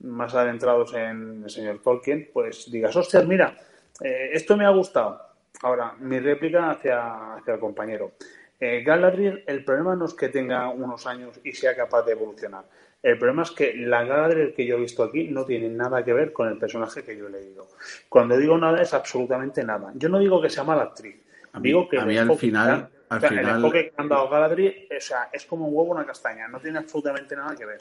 [0.00, 3.56] más adentrados en el señor Tolkien, pues digas, hostia, mira,
[4.02, 5.22] eh, esto me ha gustado.
[5.62, 8.12] Ahora, mi réplica hacia, hacia el compañero.
[8.60, 12.64] Eh, Galadriel, el problema no es que tenga unos años y sea capaz de evolucionar.
[13.06, 16.12] El problema es que la Galadriel que yo he visto aquí no tiene nada que
[16.12, 17.68] ver con el personaje que yo he leído.
[18.08, 19.92] Cuando digo nada es absolutamente nada.
[19.94, 21.14] Yo no digo que sea mala actriz.
[21.52, 23.44] A mí, digo que a mí al final, al o sea, final...
[23.44, 26.48] el enfoque que han dado Galadriel o sea, es como un huevo una castaña.
[26.48, 27.78] No tiene absolutamente nada que ver.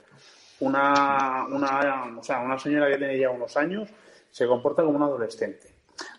[0.60, 3.90] Una, una, o sea, una señora que tiene ya unos años
[4.30, 5.74] se comporta como una adolescente.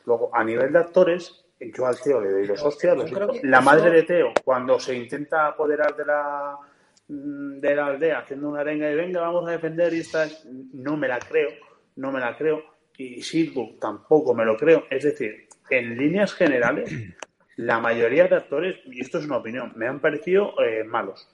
[0.04, 2.96] Luego, a nivel de actores, yo al Teo le doy los hostias.
[2.96, 6.58] Los la madre de Teo, cuando se intenta apoderar de la
[7.08, 10.26] de la aldea haciendo una arenga y venga, vamos a defender y esta
[10.72, 11.50] no me la creo,
[11.96, 12.62] no me la creo.
[12.98, 14.84] Y Silbook tampoco me lo creo.
[14.90, 16.90] Es decir, en líneas generales,
[17.56, 21.28] la mayoría de actores, y esto es una opinión, me han parecido eh, malos.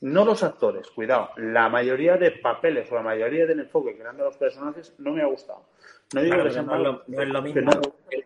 [0.00, 4.18] No los actores, cuidado, la mayoría de papeles o la mayoría del enfoque que dan
[4.18, 5.66] de los personajes no me ha gustado.
[6.12, 7.70] No digo Claro, que sean no es lo- malos, no es lo mismo.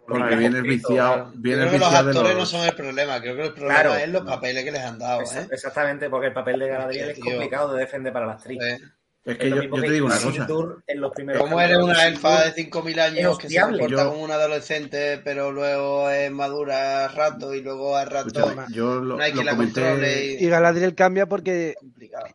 [0.07, 2.39] Porque vienes viciado, vienes Creo que los viciado actores los...
[2.41, 3.95] no son el problema, creo que el problema Claro.
[3.95, 5.49] es los papeles que les han dado, ¿eh?
[5.51, 8.59] Exactamente, porque el papel de Galadriel es complicado de defender para la actriz.
[8.63, 8.79] Eh,
[9.25, 10.47] Es Es que yo, que te digo una cosa.
[10.87, 14.23] en los primeros ¿Cómo eres una elfa de 5.000 años que se comporta Yo- como
[14.23, 19.17] una adolescente, pero luego es madura a rato y luego a rato Escúchame, yo lo,
[19.19, 19.81] no hay lo quien la comenté...
[19.83, 20.45] controle y...
[20.45, 21.75] Y Galadriel cambia porque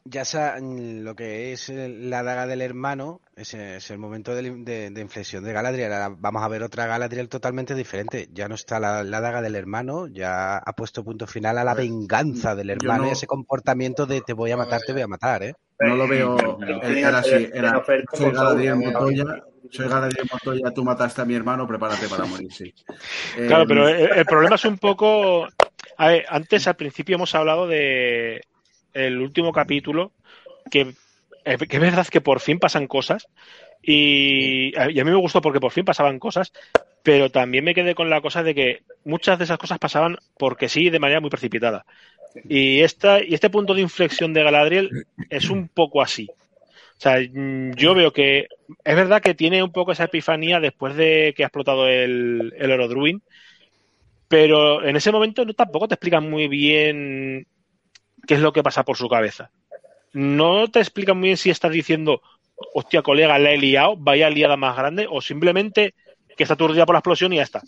[0.06, 4.52] ya sa- lo que es el- la daga del hermano, ese es el momento de,
[4.52, 5.92] de- de inflexión de Galadriel.
[5.94, 8.30] Ahora vamos a ver otra Galadriel totalmente diferente.
[8.34, 11.74] Ya no está la, la daga del hermano, ya ha puesto punto final a la
[11.74, 15.08] venganza del hermano no- y ese comportamiento de te voy a matar, te voy a
[15.08, 15.56] matar, ¿eh?
[15.80, 16.38] No lo veo...
[16.84, 17.84] Era así, era...
[18.14, 19.26] Soy Galadriel Montoya,
[19.70, 22.74] soy Galadriel Montoya, tú mataste a mi hermano, prepárate para morir, sí.
[23.38, 25.48] Eh, Claro, pero el, el problema es un poco.
[25.98, 28.42] A ver, antes al principio hemos hablado de
[28.94, 30.12] el último capítulo,
[30.72, 30.94] que,
[31.46, 33.28] eh, que es verdad que por fin pasan cosas.
[33.82, 36.54] Y, y a mí me gustó porque por fin pasaban cosas,
[37.04, 40.70] pero también me quedé con la cosa de que muchas de esas cosas pasaban porque
[40.70, 41.86] sí, de manera muy precipitada.
[42.48, 46.30] Y, esta, y este punto de inflexión de Galadriel es un poco así.
[46.98, 48.48] O sea, mm, yo veo que
[48.84, 52.72] es verdad que tiene un poco esa epifanía después de que ha explotado el, el
[52.72, 53.22] Orodruin,
[54.28, 57.46] pero en ese momento no, tampoco te explican muy bien
[58.28, 59.52] qué es lo que pasa por su cabeza.
[60.14, 62.22] No te explican muy bien si estás diciendo,
[62.74, 65.94] hostia, colega, la he liado, vaya liada más grande, o simplemente
[66.36, 67.62] que está aturdida por la explosión y ya está.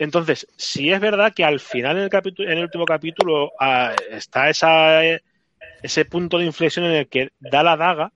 [0.00, 3.94] Entonces, si es verdad que al final en el, capítulo, en el último capítulo ah,
[4.10, 5.20] está esa, eh,
[5.82, 8.10] ese punto de inflexión en el que da la daga,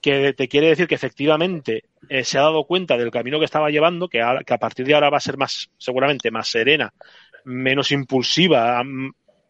[0.00, 3.68] que te quiere decir que efectivamente eh, se ha dado cuenta del camino que estaba
[3.70, 6.94] llevando, que a, partir de ahora va a ser más, seguramente más serena,
[7.44, 8.80] menos impulsiva,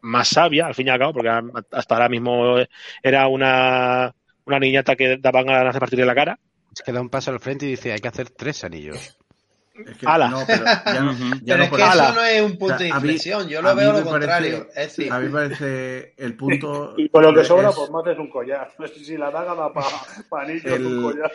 [0.01, 1.29] más sabia, al fin y al cabo, porque
[1.71, 2.55] hasta ahora mismo
[3.03, 4.11] era una,
[4.45, 6.39] una niñata que daban ganas de partir de la cara.
[6.83, 9.19] Que da un paso al frente y dice, hay que hacer tres anillos.
[9.73, 10.29] Es que- ala.
[10.29, 11.93] no, pero ya no, ya Pero no es que eso.
[12.03, 14.09] eso no es un punto O sea, de mí- inflexión, yo lo veo lo parece-
[14.11, 14.67] contrario.
[14.75, 16.93] Es decir, A mí me parece el punto...
[16.97, 18.71] Y con lo que sobra, es- pues mates un collar.
[18.79, 19.87] No sé si la daga da para
[20.29, 21.31] pa anillos, El- un collar.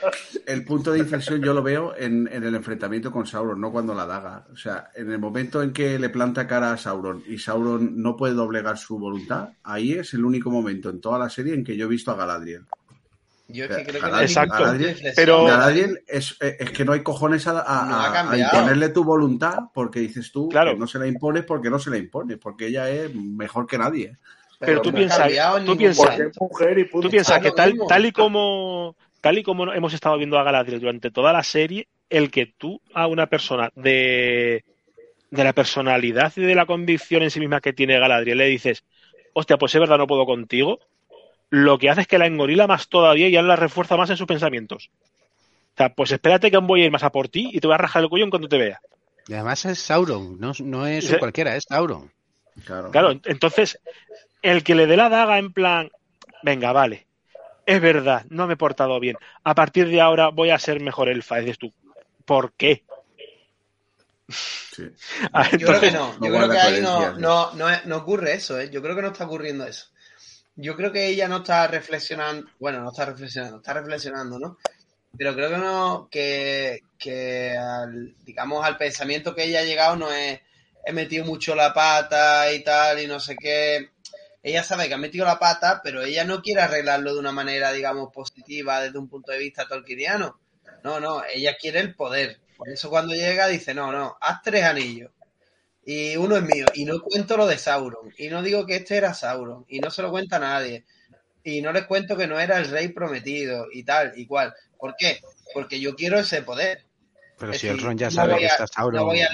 [0.47, 3.95] el punto de inflexión yo lo veo en, en el enfrentamiento con Sauron, no cuando
[3.95, 4.47] la daga.
[4.53, 8.16] O sea, en el momento en que le planta cara a Sauron y Sauron no
[8.16, 11.76] puede doblegar su voluntad, ahí es el único momento en toda la serie en que
[11.76, 12.66] yo he visto a Galadriel.
[13.49, 14.65] Yo es que creo que Exacto.
[15.17, 19.05] Pero- Galadriel es, es que no hay cojones a, a- No ha a- imponerle tu
[19.05, 20.73] voluntad porque dices tú Claro.
[20.73, 23.79] que no se la impones porque no se la impones, porque ella es mejor que
[23.79, 24.17] nadie.
[24.61, 25.33] Pero tú no piensas-
[25.65, 26.91] tú piensas- mujer.
[26.91, 27.87] Tú piensas que tal, mismo.
[27.87, 31.89] tal y como tal y como hemos estado viendo a Galadriel durante toda la serie,
[32.11, 34.65] el que tú a una persona de
[35.31, 38.83] de la personalidad y de la convicción en sí misma que tiene Galadriel, le dices,
[39.35, 40.79] hostia, pues es verdad, no puedo contigo,
[41.51, 44.17] lo que hace es que la engorila más todavía y ya la refuerza más en
[44.17, 44.91] sus pensamientos.
[45.75, 47.75] O sea, pues espérate que voy a ir más a por ti y te voy
[47.75, 48.81] a rajar el cuello en cuanto te vea.
[49.29, 52.11] Y además es Sauron, no, no es cualquiera, es Sauron.
[52.65, 52.91] Claro.
[52.91, 53.79] claro, entonces,
[54.43, 55.93] el que le dé la daga en plan,
[56.43, 57.07] venga, vale,
[57.67, 59.17] es verdad, no me he portado bien.
[59.45, 61.73] A partir de ahora voy a ser mejor elfa, dices tú.
[62.25, 62.83] ¿Por qué?
[65.33, 67.53] Ah, yo creo que no, yo creo que ahí no, no,
[67.85, 68.71] no, ocurre eso, ¿eh?
[68.71, 69.87] yo creo que no está ocurriendo eso.
[70.61, 74.59] Yo creo que ella no está reflexionando, bueno, no está reflexionando, está reflexionando, ¿no?
[75.17, 80.11] Pero creo que no, que, que al, digamos, al pensamiento que ella ha llegado no
[80.11, 80.41] es,
[80.85, 83.91] he metido mucho la pata y tal, y no sé qué.
[84.43, 87.71] Ella sabe que ha metido la pata, pero ella no quiere arreglarlo de una manera,
[87.71, 90.41] digamos, positiva desde un punto de vista tolkieniano.
[90.83, 92.41] No, no, ella quiere el poder.
[92.57, 95.13] Por eso cuando llega dice, no, no, haz tres anillos.
[95.91, 96.66] Y uno es mío.
[96.74, 98.12] Y no cuento lo de Sauron.
[98.18, 99.64] Y no digo que este era Sauron.
[99.68, 100.84] Y no se lo cuenta a nadie.
[101.43, 104.53] Y no les cuento que no era el rey prometido y tal y cual.
[104.78, 105.18] ¿Por qué?
[105.55, 106.84] Porque yo quiero ese poder.
[107.39, 108.97] Pero si el Ron ya sabe que está Sauron.
[108.97, 109.30] No voy a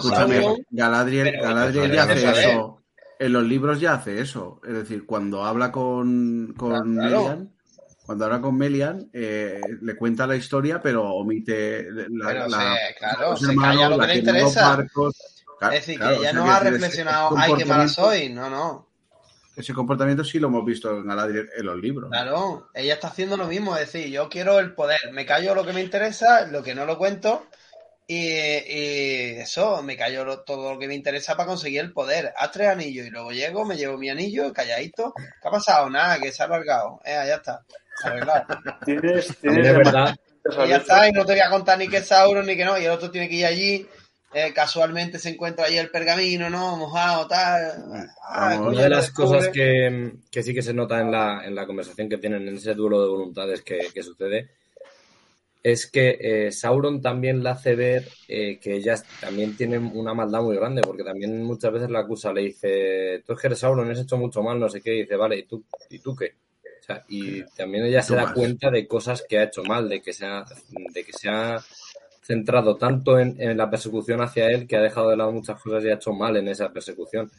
[0.00, 2.82] Sauron Galadriel, Galadriel ya hace eso.
[3.18, 4.62] En los libros ya hace eso.
[4.66, 7.52] Es decir, cuando habla con, con Melian,
[8.06, 13.54] cuando habla con Melian, eh, le cuenta la historia, pero omite la, la, claro, se
[13.54, 14.86] calla lo que le interesa.
[15.60, 18.28] Es decir, que ella no ha reflexionado, ay, qué mala soy.
[18.28, 18.88] No, no.
[19.56, 22.10] Ese comportamiento sí lo hemos visto en, en los libros.
[22.10, 25.66] Claro, ella está haciendo lo mismo, es decir, yo quiero el poder, me callo lo
[25.66, 27.48] que me interesa, lo que no lo cuento,
[28.10, 32.32] y, eso, me callo todo lo que me interesa para conseguir el poder.
[32.38, 35.12] Haz tres anillos y luego llego, me llevo mi anillo, calladito.
[35.14, 35.90] ¿Qué ha pasado?
[35.90, 37.00] Nada, que se ha alargado.
[37.04, 37.62] Eh, ya está.
[38.86, 40.16] Tienes, tienes verdad.
[40.64, 42.64] Y ya está, y no te voy a contar ni que es Sauron ni que
[42.64, 42.78] no.
[42.78, 43.86] Y el otro tiene que ir allí.
[44.34, 46.76] Eh, casualmente se encuentra allí el pergamino, ¿no?
[46.76, 48.10] Mojado, tal.
[48.22, 51.66] Ah, una de las cosas que, que, sí que se nota en la, en la
[51.66, 54.50] conversación que tienen en ese duelo de voluntades que, que sucede
[55.62, 60.42] es que eh, Sauron también la hace ver eh, que ella también tiene una maldad
[60.42, 63.90] muy grande, porque también muchas veces la acusa, le dice, tú es que eres Sauron,
[63.90, 66.34] has hecho mucho mal, no sé qué, y dice, vale, ¿y tú, ¿y tú qué?
[66.80, 70.00] O sea, y también ella se da cuenta de cosas que ha hecho mal, de
[70.00, 70.44] que se ha,
[70.94, 71.62] de que se ha
[72.28, 75.88] centrado tanto en, la persecución hacia él que ha dejado de lado muchas cosas y
[75.88, 77.30] ha hecho mal en esa persecución.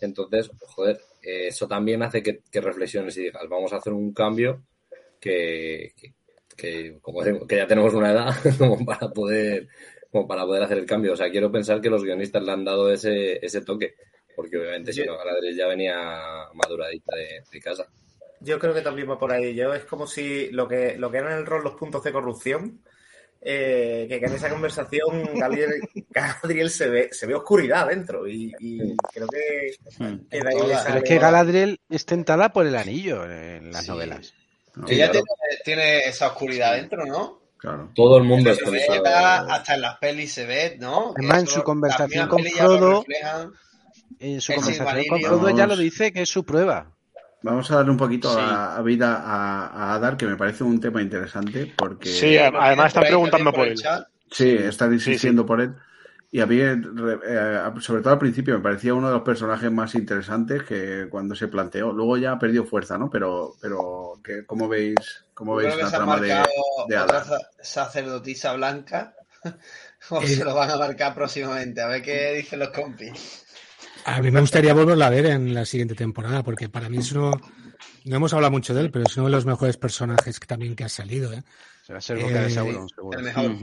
[0.00, 4.62] Entonces, joder, eh, eso también hace que, reflexiones y digas, vamos a hacer un cambio
[5.18, 5.92] que,
[6.56, 9.66] que, como que ya tenemos una edad como para poder
[10.12, 11.14] como para poder hacer el cambio.
[11.14, 13.96] O sea, quiero pensar que los guionistas le han dado ese, ese toque,
[14.36, 15.96] porque obviamente si no, Galadriel ya venía
[16.54, 17.88] maduradita de, casa.
[18.40, 19.56] Yo creo que también va por ahí.
[19.56, 22.80] Yo es como si lo que, lo que eran el rol los puntos de corrupción,
[23.40, 28.52] eh, que, en esa conversación Galadriel, se, ve, se ve oscuridad dentro y,
[29.12, 29.68] creo que,
[30.30, 34.34] es que Galadriel es tentada por el anillo en las novelas.
[34.88, 35.10] Ella
[35.64, 37.40] tiene, esa oscuridad dentro, ¿no?
[37.56, 37.90] Claro.
[37.94, 41.14] Todo el mundo es Hasta en las pelis se ve, ¿no?
[41.16, 43.04] Además, en su conversación con Frodo,
[44.18, 46.95] en su conversación con Frodo, ella lo dice que es su prueba.
[47.42, 51.72] Vamos a darle un poquito a, vida a, Adar, que me parece un tema interesante,
[51.76, 52.08] porque...
[52.08, 53.80] Sí, además están preguntando por él.
[54.30, 55.74] Sí, están insistiendo por él.
[56.30, 56.76] Y a mí, eh,
[57.80, 61.48] sobre todo al principio, me parecía uno de los personajes más interesantes que cuando se
[61.48, 61.92] planteó.
[61.92, 63.08] Luego ya perdió fuerza, ¿no?
[63.08, 66.36] Pero, pero ¿cómo veis, cómo veis la trama de,
[66.88, 67.24] de Ada?
[67.60, 69.14] sacerdotisa blanca.
[70.10, 71.80] o se lo van a marcar próximamente.
[71.80, 73.45] A ver qué dicen los compis.
[74.06, 77.10] A mí me gustaría volverla a ver en la siguiente temporada, porque para mí es
[77.10, 77.32] uno.
[78.04, 80.76] No hemos hablado mucho de él, pero es uno de los mejores personajes que también
[80.76, 81.32] que ha salido.
[81.32, 81.42] ¿eh?
[81.84, 83.18] Se va a ser boca de Sauron, seguro.
[83.18, 83.56] El mejor.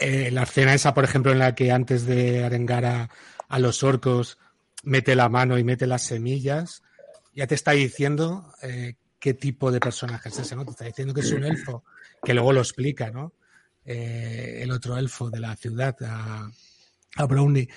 [0.00, 4.36] Eh, la escena esa, por ejemplo, en la que antes de arengar a, los orcos
[4.82, 6.82] mete la mano y mete las semillas,
[7.32, 10.64] ya te está diciendo eh, qué tipo de personaje es ese, ¿no?
[10.64, 11.84] Te está diciendo que es un elfo,
[12.24, 13.32] que luego lo explica, ¿no?
[13.84, 16.50] Eh, el otro elfo de la ciudad, a,
[17.14, 17.68] a Brownie.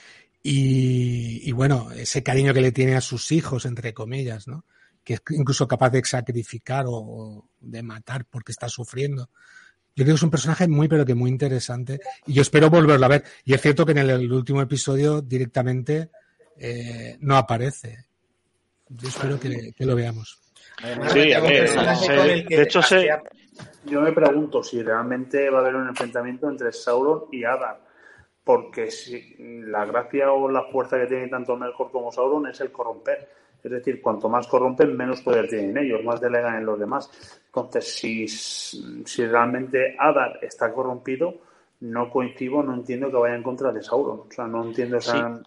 [0.47, 4.63] Y, y, bueno, ese cariño que le tiene a sus hijos, entre comillas, ¿no?
[5.03, 9.31] Que es incluso capaz de sacrificar o de matar porque está sufriendo.
[9.95, 11.99] Yo creo que es un personaje muy, pero que muy interesante.
[12.27, 13.23] Y yo espero volverlo a ver.
[13.43, 16.11] Y es cierto que en el, último episodio directamente
[16.59, 18.05] eh, no aparece.
[18.89, 20.39] Yo espero que, lo veamos.
[21.11, 23.09] Sí, a ver, de hecho, se,
[23.85, 27.84] yo me pregunto si realmente va a haber un enfrentamiento entre Sauron y Adar.
[28.45, 32.71] Porque si la gracia o la fuerza que tiene tanto Melkor como Sauron es el
[32.71, 33.27] corromper
[33.65, 37.09] es decir, cuanto más corrompen, menos poder tienen ellos, más delegan en los demás.
[37.47, 41.41] Entonces, si, si realmente Adar está corrompido,
[41.79, 44.19] no coincido, no entiendo que vaya en contra de Sauron.
[44.19, 45.41] O sea, no entiendo esa...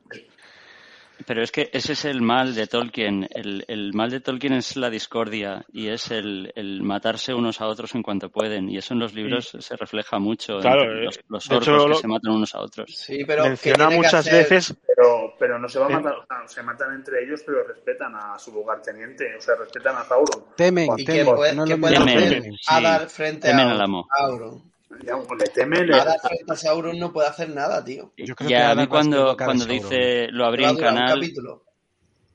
[1.26, 3.28] Pero es que ese es el mal de Tolkien.
[3.30, 7.66] El, el mal de Tolkien es la discordia y es el, el, matarse unos a
[7.66, 8.68] otros en cuanto pueden.
[8.70, 10.60] Y eso en los libros se refleja mucho.
[10.60, 12.94] Claro, los, eh, los orcos hecho, que lo- se matan unos a otros.
[12.94, 14.34] Sí, pero Menciona ¿qué tiene que muchas hacer?
[14.44, 17.64] veces Pero, pero no se va a matar, o sea, se matan entre ellos, pero
[17.66, 20.44] respetan a su lugarteniente, o sea, respetan a Sauron.
[20.56, 22.50] Temen, ¿Y qué temen, puede, no qué lo puede Temen, hacer sí.
[22.68, 24.08] Adar frente Temen a al amo.
[24.16, 24.67] Sauron?
[24.88, 28.12] Pues, le temen, le- Adar frente a Sauron no puede hacer nada, tío.
[28.16, 31.64] Yo creo Y que a mí cuando, cuando dice lo abrí en un canal, capítulo.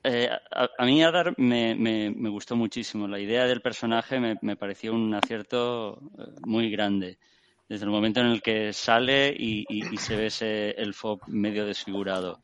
[0.04, 3.08] Eh, a, a mí Adar me, me, me gustó muchísimo.
[3.08, 7.18] La idea del personaje me, me pareció un acierto eh, muy grande.
[7.68, 11.64] Desde el momento en el que sale y, y- y se ve ese elfo medio
[11.66, 12.38] desfigurado.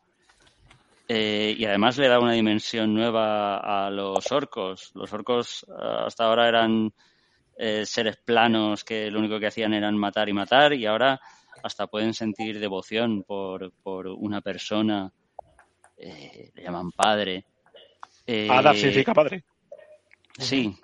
[1.06, 4.90] Eh, y además le da una dimensión nueva a los orcos.
[4.94, 5.72] Los orcos eh,
[6.06, 6.92] hasta ahora eran
[7.62, 11.20] eh, seres planos que lo único que hacían eran matar y matar y ahora
[11.62, 15.12] hasta pueden sentir devoción por, por una persona.
[15.96, 17.44] Eh, le llaman padre.
[18.26, 19.44] Eh, Adar significa padre.
[20.38, 20.74] Sí,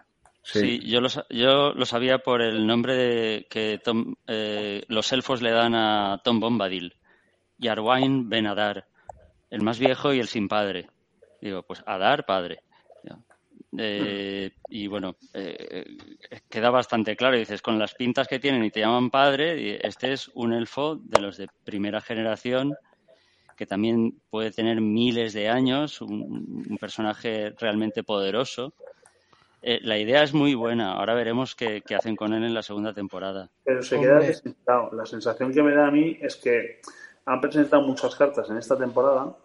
[0.42, 0.60] Sí.
[0.60, 5.40] sí, yo, lo, yo lo sabía por el nombre de, que Tom- eh, los elfos
[5.42, 6.94] le dan a Tom Bombadil,
[7.58, 8.86] Yarwain Ben Adar,
[9.50, 10.88] el más viejo y el sin padre.
[11.40, 12.58] Digo, pues Adar, padre.
[13.78, 15.84] Eh, y bueno, eh,
[16.30, 17.36] eh, queda bastante claro.
[17.36, 21.20] Dices, con las pintas que tienen y te llaman padre, este es un elfo de
[21.20, 22.74] los de primera generación
[23.56, 28.74] que también puede tener miles de años, un, un personaje realmente poderoso.
[29.62, 30.92] Eh, la idea es muy buena.
[30.92, 33.50] Ahora veremos qué, qué hacen con él en la segunda temporada.
[33.64, 34.90] pero se queda descentrado.
[34.92, 36.80] La sensación que me da a mí es que
[37.24, 39.36] han presentado muchas cartas en esta temporada.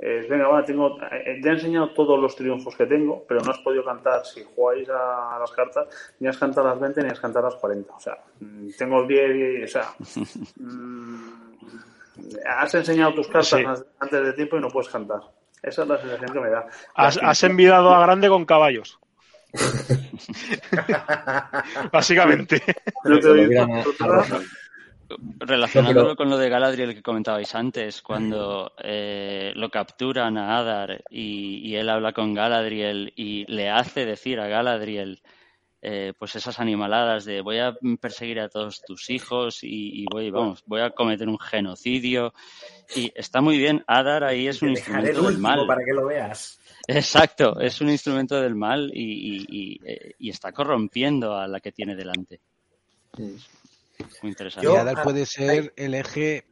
[0.00, 3.50] Eh, venga, va, tengo, eh, ya he enseñado todos los triunfos que tengo, pero no
[3.50, 5.88] has podido cantar, si jugáis a, las cartas,
[6.20, 7.92] ni has cantado las 20 ni has cantado las 40.
[7.92, 9.92] O sea, mm, tengo 10 y, o sea,
[10.56, 11.30] mm,
[12.46, 13.64] has enseñado tus cartas Sí.
[13.98, 15.20] antes de tiempo y no puedes cantar.
[15.62, 16.66] Esa es la sensación que me da.
[16.94, 19.00] Has, has envidado a grande con caballos.
[21.92, 22.62] Básicamente.
[23.04, 23.48] No te doy
[25.38, 31.02] Relacionándolo pero- con lo de Galadriel que comentabais antes, cuando eh, lo capturan a Adar
[31.10, 35.20] y, y él habla con Galadriel y le hace decir a Galadriel
[35.80, 40.28] eh, pues esas animaladas de voy a perseguir a todos tus hijos y, y voy,
[40.30, 42.34] vamos, voy a cometer un genocidio.
[42.96, 45.66] Y está muy bien, Adar ahí es un el instrumento del mal.
[45.68, 46.58] para que lo veas.
[46.88, 51.60] Exacto, es un instrumento del mal y, y- y, eh, y está corrompiendo a la
[51.60, 52.40] que tiene delante.
[54.22, 54.68] Muy interesante.
[54.68, 56.44] Adar ah, puede ser el eje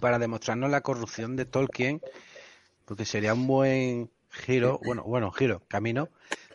[0.00, 2.00] para demostrarnos la corrupción de Tolkien,
[2.84, 6.08] porque sería un buen giro, bueno, bueno, giro, camino.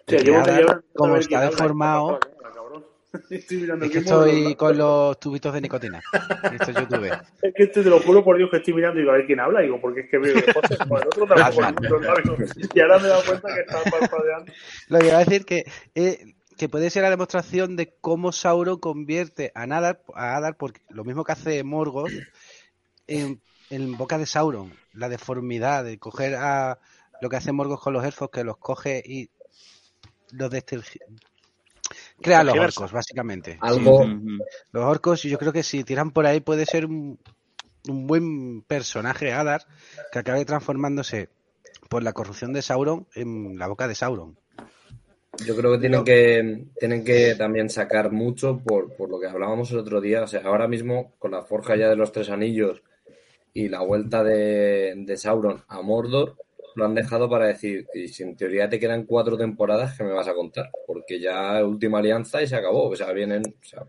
[0.07, 2.19] Sí, Adar, como está deformado.
[3.29, 6.01] Estoy mirando es que estoy con los tubitos de nicotina.
[6.51, 7.11] Esto es YouTube.
[7.41, 9.25] Es que te, te lo juro por Dios que estoy mirando y digo, a ver
[9.25, 9.61] quién habla.
[9.61, 11.61] Digo, porque es que veo el otro tampoco.
[12.73, 14.51] Y ahora me he dado cuenta que está parpadeando.
[14.89, 15.65] Lo que iba a decir que,
[15.95, 20.81] eh, que puede ser la demostración de cómo Sauron convierte a Adar, a Adar porque
[20.89, 22.11] lo mismo que hace Morgoth,
[23.07, 24.73] en, en boca de Sauron.
[24.93, 26.79] La deformidad de coger a
[27.21, 29.29] lo que hace Morgoth con los elfos, que los coge y
[30.31, 30.99] los destelgi-
[32.21, 33.57] Crea los orcos, básicamente.
[33.61, 34.05] Algo.
[34.71, 37.19] Los orcos, y yo creo que si tiran por ahí puede ser un,
[37.89, 39.65] un buen personaje, Adar,
[40.11, 41.29] que acabe transformándose
[41.89, 44.37] por la corrupción de Sauron en la boca de Sauron.
[45.45, 49.71] Yo creo que tienen que tienen que también sacar mucho por, por lo que hablábamos
[49.71, 50.23] el otro día.
[50.23, 52.83] O sea, ahora mismo con la forja ya de los tres anillos
[53.53, 56.35] y la vuelta de, de Sauron a Mordor,
[56.75, 60.11] lo han dejado para decir, y si en teoría te quedan cuatro temporadas, ¿qué me
[60.11, 60.69] vas a contar?
[60.85, 62.89] Porque ya última alianza y se acabó.
[62.89, 63.83] O sea, vienen o sea,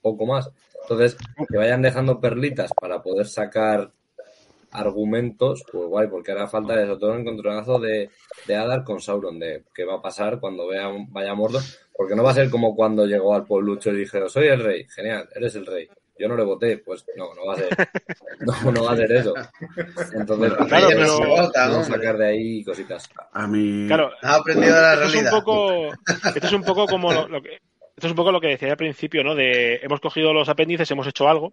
[0.00, 0.50] poco más.
[0.82, 1.16] Entonces,
[1.48, 3.92] que vayan dejando perlitas para poder sacar
[4.72, 8.10] argumentos, pues guay, porque hará falta eso, todo un encontronazo de,
[8.46, 11.62] de Adar con Sauron, de qué va a pasar cuando vea, vaya Mordor,
[11.96, 14.86] porque no va a ser como cuando llegó al pueblucho y dijeron, soy el rey,
[14.94, 15.88] genial, eres el rey.
[16.18, 17.68] Yo no le voté, pues no, no va a ser,
[18.40, 19.34] no, no va a ser eso.
[20.14, 21.18] Entonces, Claro, pero-
[21.54, 23.08] vamos a sacar de ahí cositas.
[23.32, 23.86] A mí.
[23.88, 25.30] Claro, Has aprendido la esto es un realidad.
[25.32, 25.90] poco,
[26.34, 28.70] esto es un poco como lo, lo que, esto es un poco lo que decía
[28.70, 29.34] al principio, ¿no?
[29.34, 31.52] De hemos cogido los apéndices, hemos hecho algo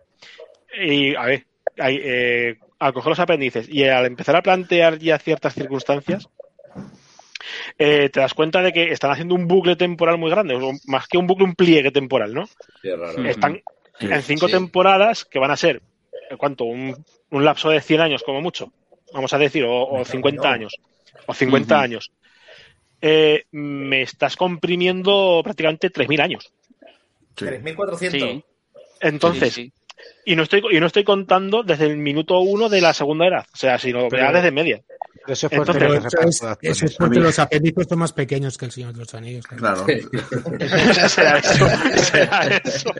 [0.79, 1.45] y a ver,
[1.79, 6.27] hay, eh, al coger los apéndices y al empezar a plantear ya ciertas circunstancias,
[7.77, 11.07] eh, te das cuenta de que están haciendo un bucle temporal muy grande, o más
[11.07, 12.45] que un bucle, un pliegue temporal, ¿no?
[12.45, 13.25] Sí, es raro.
[13.25, 13.61] Están
[13.99, 14.53] Sí, en cinco sí.
[14.53, 15.81] temporadas que van a ser,
[16.29, 16.63] eh, ¿cuánto?
[16.63, 18.71] Un, un lapso de 100 años como mucho,
[19.11, 20.53] vamos a decir, o, o No, 50 no.
[20.53, 20.79] años,
[21.27, 21.83] o 50 Ujú.
[21.83, 22.11] años.
[23.01, 26.51] Eh, me estás comprimiendo prácticamente 3.000 años.
[27.35, 27.45] sí.
[27.45, 28.19] 3.400.
[28.19, 28.43] Sí,
[29.01, 29.73] Entonces, sí, sí.
[30.25, 33.45] Y no estoy, y no estoy contando desde el minuto uno de la segunda era.
[33.53, 34.81] O sea, sino Pero- desde media.
[35.27, 38.57] Eso es Entonces- porque no eso es, eso es porque los apéndices son más pequeños
[38.57, 39.45] que el Señor de los Anillos.
[39.45, 39.85] Claro.
[41.09, 41.67] será eso,
[42.01, 42.91] será eso.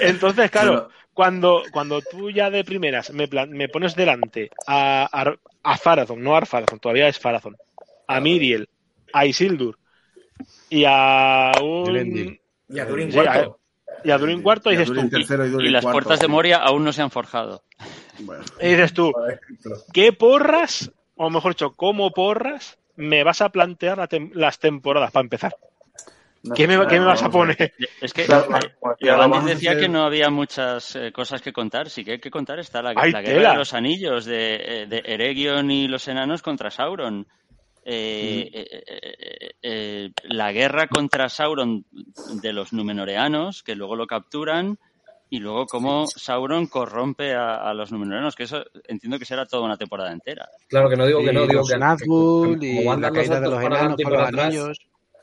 [0.00, 5.08] Entonces, claro, Pero- cuando, cuando tú ya de primeras me, plan- me pones delante a,
[5.12, 7.56] a, a Farazón, no a Farazón, todavía es Farazón,
[8.08, 8.68] a Miriel,
[9.12, 9.78] a Isildur
[10.68, 12.38] y a un...
[12.68, 13.18] Y a Durin Sí.
[14.04, 15.94] Y a Durin cuarto, dices tú, tercero y Durin Y las cuarto.
[15.94, 17.62] puertas de Moria aún no se han forjado.
[18.20, 19.12] Bueno, y dices tú,
[19.92, 25.10] ¿qué porras, o mejor dicho, cómo porras me vas a plantear la tem- las temporadas
[25.10, 25.56] para empezar?
[26.44, 27.72] No ¿Qué me, qué me vas a poner?
[28.02, 31.88] Es que Claro, eh, decía, Giovanni hacer- que no había muchas eh, cosas que contar.
[31.88, 32.58] Sí que hay que contar.
[32.58, 33.50] Está la, ¡Ay, la guerra tela!
[33.52, 37.26] de los anillos de, eh, de Eregion y los enanos contra Sauron.
[37.86, 44.78] Eh, eh, eh, la guerra contra Sauron de los Númenoreanos, que luego lo capturan,
[45.30, 49.64] y luego cómo Sauron corrompe a, a los Númenoreanos, que eso entiendo que será toda
[49.64, 50.48] una temporada entera.
[50.68, 53.50] Claro que no digo que Y no, digo que, Nazgûl que- y la caída de
[53.50, 54.78] los enanos los para atrás, anillos.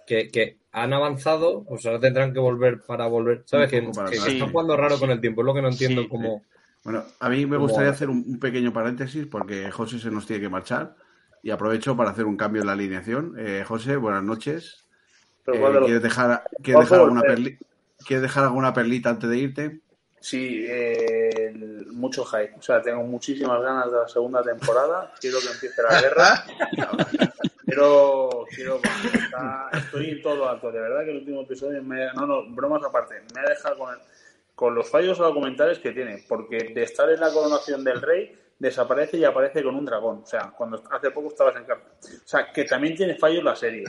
[0.05, 3.43] que, que han avanzado, pues ahora tendrán que volver para volver.
[3.45, 3.69] ¿Sabes?
[3.69, 6.07] Que, están jugando raro con el tiempo, es lo que no entiendo Sí.
[6.09, 6.43] cómo.
[6.83, 10.41] Bueno, a mí me gustaría hacer un, un pequeño paréntesis porque José se nos tiene
[10.41, 10.95] que marchar
[11.43, 13.35] y aprovecho para hacer un cambio en la alineación.
[13.37, 14.85] Eh, José, buenas noches.
[15.47, 17.37] Eh, ¿cuál de los- ¿quieres, dejar, ¿quieres, ¿Cuál dejar alguna volver?
[17.39, 17.57] perli-
[18.05, 19.79] ¿Quieres dejar alguna perlita antes de irte?
[20.19, 21.53] Sí, eh,
[21.93, 22.53] mucho hype.
[22.57, 25.11] O sea, tengo muchísimas ganas de la segunda temporada.
[25.19, 26.45] Quiero que empiece la guerra.
[27.65, 28.81] Quiero, quiero,
[29.13, 30.71] está- estoy en todo alto.
[30.73, 33.93] De verdad que el último episodio me, no, no, bromas aparte, me ha dejado con,
[33.93, 33.99] el-
[34.55, 39.17] con los fallos documentales que tiene, porque de estar en la coronación del rey desaparece
[39.17, 40.21] y aparece con un dragón.
[40.23, 41.89] O sea, cuando hace poco estabas en carta.
[41.99, 43.83] O sea, que también tiene fallos la serie.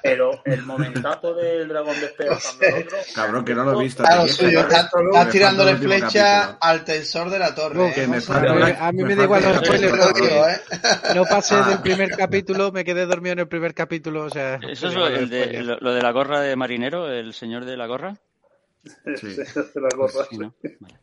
[0.00, 2.98] Pero el momentazo del dragón despedazando al otro.
[3.14, 4.04] Cabrón, que no lo he visto.
[4.04, 4.90] Claro, suyo, estás
[5.24, 6.58] el tirándole flecha capítulo.
[6.60, 7.92] al tensor de la torre.
[7.96, 10.60] ¿eh, me falta A mí- una- a mí me me da igual los spoilers, ¿eh?
[11.16, 11.68] no pasé Ah.
[11.68, 14.60] del primer capítulo, me quedé dormido en el primer capítulo, o sea...
[14.70, 15.64] Eso es lo, el de, spoiler.
[15.64, 18.14] lo, lo de la gorra de marinero, el señor de la gorra.
[19.16, 19.34] Sí.
[19.34, 20.24] de la gorra.
[20.30, 20.54] Sí, ¿no?
[20.78, 20.94] Vale.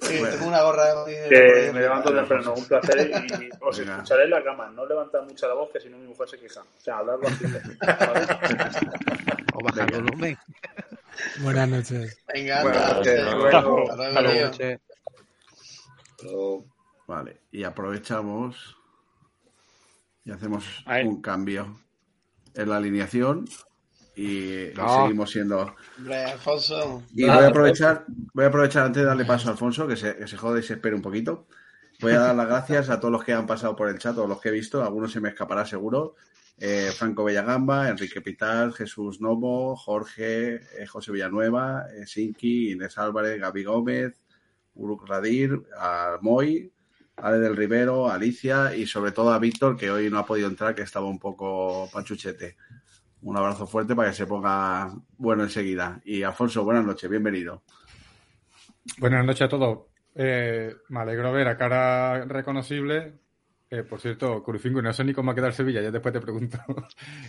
[0.00, 4.24] Sí, tengo una gorra de Que me levanto temprano, un placer y, y os escucharé
[4.24, 4.70] en la cama.
[4.70, 6.60] No levantar mucho la voz, que si no mi mujer se queja.
[6.60, 7.58] O sea, hablar bajito.
[9.54, 10.38] O bajar el volumen.
[11.40, 12.16] Buenas noches.
[12.32, 14.78] Venga, anda, que hasta luego- hasta
[17.08, 18.76] Vale, y aprovechamos
[20.24, 20.64] y hacemos
[21.04, 21.80] un cambio
[22.54, 23.46] en la alineación
[24.18, 25.02] y, y No.
[25.02, 25.74] seguimos siendo.
[25.98, 27.02] Hombre, Alfonso.
[27.14, 28.04] Y Ah, voy a aprovechar,
[28.34, 30.62] voy a aprovechar antes de darle paso a Alfonso, que se, que se jode y
[30.62, 31.46] se espere un poquito.
[32.00, 34.28] Voy a dar las gracias a todos los que han pasado por el chat, todos
[34.28, 36.14] los que he visto, algunos se me escapará seguro.
[36.60, 43.40] Eh, Franco Bellagamba, Enrique Pital, Jesús Novo, Jorge, eh, José Villanueva, eh, Sinki, Inés Álvarez,
[43.40, 44.20] Gaby Gómez,
[44.74, 46.72] Uruk Radir, a Moy,
[47.16, 50.74] Ale del Rivero, Alicia y sobre todo a Víctor, que hoy no ha podido entrar,
[50.74, 52.56] que estaba un poco pachuchete.
[53.22, 56.00] Un abrazo fuerte para que se ponga bueno enseguida.
[56.04, 57.62] Y Alfonso, buenas noches, bienvenido.
[58.98, 59.80] Buenas noches a todos.
[60.14, 63.14] Eh, me alegro ver a cara reconocible.
[63.70, 66.20] Eh, por cierto, Crucingo, no sé ni cómo va a quedar Sevilla, ya después te
[66.20, 66.58] pregunto.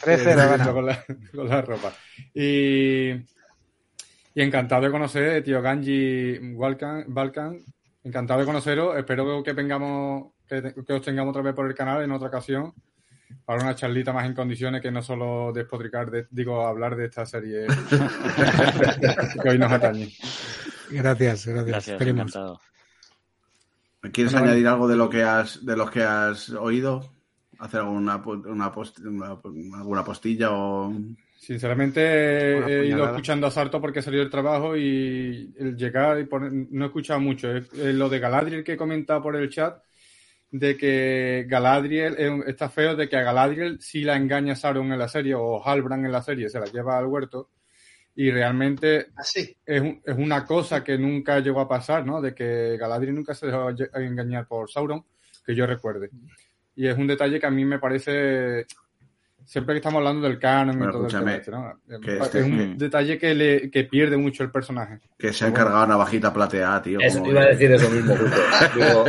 [0.02, 0.74] 3-0 Eh, ganado.
[0.74, 1.04] con, la,
[1.36, 1.92] con la ropa.
[2.34, 7.60] Y, y encantado de conocer, tío Ganji Balkan, Balkan.
[8.04, 8.96] Encantado de conoceros.
[8.96, 12.74] Espero que vengamos, que, que os tengamos otra vez por el canal en otra ocasión.
[13.46, 17.26] Para una charlita más en condiciones que no solo despotricar, de- digo, hablar de esta
[17.26, 17.66] serie
[19.42, 20.10] que hoy nos atañe.
[20.92, 21.66] Gracias, gracias.
[21.66, 22.60] Gracias, encantado.
[24.14, 27.12] ¿Quieres Bueno, añadir algo de lo que has, de los que has oído?
[27.60, 29.38] ¿Hacer alguna, una post- una-
[29.78, 30.94] alguna postilla o
[31.38, 32.02] Sinceramente
[32.84, 36.84] he ido escuchando a Sarto porque salió del trabajo y el llegar y poner, no
[36.86, 37.48] he escuchado mucho.
[37.74, 39.82] Lo de Galadriel que he comentado por el chat,
[40.52, 45.08] de que Galadriel está feo de que a Galadriel sí la engaña Sauron en la
[45.08, 47.50] serie o Halbrand en la serie, se la lleva al huerto
[48.16, 49.56] y realmente Así.
[49.66, 52.20] es, es una cosa que nunca llegó a pasar, ¿no?
[52.20, 55.06] De que Galadriel nunca se dejó engañar por Sauron,
[55.45, 56.10] que yo recuerde.
[56.76, 58.66] Y es un detalle que a mí me parece,
[59.50, 62.02] siempre que estamos hablando del canon Bueno, y todo el escúchame, tema este, ¿no?
[62.02, 65.00] que es este- un detalle que, le, que pierde mucho el personaje.
[65.18, 67.00] que se ha encargado una bajita plateada, tío?
[67.00, 68.38] Eso como- iba a decir eso mismo, justo.
[68.76, 69.06] Digo,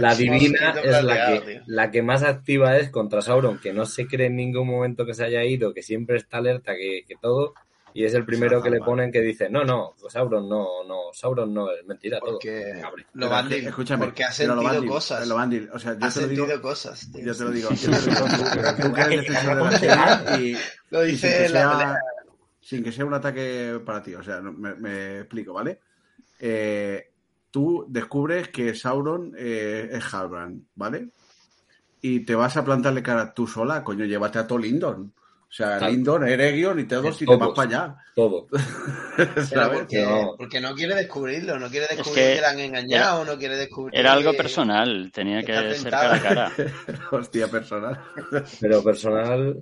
[0.00, 1.60] la divina es la que, tío.
[1.66, 5.14] la que más activa es contra Sauron, que no se cree en ningún momento que
[5.14, 7.54] se haya ido, que siempre está alerta, que, que todo,
[7.94, 11.52] y es el primero que le ponen que dice, no, no, Sauron no, no, Sauron
[11.52, 12.32] no, es mentira todo.
[12.32, 12.80] Porque
[13.14, 15.28] lo Bandil, escúchame, porque ha lo sentido Bandil, cosas.
[15.28, 17.12] lo Bandil, o sea, yo Ha te lo digo, sentido cosas.
[17.12, 17.24] tío.
[17.24, 18.26] yo te lo digo, yo te lo digo,
[18.76, 20.56] tú, tú que eres defensor de la serie y,
[20.90, 21.98] Lo y sin, dice que la sea,
[22.60, 25.80] sin que sea un ataque para ti, o sea, me, me explico, ¿vale?
[26.38, 27.10] Eh,
[27.50, 31.10] tú descubres que Sauron eh, es Halbrand, ¿vale?
[32.00, 35.12] Y te vas a plantarle cara tú sola, coño, llévate a todo Lindon.
[35.50, 35.92] O sea, Claro.
[35.92, 37.96] Lindon, Eregion y todos y te vas para allá.
[38.14, 38.46] Todo.
[39.48, 39.78] ¿Sabes?
[39.80, 40.34] porque, No.
[40.36, 43.56] porque no quiere descubrirlo, no quiere Es descubrir que que, la han engañado, no quiere
[43.56, 43.98] descubrir.
[43.98, 46.52] Era algo personal, tenía que ser cara a cara.
[47.12, 47.98] Hostia, personal.
[48.60, 49.56] Pero personal.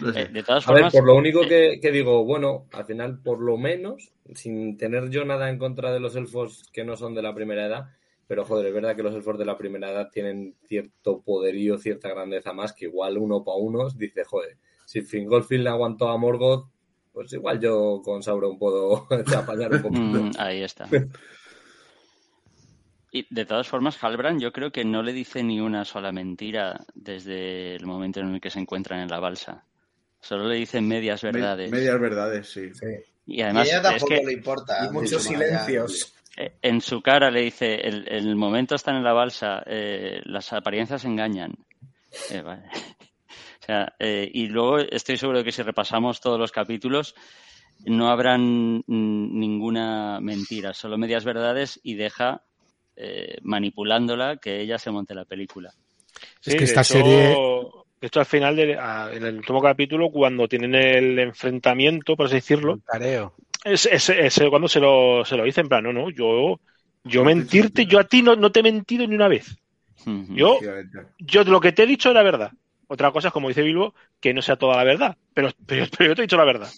[0.00, 0.22] No sé.
[0.22, 3.20] Eh, de todas A ver, formas, por lo único que, que digo, bueno, al final,
[3.22, 7.14] por lo menos, sin tener yo nada en contra de los elfos que no son
[7.14, 7.86] de la primera edad,
[8.26, 12.08] pero joder, es verdad que los elfos de la primera edad tienen cierto poderío, cierta
[12.08, 14.56] grandeza más, que igual uno para unos dice, joder,
[14.86, 16.68] si Fingolfin le aguantó a Morgoth,
[17.12, 19.06] pues igual yo con Sauron puedo
[19.36, 20.00] apañar un poquito.
[20.02, 20.88] Mm, ahí está.
[23.10, 26.84] Y de todas formas, Halbrand yo creo que no le dice ni una sola mentira
[26.94, 29.64] desde el momento en el que se encuentran en la balsa.
[30.20, 31.70] Solo le dicen medias Me- verdades.
[31.70, 32.74] medias verdades, sí.
[32.74, 32.86] Sí.
[33.26, 34.86] Y Y además a ella es tampoco que le importa.
[34.86, 36.14] Y muchos silencios.
[36.36, 40.52] Eh, en su cara le dice, el, el momento están en la balsa, eh, las
[40.52, 41.54] apariencias engañan.
[42.30, 42.62] Eh, vale.
[43.60, 47.14] O sea, eh, y luego estoy seguro de que si repasamos todos los capítulos,
[47.86, 52.42] no habrán ninguna mentira, solo medias verdades y deja
[52.94, 55.72] eh, manipulándola que ella se monte la película.
[56.40, 57.36] Sí, Es que esta hecho- serie-
[58.02, 62.34] hecho, al final, de- a- en el último capítulo, cuando tienen el enfrentamiento, por así
[62.36, 63.34] decirlo, Careo.
[63.64, 66.60] Es, es- es cuando se lo, se lo dice en plan, no, no, yo,
[67.04, 69.56] yo mentirte, yo a ti no, no te he mentido ni una vez.
[70.32, 70.68] Yo,
[71.18, 72.52] yo lo que te he dicho era verdad.
[72.88, 76.10] Otra cosa es, como dice Bilbo, que no sea toda la verdad, pero, pero, pero
[76.10, 76.74] yo te he dicho la verdad.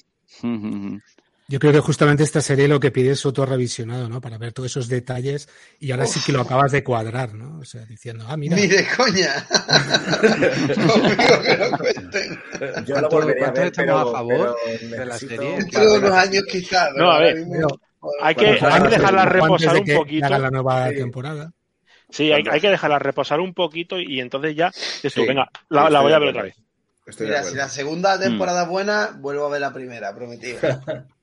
[1.49, 4.21] Yo creo que justamente esta serie lo que pide es otro revisionado, ¿no?
[4.21, 7.61] Para ver todos esos detalles y ahora sí que lo acabas de cuadrar, ¿no?
[7.61, 9.47] O sea, diciendo, ah, mira, Ni de coña.
[10.75, 12.41] Conmigo que lo cuenten.
[12.85, 15.57] Yo lo ¿Cuánto- volvería a ver, pero, a favor pero de la serie?
[15.57, 16.91] Dentro de unos años quizás.
[16.97, 17.37] No, a ver,
[18.23, 20.27] Hay que, hay que salga dejarla reposar de un poquito.
[20.27, 20.97] hagan la nueva Sí.
[20.97, 21.53] temporada.
[22.11, 26.13] Sí, hay, hay que dejarla reposar un poquito y entonces ya, Sí, venga, la, voy
[26.13, 26.55] a ver otra vez.
[27.07, 30.59] Estoy Mira, si la segunda temporada es buena, vuelvo a ver la primera, prometido.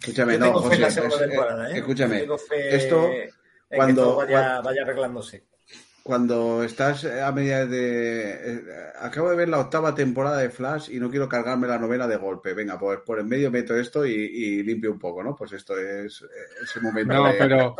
[0.00, 1.78] Escúchame, no, José, es- temporada, ¿eh?
[1.78, 2.20] escúchame.
[2.20, 3.30] Tengo fe Esto, en que
[3.76, 5.44] cuando- vaya, vaya arreglándose.
[6.02, 8.30] Cuando estás a media de...
[8.30, 8.60] eh,
[8.98, 12.16] acabo de ver la octava temporada de Flash y no quiero cargarme la novela de
[12.16, 12.54] golpe.
[12.54, 15.36] Venga, pues por en medio meto esto y, y limpio un poco, ¿no?
[15.36, 16.26] Pues esto es eh,
[16.62, 17.12] ese momento.
[17.12, 17.76] No, de- pero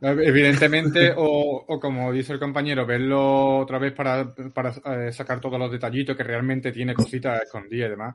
[0.00, 4.70] evidentemente, o, o como dice el compañero, verlo otra vez para, para
[5.08, 8.14] eh, sacar todos los detallitos que realmente tiene cositas escondidas y demás.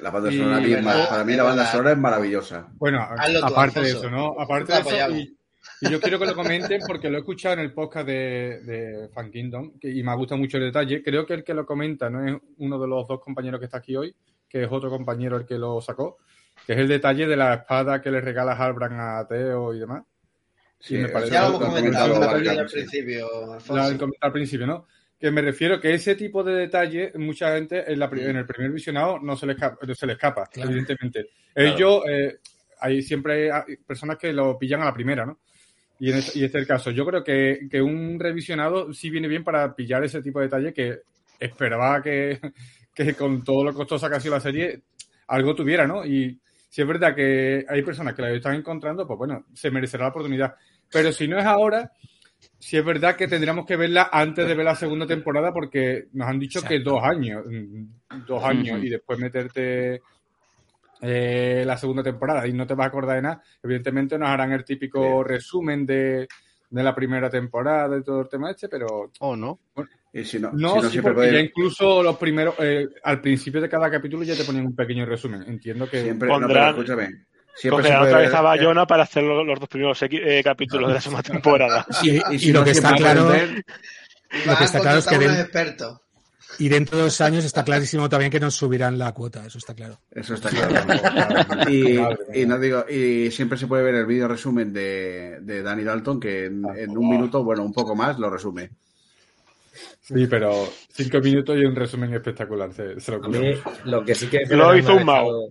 [0.00, 1.72] La banda sonora, para mí la banda verdad.
[1.72, 2.68] sonora es maravillosa.
[2.76, 4.34] Bueno, Hazlo tú, aparte de eso, ¿no?
[4.40, 5.36] Aparte Te de eso, y,
[5.80, 9.08] y yo quiero que lo comenten porque lo he escuchado en el podcast de, de
[9.14, 11.02] Fan Kingdom que- y me ha gustado mucho el detalle.
[11.02, 13.78] Creo que el que lo comenta no es uno de los dos compañeros que está
[13.78, 14.14] aquí hoy,
[14.48, 16.18] que es otro compañero el que lo sacó,
[16.66, 20.02] que es el detalle de la espada que le regala Halbrand a Teo y demás.
[20.80, 24.08] Sí, me parece- Ya lo hemos comentado al principio, Alfonso.
[24.20, 24.86] al principio, ¿no?
[25.20, 28.70] Que me refiero que ese tipo de detalle, mucha gente en, la en el primer
[28.70, 30.70] visionado no se le escapa, se le escapa Claro.
[30.70, 31.30] evidentemente.
[31.52, 31.74] Claro.
[31.74, 32.38] Ellos, eh,
[32.80, 35.40] hay siempre hay personas que lo pillan a la primera, ¿no?
[36.00, 36.90] Y, en este, y este es el caso.
[36.92, 40.72] Yo creo que, que un revisionado sí viene bien para pillar ese tipo de detalle
[40.72, 41.00] que
[41.40, 42.38] esperaba que,
[42.94, 44.82] que con todo lo costosa que ha sido la serie,
[45.26, 46.04] algo tuviera, ¿no?
[46.06, 46.38] Y
[46.68, 50.10] si es verdad que hay personas que la están encontrando, pues bueno, se merecerá la
[50.10, 50.54] oportunidad.
[50.90, 51.90] Pero si no es ahora,
[52.58, 56.28] si es verdad que tendríamos que verla antes de ver la segunda temporada porque nos
[56.28, 60.02] han dicho que dos años, mm, dos años y después meterte
[61.00, 64.52] eh, la segunda temporada y no te vas a acordar de nada, evidentemente nos harán
[64.52, 66.26] el típico resumen de,
[66.70, 69.60] de la primera temporada y todo el tema este, pero ¿O no?
[70.12, 73.20] Y si no, no, si no sí, siempre porque ya incluso los primeros, eh, al
[73.20, 75.44] principio de cada capítulo ya te ponían un pequeño resumen.
[75.46, 77.26] Entiendo que siempre, no, pero Pondrán- escúchame.
[77.58, 80.94] Siempre puede otra vez a Bayona para hacer lo- los dos primeros eh, capítulos de
[80.94, 81.86] la segunda temporada.
[82.02, 85.28] Y, y y si lo que está claro, lo que está claro es que unos
[85.32, 86.00] den- expertos.
[86.60, 89.74] y dentro de dos años está clarísimo también que nos subirán la cuota, eso está
[89.74, 89.98] claro.
[90.10, 91.70] Eso está claro.
[91.70, 96.20] y, no digo, y siempre se puede ver el vídeo resumen de, de Danny Dalton,
[96.20, 98.70] que en, en un minuto, bueno, un poco más, lo resume.
[100.00, 102.72] sí, pero cinco minutos y un resumen espectacular.
[102.72, 103.62] Se, se lo A mí, ocurre.
[103.84, 105.48] lo que sí que Lo hizo un mago.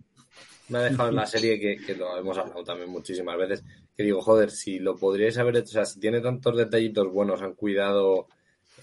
[0.69, 3.63] Me ha dejado en la serie que, que lo hemos hablado también muchísimas veces.
[3.95, 7.41] Que digo, joder, si lo podríais haber hecho, o sea, si tiene tantos detallitos buenos,
[7.41, 8.27] han cuidado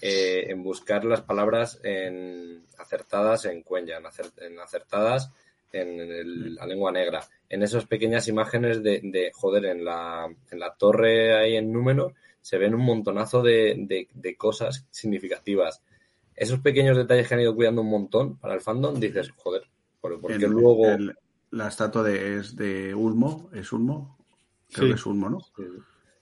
[0.01, 5.31] eh, en buscar las palabras en, acertadas en Cuenya, en, acer- en acertadas
[5.71, 7.23] en, el- la lengua negra.
[7.49, 12.13] En esas pequeñas imágenes de, de, joder, en la, en la torre ahí en Númenor
[12.41, 15.81] se ven un montonazo de, de- de cosas significativas.
[16.35, 19.63] Esos pequeños detalles que han ido cuidando un montón para el fandom, dices, joder,
[20.01, 20.87] ¿por, por qué El- luego...
[20.87, 21.15] el-
[21.51, 24.17] la estatua de, es de Ulmo, es Ulmo.
[24.71, 24.93] Creo Sí.
[24.93, 25.37] que es Ulmo, ¿no?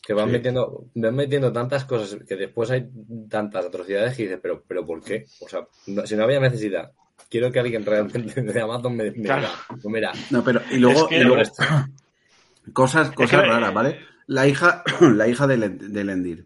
[0.06, 0.32] Que van Sí.
[0.34, 2.90] metiendo, van metiendo tantas cosas que después hay
[3.30, 5.26] tantas atrocidades que dices, pero, pero ¿por qué?
[5.40, 6.92] O sea, no- si no había necesidad,
[7.30, 9.54] quiero que alguien realmente de Amazon me, me diga, Claro.
[9.70, 11.64] pues mira, No, pero y luego, Es que- y luego esto-
[12.74, 14.00] cosas, cosas que- raras, ¿vale?
[14.28, 16.46] La hija, la hija de, de Lendir,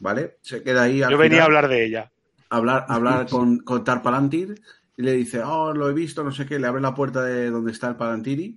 [0.00, 0.36] ¿vale?
[0.42, 2.12] Se queda ahí al Yo venía a hablar de ella.
[2.50, 4.54] hablar, hablar con, con Tar Palantir
[4.96, 7.50] y le dice, oh, lo he visto, no sé qué, le abre la puerta de
[7.50, 8.56] donde está el Palantiri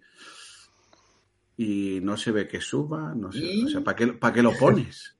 [1.57, 4.53] y no se ve que suba, no sé, o sea, ¿para qué, ¿para qué lo
[4.53, 5.18] pones?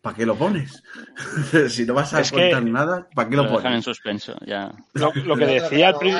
[0.00, 0.82] ¿Para qué lo pones?
[1.68, 3.84] si no vas a Es que- contar nada, ¿para qué Lo lo dejan en pones?
[3.84, 4.72] suspenso, ya.
[4.94, 6.14] Lo, lo que decía al pri-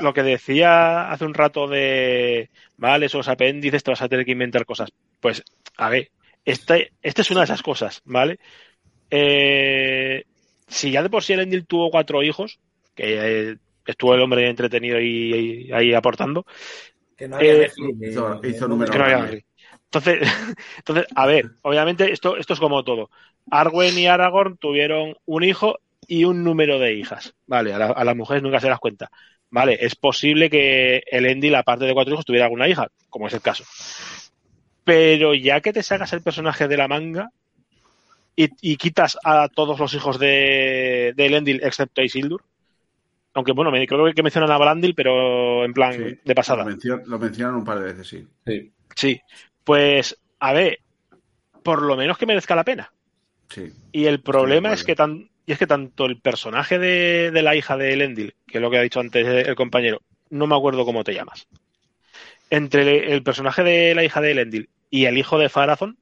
[0.00, 4.32] lo que decía hace un rato de vale, esos apéndices te vas a tener que
[4.32, 4.90] inventar cosas.
[5.20, 5.42] Pues,
[5.76, 6.10] a ver,
[6.44, 8.38] este, esta es una de esas cosas, ¿vale?
[9.10, 10.24] Eh,
[10.66, 12.58] si ya de por sí el Endil tuvo cuatro hijos,
[12.98, 13.56] que eh,
[13.86, 16.44] estuvo el hombre entretenido y, y ahí aportando,
[17.16, 19.38] Que no había Eh, Netflix, hizo- hizo número que no había grande.
[19.38, 19.44] Henry.
[19.84, 20.18] Entonces,
[20.78, 23.10] entonces, a ver, obviamente esto, esto es como todo.
[23.50, 27.34] Arwen y Aragorn tuvieron un hijo y un número de hijas.
[27.46, 29.10] Vale, a, la- a las mujeres nunca se las cuenta.
[29.50, 33.34] Vale, es posible que el Endil, aparte de cuatro hijos, tuviera alguna hija, como es
[33.34, 33.64] el caso.
[34.84, 37.30] Pero ya que te sacas el personaje de la manga
[38.36, 42.44] y, y quitas a todos los hijos de, de Elendil, excepto a Isildur,
[43.38, 46.64] aunque bueno, me, creo que mencionan a Brandil, pero en plan Sí, de pasada.
[46.64, 48.26] Lo, mencio- lo mencionan un par de veces, sí.
[48.46, 48.72] sí.
[48.96, 49.20] Sí,
[49.64, 50.78] pues a ver,
[51.62, 52.92] por lo menos que merezca la pena.
[53.50, 53.72] sí.
[53.92, 57.54] Y el problema es que tan, y es que tanto el personaje de, de la
[57.56, 60.84] hija de Elendil, que es lo que ha dicho antes el compañero, no me acuerdo
[60.84, 61.48] cómo te llamas.
[62.50, 65.98] Entre el, el personaje de la hija de Elendil y el hijo de Farazón,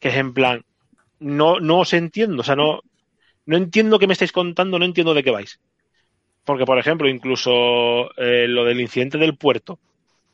[0.00, 0.64] que es en plan,
[1.20, 2.80] no, no os entiendo, o sea, no,
[3.46, 5.60] no entiendo qué me estáis contando, no entiendo de qué vais.
[6.44, 9.78] Porque, por ejemplo, incluso eh, lo del incidente del puerto.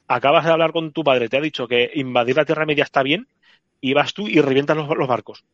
[0.06, 3.02] Acabas de hablar con tu padre, te ha dicho que invadir la Tierra Media está
[3.02, 3.28] bien,
[3.80, 5.44] y vas tú y revientas los, los barcos.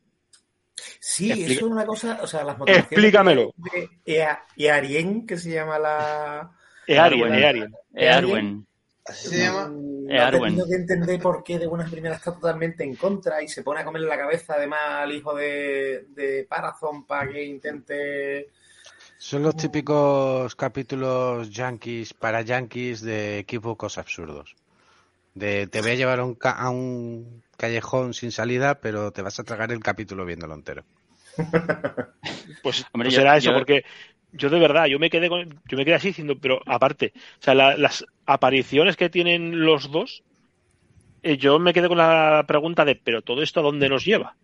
[1.01, 3.53] Sí, Explica- eso es una cosa, o sea, las motivaciones Explícamelo.
[3.57, 6.51] de, Ea- Earien, que se llama la...
[6.87, 7.43] Earien, Arwen.
[7.43, 7.75] Earien.
[7.95, 8.67] Earwen.
[9.07, 9.69] Así se llama.
[9.69, 10.55] No Eh, Arwen.
[10.55, 13.81] tengo que entender por qué de buenas primeras está totalmente en contra y se pone
[13.81, 18.51] a comerle la cabeza además al hijo de, de Parazón para que intente...
[19.29, 24.55] Son los típicos capítulos yankees para yankees de equívocos absurdos.
[25.35, 29.23] De te voy a llevar a un, ca- a un callejón sin salida, pero te
[29.23, 30.85] vas a tragar el capítulo viéndolo entero.
[32.63, 33.85] Pues, Hombre, pues yo- era eso, yo- porque
[34.33, 37.43] yo de verdad, yo me quedé con, yo me quedé así diciendo, pero aparte, o
[37.45, 40.23] sea, la- las apariciones que tienen los dos,
[41.23, 44.37] eh, yo me quedé con la pregunta de, pero todo esto a dónde nos lleva.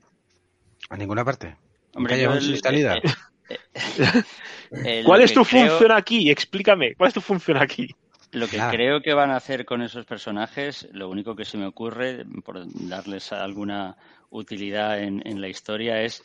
[0.90, 1.56] A ninguna parte.
[1.94, 2.94] Un Hombre, callejón yo el- sin salida.
[3.48, 4.22] eh, eh,
[5.04, 6.30] ¿Cuál es tu creo- función aquí?
[6.30, 7.88] Explícame, ¿cuál es tu función aquí?
[8.32, 11.66] Lo que creo que van a hacer con esos personajes, lo único que se me
[11.66, 13.96] ocurre, por darles alguna
[14.30, 16.22] utilidad en, en la historia, es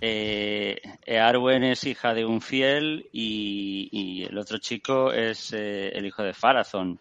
[0.00, 6.06] eh, Arwen es hija de un fiel y, y el otro chico es eh, el
[6.06, 7.00] hijo de Farazón.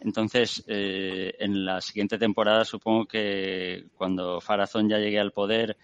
[0.00, 5.76] Entonces, eh, en la siguiente temporada supongo que cuando Farazón ya llegue al poder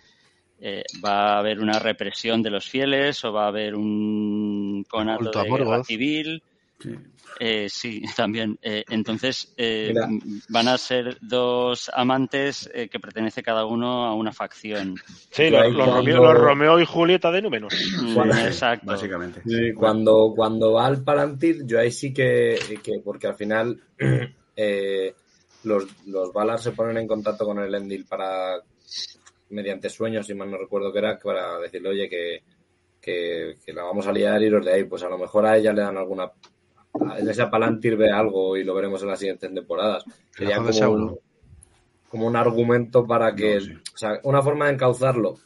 [0.61, 5.31] eh, va a haber una represión de los fieles o va a haber un conato
[5.43, 6.43] de guerra civil.
[6.81, 6.91] sí.
[7.41, 8.59] Eh, sí, también.
[8.63, 9.93] Eh, entonces, eh,
[10.49, 14.95] van a ser dos amantes eh, que pertenece cada uno a una facción.
[15.31, 17.75] Sí, los, ahí los cuando- Romeo, los Romeo y Julieta de Númenos.
[18.03, 18.87] Mm, Exacto.
[18.87, 19.43] Básicamente.
[19.75, 23.81] Cuando, cuando va al Palantir, yo ahí sí que, que porque al final
[24.57, 25.15] eh,
[25.65, 28.59] los, los Valar se ponen en contacto con el Endil para,
[29.51, 32.43] mediante sueños, si mal no recuerdo que era, para decirle, oye, que,
[33.01, 35.57] que, que la vamos a liar y los de ahí, pues a lo mejor a
[35.57, 36.31] ella le dan alguna...
[37.19, 40.05] En ese Palantir ve algo y lo veremos en las siguientes temporadas.
[40.31, 41.19] Sería como un,
[42.09, 43.57] como un argumento para que...
[43.57, 43.73] No, sí.
[43.95, 45.37] O sea, una forma de encauzarlo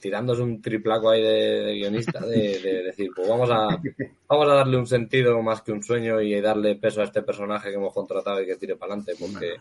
[0.00, 1.28] tirándose un triplaco ahí de,
[1.64, 3.80] de guionista, de, de decir, pues vamos a,
[4.28, 7.70] vamos a darle un sentido más que un sueño y darle peso a este personaje
[7.70, 9.56] que hemos contratado y que tire para adelante, porque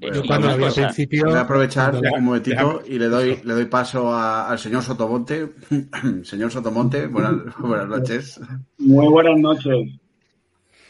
[0.00, 1.24] Eh, Yo cuando al principio.
[1.26, 5.48] Voy a aprovechar un momentito y le doy, le doy paso a- al señor Sotomonte.
[6.22, 8.40] señor Sotomonte, buenas, buenas noches.
[8.78, 9.98] Muy buenas noches.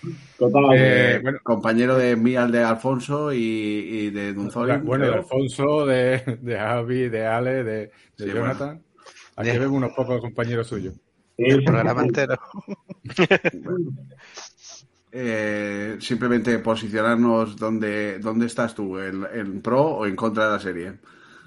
[0.03, 0.65] ¿Qué tal?
[0.75, 4.85] Eh, bueno, Compañero de Mial de Alfonso y, y de Dunzorin.
[4.85, 5.15] bueno, de.
[5.15, 8.81] Alfonso, de, de Javi, de Ale, de, de Sí, Jonathan.
[9.37, 10.95] Aquí De- vemos unos pocos compañeros suyos.
[11.37, 12.37] El programa entero.
[15.11, 20.61] Eh, simplemente posicionarnos dónde, dónde estás tú, en, en pro o en contra de la
[20.61, 20.93] serie.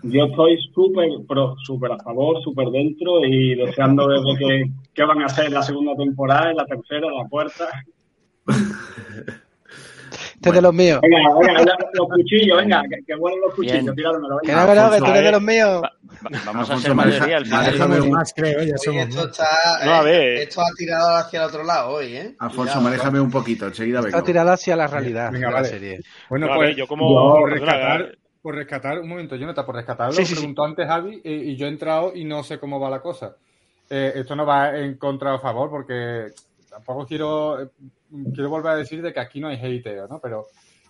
[0.04, 5.04] Yo estoy súper pro, súper a favor, súper dentro y deseando ver lo que, qué
[5.04, 7.70] van a hacer en la segunda temporada, en la tercera, en la cuarta.
[10.42, 11.00] Este es de los míos.
[11.04, 14.92] Venga, venga, los cuchillos, venga, que, que vuelen los cuchillos, tíramelo, Que no, que no,
[14.92, 15.82] que tú eres de los míos.
[16.48, 18.10] Vamos a ser mayoría al final.
[18.10, 19.26] más, creo, ya somos esto, más.
[19.32, 20.38] está, No, a eh, ver.
[20.40, 22.36] esto ha tirado hacia el otro lado hoy, ¿eh?
[22.40, 24.24] Alfonso, Cuidado, manéjame un poquito, enseguida Está vengo.
[24.26, 26.00] tirado hacia la realidad Venga, de la serie.
[26.28, 30.22] Bueno, No, pues ver, yo como- rescatar, por rescatar, un momento, Jonathan, por rescatar, Sí,
[30.22, 30.40] lo sí, sí.
[30.40, 33.36] preguntó antes Javi eh, y yo he entrado y no sé cómo va la cosa.
[33.92, 36.28] Eh, esto no va en contra o a favor porque
[36.68, 37.70] tampoco quiero,
[38.34, 40.20] quiero volver a decir de que aquí no hay hateo, ¿no?
[40.20, 40.48] Pero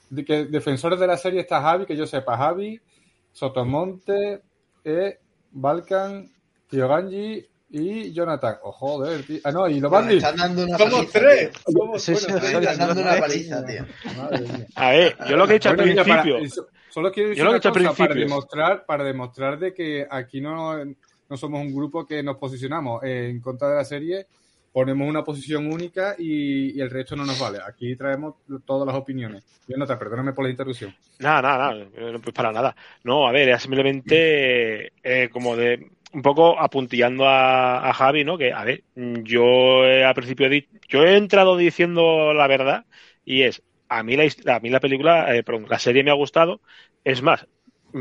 [0.09, 2.79] de que defensores de la serie está Javi, que yo sepa, Javi,
[3.31, 4.41] Sotomonte,
[4.83, 5.19] E,
[5.51, 6.29] Balkan,
[6.69, 8.57] Tío Ganji y Jonathan.
[8.63, 9.39] Oh, joder, tío.
[9.43, 10.17] Ah, no, y lo Bandi.
[10.17, 11.51] están dando una Somos paliza, tres.
[11.51, 11.61] tío.
[11.77, 13.21] Somos, Sí, sí, bueno, soy- están dando una tres.
[13.21, 13.85] paliza, tío.
[14.17, 14.67] madre mía.
[14.75, 16.65] A ver, yo lo que he dicho al Bueno, para- principio.
[16.89, 20.41] solo quiero decir Yo lo que he al para demostrar, para demostrar de que aquí
[20.41, 24.27] no, no somos un grupo que nos posicionamos en contra de la serie,
[24.71, 27.59] ponemos una posición única y, el resto no nos vale.
[27.67, 28.35] Aquí traemos
[28.65, 29.43] todas las opiniones.
[29.67, 30.95] Yo no te perdóname por la interrupción.
[31.19, 32.75] Nada, nada, nada, eh, pues para nada.
[33.03, 38.37] No, a ver, era simplemente eh, como de un poco apuntillando a, Javi, ¿no?
[38.37, 42.85] Que, a ver, yo eh, al principio he yo he entrado diciendo la verdad
[43.23, 46.15] y es, a mí la, a mí la película, eh, perdón, la serie me ha
[46.15, 46.61] gustado,
[47.03, 47.47] es más,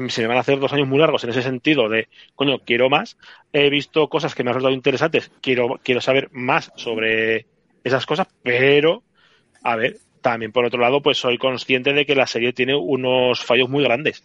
[0.09, 2.89] se me van a hacer dos años muy largos en ese sentido de, coño, quiero
[2.89, 3.17] más,
[3.53, 7.47] he visto cosas que me han resultado interesantes, quiero, quiero saber más sobre
[7.85, 9.03] esas cosas, pero,
[9.63, 13.45] a ver, también por otro lado, pues soy consciente de que la serie tiene unos
[13.45, 14.23] fallos muy grandes.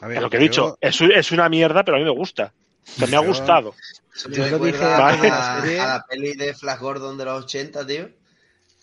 [0.00, 2.10] A ver, Es lo que he dicho, es, es una mierda, pero a mí me
[2.10, 2.52] gusta.
[2.96, 3.74] O sea, me ha gustado.
[4.30, 8.08] Yo lo dije la a la peli de Flash Gordon de los 80, tío.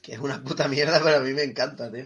[0.05, 2.05] Que es una puta mierda, pero a mí me encanta, tío.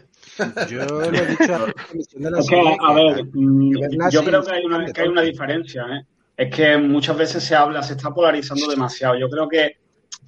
[0.70, 2.56] Yo lo he dicho a la Es que,
[2.96, 6.06] ver, mm, que yo creo que hay una, que hay una diferencia, ¿eh?
[6.38, 9.18] Es que muchas veces se habla, se está polarizando demasiado.
[9.18, 9.80] Yo creo que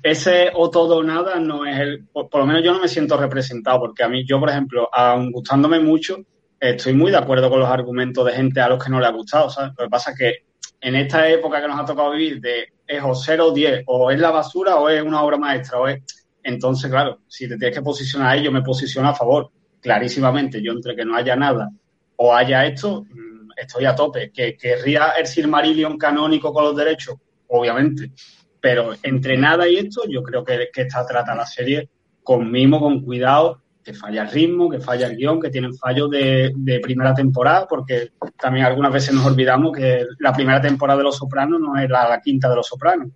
[0.04, 2.06] ese o todo o nada no es el.
[2.08, 4.90] Por, por lo menos yo no me siento representado, porque a mí, yo, por ejemplo,
[4.92, 6.18] aun gustándome mucho,
[6.60, 9.12] estoy muy de acuerdo con los argumentos de gente a los que no le ha
[9.12, 9.72] gustado, ¿sabes?
[9.78, 10.34] Lo que pasa es que
[10.82, 14.12] en esta época que nos ha tocado vivir, de es o 0 o 10, o
[14.12, 16.04] es la basura o es una obra maestra, o es.
[16.44, 20.62] Entonces, claro, si te tienes que posicionar ahí, yo me posiciono a favor, clarísimamente.
[20.62, 21.70] Yo, entre que no haya nada
[22.18, 24.32] o haya esto, mm, estoy a tope.
[24.32, 27.16] Que querría el Silmarillion canónico con los derechos,
[27.48, 28.12] obviamente.
[28.60, 31.90] Pero entre nada y esto, yo creo que, que esta trata la serie
[32.24, 36.10] con mimo, con cuidado, que falla el ritmo, que falla el guion, que tienen fallos
[36.10, 41.18] de, primera temporada, porque también algunas veces nos olvidamos que la primera temporada de Los
[41.18, 43.10] Sopranos no es la quinta de Los Sopranos.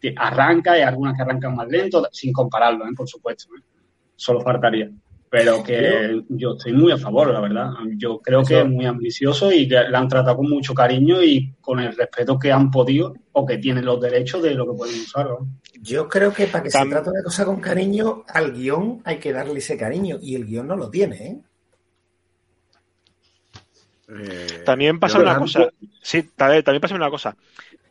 [0.00, 2.90] Que Arranca, hay algunas que arrancan más lento, sin compararlo, ¿eh?
[2.96, 3.48] por supuesto.
[3.56, 3.62] ¿eh?
[4.14, 4.90] Solo faltaría.
[5.30, 7.70] Pero que yo estoy muy a favor, la verdad.
[7.98, 11.52] Yo creo que es muy ambicioso y que la han tratado con mucho cariño y
[11.60, 14.94] con el respeto que han podido o que tienen los derechos de lo que pueden
[15.02, 15.26] usar.
[15.26, 15.46] ¿no?
[15.82, 19.32] Yo creo que para que se trate una cosa con cariño, al guion hay que
[19.34, 20.16] darle ese cariño.
[20.22, 21.38] Y el guion no lo tiene, ¿eh?
[24.08, 25.68] Eh, También pasa yo- una cosa,
[26.00, 27.36] sí, también pasa una cosa,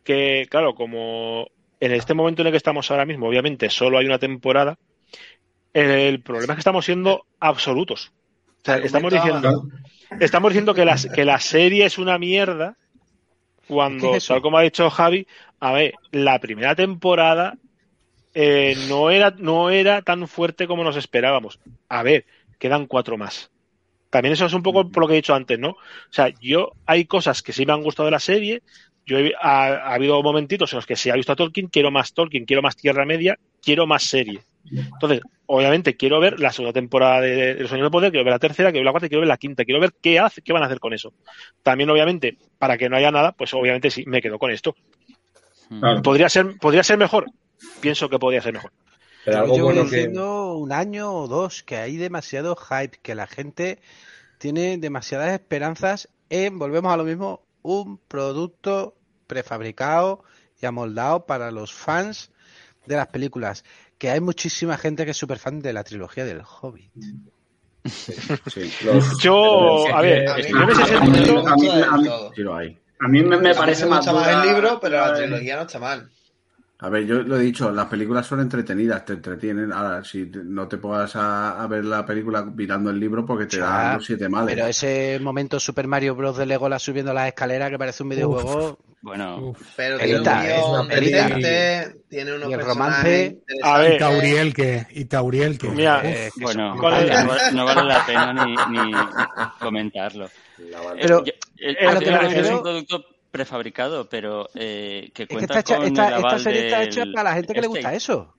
[0.04, 1.46] que claro, como
[1.80, 4.78] en este momento en el que estamos ahora mismo, obviamente solo hay una temporada,
[5.74, 8.12] el problema es que estamos siendo absolutos.
[8.62, 9.68] O sea, estamos diciendo,
[10.20, 12.78] estamos diciendo que la, que la serie es una mierda
[13.68, 15.28] cuando, como ha dicho Javi,
[15.60, 17.58] a ver, la primera temporada
[18.34, 21.60] eh, no, era, no era tan fuerte como nos esperábamos.
[21.90, 22.26] A ver,
[22.60, 23.52] quedan cuatro más.
[24.10, 25.72] También eso es un poco por lo que he dicho antes, ¿no?
[25.72, 28.64] O sea, yo hay cosas que sí me han gustado de la serie.
[29.08, 31.90] Yo he- ha, ha habido momentitos en los que si ha visto a Tolkien, quiero
[31.90, 34.42] más Tolkien, quiero más Tierra Media, quiero más serie.
[34.70, 38.40] Entonces, obviamente quiero ver la segunda temporada de, Los Años de Poder, quiero ver la
[38.40, 40.62] tercera, quiero ver la cuarta, quiero ver la quinta, quiero ver qué hace, qué van
[40.62, 41.14] a hacer con eso.
[41.64, 44.76] También, obviamente, para que no haya nada, pues obviamente sí, me quedo con esto.
[45.80, 46.02] Claro.
[46.02, 47.32] ¿Podría ser, podría ser mejor?
[47.80, 48.74] Pienso que podría ser mejor.
[49.24, 49.96] Pero algo llevo bueno que.
[49.96, 53.80] diciendo un año o dos que hay demasiado hype, que la gente
[54.38, 58.95] tiene demasiadas esperanzas en, volvemos a lo mismo, un producto
[59.27, 60.23] prefabricado
[60.61, 62.31] y amoldado para los fans
[62.85, 63.64] de las películas.
[63.98, 66.91] Que hay muchísima gente que es súper fan de la trilogía del Hobbit.
[67.85, 72.31] Sí, Los- Yo, a ver, es que- yo en ese a mí- a a.
[72.99, 76.10] A me, parece me más gusta más el libro, pero la trilogía no está mal.
[76.80, 79.74] A ver, yo lo he dicho, las películas son entretenidas, te entretienen.
[79.74, 83.58] Ahora, si no te pongas a, a ver la película mirando el libro porque te
[83.58, 84.54] Ya, dan los siete males.
[84.54, 86.38] Pero ese momento Super Mario Bros.
[86.38, 88.78] de Legolas subiendo las escaleras que parece un videojuego.
[89.02, 89.58] Bueno, Uf.
[89.76, 93.38] Pero Pelita, tiene es un guion tiene unos Y el romance.
[93.64, 94.88] A ver, Y Tauriel que.
[94.91, 95.70] Y Tauriel que.
[95.70, 96.06] Mira, Uf.
[96.06, 97.12] eh, que bueno, no, vale-
[97.54, 98.91] no vale la pena ni, ni
[99.60, 100.30] comentarlo.
[100.99, 103.06] Pero- Eh, yo- eh, a lo que me es un producto
[103.38, 106.84] prefabricado, pero eh, que Es que cuenta esta, hecha- con esta- el esta serie está
[106.84, 108.34] hecha para la gente que le gusta eso.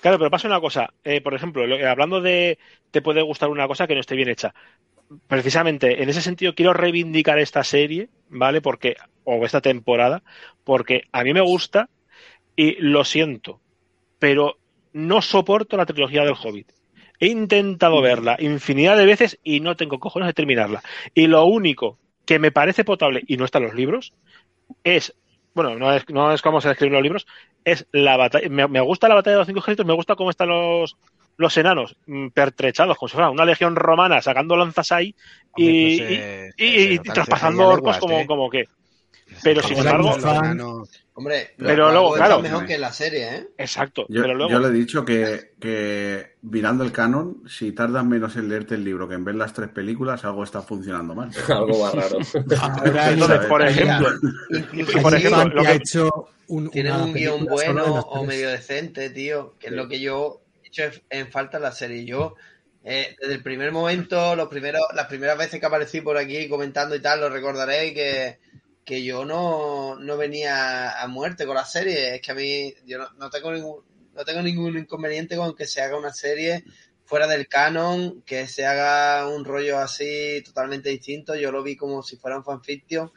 [0.00, 0.94] Claro, pero pasa una cosa.
[1.04, 2.58] Eh, por ejemplo, lo- hablando de
[2.90, 4.54] te puede gustar una cosa que no esté bien hecha.
[5.26, 8.60] Precisamente en ese sentido quiero reivindicar esta serie, ¿vale?
[8.60, 10.22] Porque, o esta temporada,
[10.64, 11.90] porque a mí me gusta
[12.56, 13.60] y lo siento,
[14.18, 14.58] pero
[14.92, 16.68] no soporto la trilogía del Hobbit.
[17.18, 20.82] He intentado verla infinidad de veces y no tengo cojones de terminarla.
[21.14, 21.98] Y lo único
[22.30, 24.14] que me parece potable, y no está en los libros,
[24.84, 25.12] es,
[25.52, 27.26] bueno, no es, no es cómo se escriben los libros,
[27.64, 28.48] es la batalla.
[28.48, 30.96] Me, me gusta la batalla de los cinco ejércitos, me gusta cómo están los,
[31.38, 31.96] los enanos
[32.32, 35.12] pertrechados, como si fuera una legión romana sacando lanzas ahí
[35.56, 38.26] y, Hombre, pues, eh, y- traspasando orcos como, ¿eh?
[38.28, 38.68] como que.
[39.42, 40.16] Pero sin embargo,
[41.20, 42.40] Hombre, Pero luego, claro.
[42.40, 43.48] mejor que en la serie, ¿eh?
[43.58, 44.06] exacto.
[44.08, 48.36] Yo, pero luego, yo le he dicho que, que mirando el canon, si tardas menos
[48.36, 51.30] en leerte el libro que en ver las tres películas, algo está funcionando mal.
[51.50, 52.18] Algo más raro.
[52.58, 54.08] Ahora entonces, por ejemplo,
[55.02, 59.66] por ejemplo, lo que ha hecho un, un guion bueno o medio decente, tío, que
[59.66, 62.06] es lo que yo he hecho en falta en la serie.
[62.06, 62.34] Yo,
[62.82, 66.94] eh, desde el primer momento, los primeros, las primeras veces que aparecí por aquí comentando
[66.94, 68.38] y tal, lo recordaréis que,
[68.84, 72.16] que yo no, no venía a muerte con la serie.
[72.16, 73.84] Es que a mí, yo no, no tengo ningún,
[74.14, 76.64] no tengo ningún inconveniente con que se haga una serie
[77.04, 81.34] fuera del canon, que se haga un rollo así totalmente distinto.
[81.34, 83.10] Yo lo vi como si fuera un fanfiction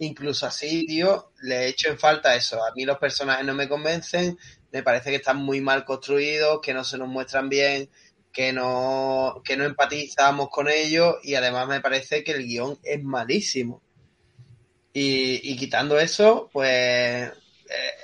[0.00, 2.64] incluso así, tío, le echo en falta eso.
[2.64, 4.38] A mí los personajes no me convencen,
[4.72, 7.90] me parece que están muy mal construidos, que no se nos muestran bien,
[8.32, 13.02] que no, que no empatizamos con ellos y además me parece que el guion es
[13.02, 13.82] malísimo.
[14.92, 16.68] Y, y quitando eso, pues
[17.28, 17.32] eh,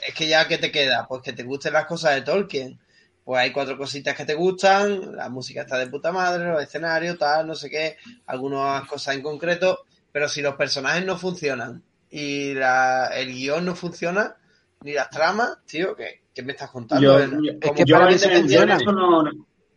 [0.09, 2.79] es que ya que te queda, pues que te gusten las cosas de Tolkien.
[3.25, 7.19] Pues hay cuatro cositas que te gustan, la música está de puta madre, los escenarios,
[7.19, 7.97] tal, no sé qué,
[8.27, 9.81] algunas cosas en concreto,
[10.13, 14.37] pero si los personajes no funcionan y la, el guion no funciona,
[14.83, 17.03] ni las tramas, tío, ¿qué, qué me estás contando?
[17.13, 19.25] Yo, El- yo- como que yo para en, yo eso no,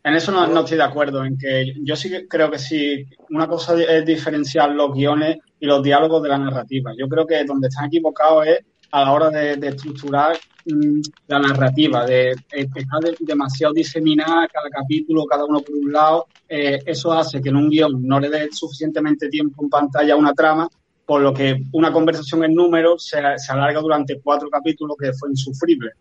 [0.04, 3.06] en eso no, no estoy de acuerdo, en que yo sí que creo que sí,
[3.30, 6.92] una cosa es diferenciar los guiones y los diálogos de la narrativa.
[6.98, 8.60] Yo creo que donde están equivocados es
[8.92, 14.70] a la hora de, estructurar mm, la narrativa, de eh, dejar de- demasiado diseminada cada
[14.70, 16.28] capítulo, cada uno por un lado.
[16.48, 20.18] Eh, eso hace que en un guion no le dé suficientemente tiempo en pantalla a
[20.18, 20.68] una trama,
[21.06, 23.18] por lo que una conversación en números se,
[23.52, 25.92] alarga durante cuatro capítulos que fue insufrible.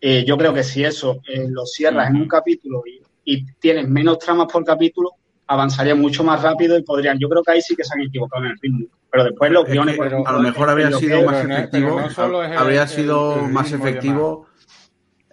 [0.00, 3.88] Eh, yo creo que si eso eh, lo cierras en un capítulo y, y tienes
[3.88, 5.12] menos tramas por capítulo,
[5.46, 7.18] avanzaría mucho más rápido y podrían.
[7.18, 8.86] Yo creo que ahí sí que se han equivocado en el ritmo.
[9.14, 12.00] Pero después los Es guiones, por ejemplo, a lo mejor habría sido más pero efectivo,
[12.16, 14.46] pero habría sido más efectivo,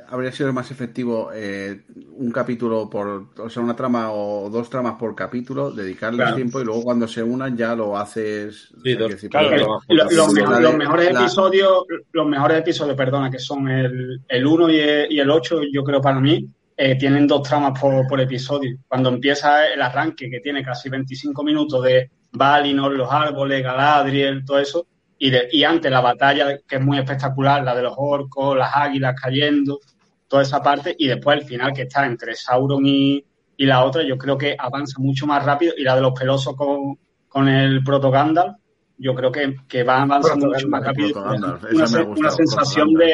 [0.07, 1.81] habría sido más efectivo eh,
[2.11, 6.35] un capítulo por, o sea, una trama o dos tramas por capítulo, dedicarles Claro.
[6.35, 8.71] tiempo y luego cuando se unan ya lo haces.
[8.71, 12.59] o sea, Sí, claro, Lo- los, La mejor- de- los mejores la- episodios, los mejores
[12.59, 16.19] episodios, perdona, que son el, el 1 y el, y el 8, yo creo para
[16.19, 16.47] mí,
[16.77, 18.77] eh, tienen dos tramas por, por episodio.
[18.87, 24.59] Cuando empieza el arranque, que tiene casi 25 minutos de Valinor, los árboles, Galadriel, todo
[24.59, 24.87] eso,
[25.17, 28.75] y, de, y antes la batalla, que es muy espectacular, la de los orcos, las
[28.75, 29.79] águilas cayendo,
[30.27, 33.23] toda esa parte, y después el final que está entre Sauron y,
[33.57, 36.55] y la otra, yo creo que avanza mucho más rápido, y la de los pelosos
[36.55, 36.97] con,
[37.27, 38.55] con el proto Gandalf,
[38.97, 41.23] yo creo que, que va avanzando mucho más rápido.
[41.23, 43.13] Una, sensación de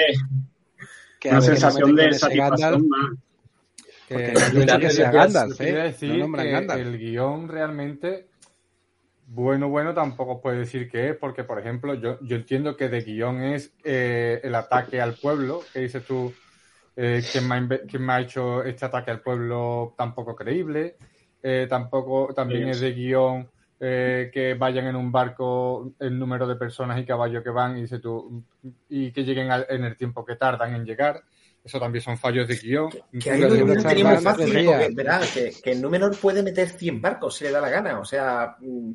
[1.20, 3.12] Que una que sensación de satisfacción más.
[4.08, 5.74] Que que te sea Gandalf, ¿eh?
[5.74, 6.82] decir No nombran que Gandalf.
[6.82, 8.28] el guion realmente
[9.30, 12.88] bueno, bueno, tampoco os puedo decir que es, porque, por ejemplo, yo, yo entiendo que
[12.88, 16.34] de guion es eh, el ataque al pueblo, que dices tú,
[16.96, 20.96] eh, ¿quién, me ha, inve- quién me ha hecho este ataque al pueblo tampoco creíble?
[21.44, 22.70] Eh, tampoco, también Sí.
[22.72, 23.50] es de guion
[23.80, 27.82] eh, que vayan en un barco el número de personas y caballos que van y,
[27.82, 28.44] dices tú,
[28.90, 31.22] y que lleguen al- en el tiempo que tardan en llegar.
[31.64, 32.90] Eso también son fallos de guion.
[32.90, 33.76] Que ahí Pero lo
[34.22, 37.70] fácil, decía- porque, verá, que, que Númenor puede meter 100 barcos si le da la
[37.70, 38.00] gana.
[38.00, 38.92] O sea, mm,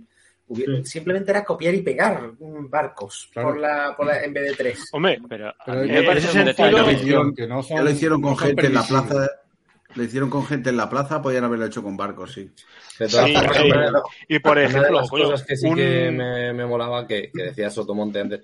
[0.54, 0.84] Sí.
[0.84, 2.30] simplemente era copiar y pegar
[2.68, 3.48] barcos Claro.
[3.48, 4.88] por la, por la, en vez de tres.
[4.92, 8.30] Hombre, Pero a mí me parece un detalle que no son, Ya lo hicieron con
[8.32, 9.30] no gente en la plaza.
[9.94, 12.50] Lo hicieron con gente en la plaza, podían haberlo hecho con barcos, sí.
[12.98, 13.68] De todas Sí, formas, sí.
[14.28, 17.06] y por una de ejemplo, las coño, cosas que sí un- que me, me molaba
[17.06, 18.40] que, que decía Sotomonte antes,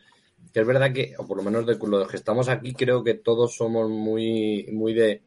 [0.52, 3.14] que es verdad que, o por lo menos de los que estamos aquí, creo que
[3.14, 5.22] todos somos muy, muy de.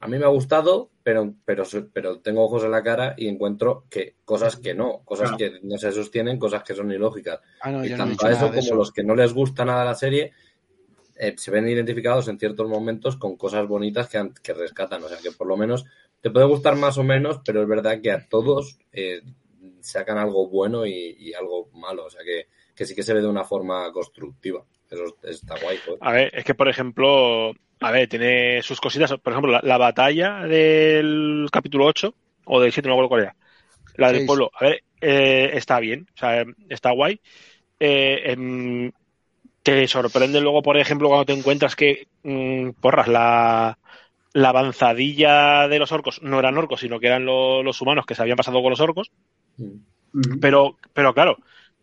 [0.00, 3.84] A mí me ha gustado, pero, pero, pero tengo ojos en la cara y encuentro
[3.90, 5.54] que cosas que no, cosas Claro.
[5.60, 7.40] que no se sostienen, cosas que son ilógicas.
[7.60, 8.74] Ah, no, y yo no he tanto a eso como eso.
[8.74, 10.32] los que no les gusta nada la serie
[11.16, 15.04] eh, se ven identificados en ciertos momentos con cosas bonitas que, han- que rescatan.
[15.04, 15.84] O sea que por lo menos
[16.22, 19.20] te puede gustar más o menos, pero es verdad que a todos eh,
[19.80, 22.06] sacan algo bueno y, y algo malo.
[22.06, 24.64] O sea que, que sí que se ve de una forma constructiva.
[24.90, 25.76] Eso está guay.
[25.84, 25.98] joder.
[26.00, 29.12] A ver, es que por ejemplo, a ver, tiene sus cositas.
[29.18, 33.22] Por ejemplo, la, la batalla del capítulo 8 o del 7, no me acuerdo cuál
[33.22, 33.36] era.
[33.96, 34.50] La del pueblo.
[34.58, 37.20] A ver, eh, está bien, o sea, está guay.
[37.80, 38.92] Eh, em,
[39.62, 43.78] te sorprende luego, por ejemplo, cuando te encuentras que, mm, porras, la,
[44.34, 48.14] la avanzadilla de los orcos no eran orcos, sino que eran lo- los humanos que
[48.16, 49.12] se habían pasado con los orcos.
[50.40, 51.36] Pero, pero claro,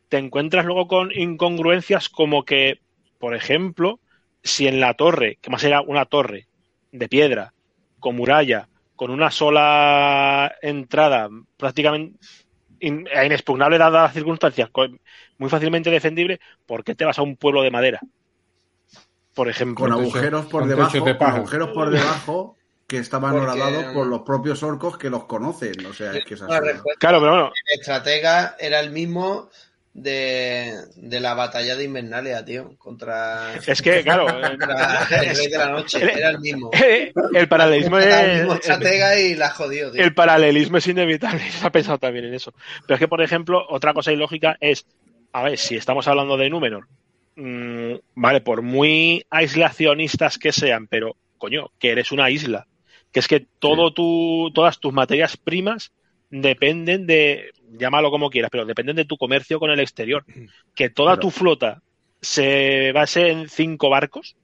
[0.10, 2.80] te encuentras luego con incongruencias como que,
[3.20, 4.00] por ejemplo,
[4.48, 6.48] si en la torre, que más era una torre
[6.92, 7.54] de piedra,
[8.00, 12.18] con muralla, con una sola entrada prácticamente
[12.80, 14.70] in- inexpugnable dadas las circunstancias,
[15.38, 18.00] muy fácilmente defendible, ¿por qué te vas a un pueblo de madera?
[19.34, 19.86] Por ejemplo.
[19.86, 22.58] Con agujeros por con debajo, de con agujeros por debajo
[22.88, 25.86] que estaban Porque- horadados por los propios orcos que los conocen.
[25.86, 26.52] O sea, es que es así.
[27.00, 27.52] Claro, pero bueno.
[27.72, 29.50] El estratega era el mismo
[29.98, 32.78] de, de la batalla de Invernalia, tío.
[32.78, 33.56] Contra.
[33.68, 36.02] Es que, claro, contra el rey de la noche.
[36.02, 36.70] el- Era el mismo.
[37.34, 40.02] el paralelismo Era el es, mismo estratega y la jodió, tío.
[40.04, 41.42] el paralelismo es inevitable.
[41.52, 42.54] Se ha pensado también en eso.
[42.86, 44.86] Pero es que, por ejemplo, otra cosa ilógica es,
[45.34, 46.88] a ver, si estamos hablando de Númenor,
[47.36, 52.68] mm, vale, por muy aislacionistas que sean, pero, coño, que eres una isla.
[53.12, 55.92] Que es que todo tu, todas tus materias primas
[56.30, 60.24] dependen de, llámalo como quieras, pero dependen de tu comercio con el exterior.
[60.76, 61.82] Que toda Pero- tu flota
[62.22, 64.36] se base en cinco barcos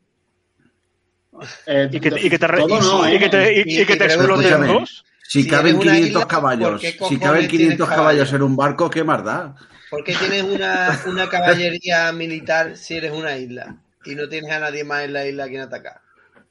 [1.66, 3.20] Eh, y que, y que te, no, y ¿eh?
[3.20, 5.04] que te, y- y que te exploten dos.
[5.24, 8.42] Si, Si caben eres una 500 isla, ¿por caballos, si caben 500 tienes caballos en
[8.44, 9.56] un barco, ¿qué más da?
[9.90, 13.78] ¿Por qué tienes una, una caballería militar si eres una isla?
[14.06, 16.02] Y no tienes a nadie más en la isla a quien atacar.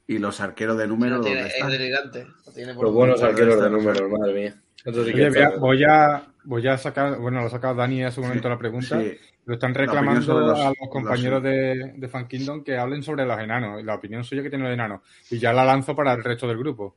[0.07, 1.71] Y los arqueros de número, No ¿dónde tiene- es están?
[1.71, 2.25] delirante.
[2.45, 4.55] No tiene por Los buenos arqueros de números, madre mía.
[4.83, 8.11] Sí Oye, voy a, voy a- voy a sacar, bueno, lo ha sacado Dani en
[8.11, 8.99] su momento la pregunta.
[9.01, 9.13] Sí.
[9.45, 13.25] Lo están reclamando los- a los los- compañeros de, de Fan Kingdom que hablen sobre
[13.25, 15.01] los enanos, y la opinión suya que tienen los enanos.
[15.29, 16.95] Y ya la lanzo para el resto del grupo.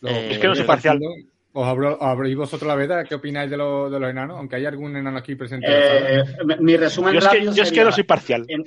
[0.00, 0.98] Los- Eh, Es que no soy parcial.
[0.98, 3.04] Kingdom, ¿Os abro- abréis vosotros la veda?
[3.04, 4.38] ¿Qué opináis de, los- de los enanos?
[4.38, 5.66] Aunque hay algún enano aquí presente.
[5.68, 6.22] Eh,
[6.60, 8.46] mi resumen Yo es que, yo es que no soy parcial.
[8.48, 8.64] en-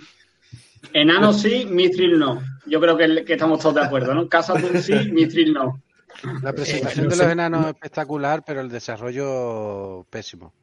[0.94, 2.40] Enano sí, Mithril no.
[2.68, 4.30] Yo creo que, que estamos todos de acuerdo, ¿no?
[4.30, 5.82] Casa sí, Mithril no.
[6.42, 10.54] La presentación no de los enanos es espectacular, pero el desarrollo pésimo.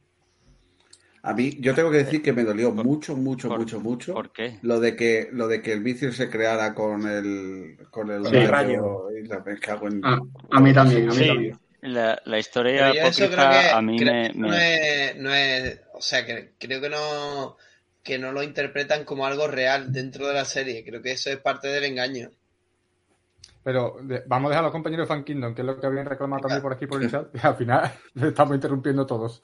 [1.25, 4.33] A mí, yo tengo que decir que me dolió mucho, mucho, por- mucho, mucho ¿Por
[4.33, 4.59] qué?
[4.61, 8.45] lo de que lo de que el vicio se creara con el con el Sí.
[8.45, 10.19] rayo y la me cago en- Ah,
[10.51, 11.27] a mí también, a mí Sí.
[11.27, 11.59] también.
[11.81, 16.01] La, la historia apócrifa a mí creo me, que me- no, es, no es- o
[16.01, 17.55] sea, que creo que no
[18.03, 20.83] que no lo interpretan como algo real dentro de la serie.
[20.83, 22.31] Creo que eso es parte del engaño.
[23.63, 25.87] Pero de- vamos a dejar a los compañeros de Fan Kingdom, que es lo que
[25.87, 27.33] habían reclamado también por aquí por el chat.
[27.35, 29.41] Y al final le estamos interrumpiendo todos.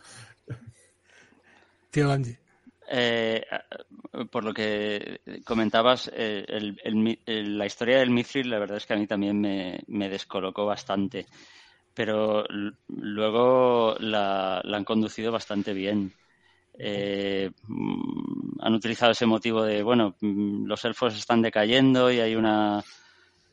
[1.91, 2.37] Tío Angie.
[2.91, 3.43] Eh,
[4.31, 6.79] por lo que comentabas, eh, el-
[7.25, 10.65] el- la historia del Mithril, la verdad es que a mí también me, me descolocó
[10.65, 11.27] bastante.
[11.93, 12.45] Pero
[12.87, 16.13] luego la, la han conducido bastante bien.
[16.79, 22.35] Eh, mm, han utilizado ese motivo de, bueno, mm, los elfos están decayendo y hay
[22.35, 22.83] una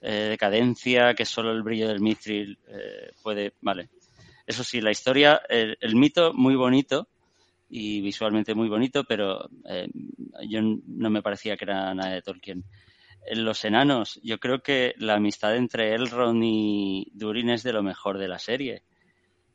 [0.09, 3.55] eh, decadencia que solo el brillo del Mithril eh, puede.
[3.61, 3.91] Vale.
[4.47, 7.09] Eso sí, la historia, el, mito muy bonito
[7.69, 9.89] y visualmente muy bonito, pero eh,
[10.49, 12.65] yo no me parecía que era nada de Tolkien.
[13.27, 17.83] En los enanos, yo creo que la amistad entre Elrond y Durin es de lo
[17.83, 18.85] mejor de la serie.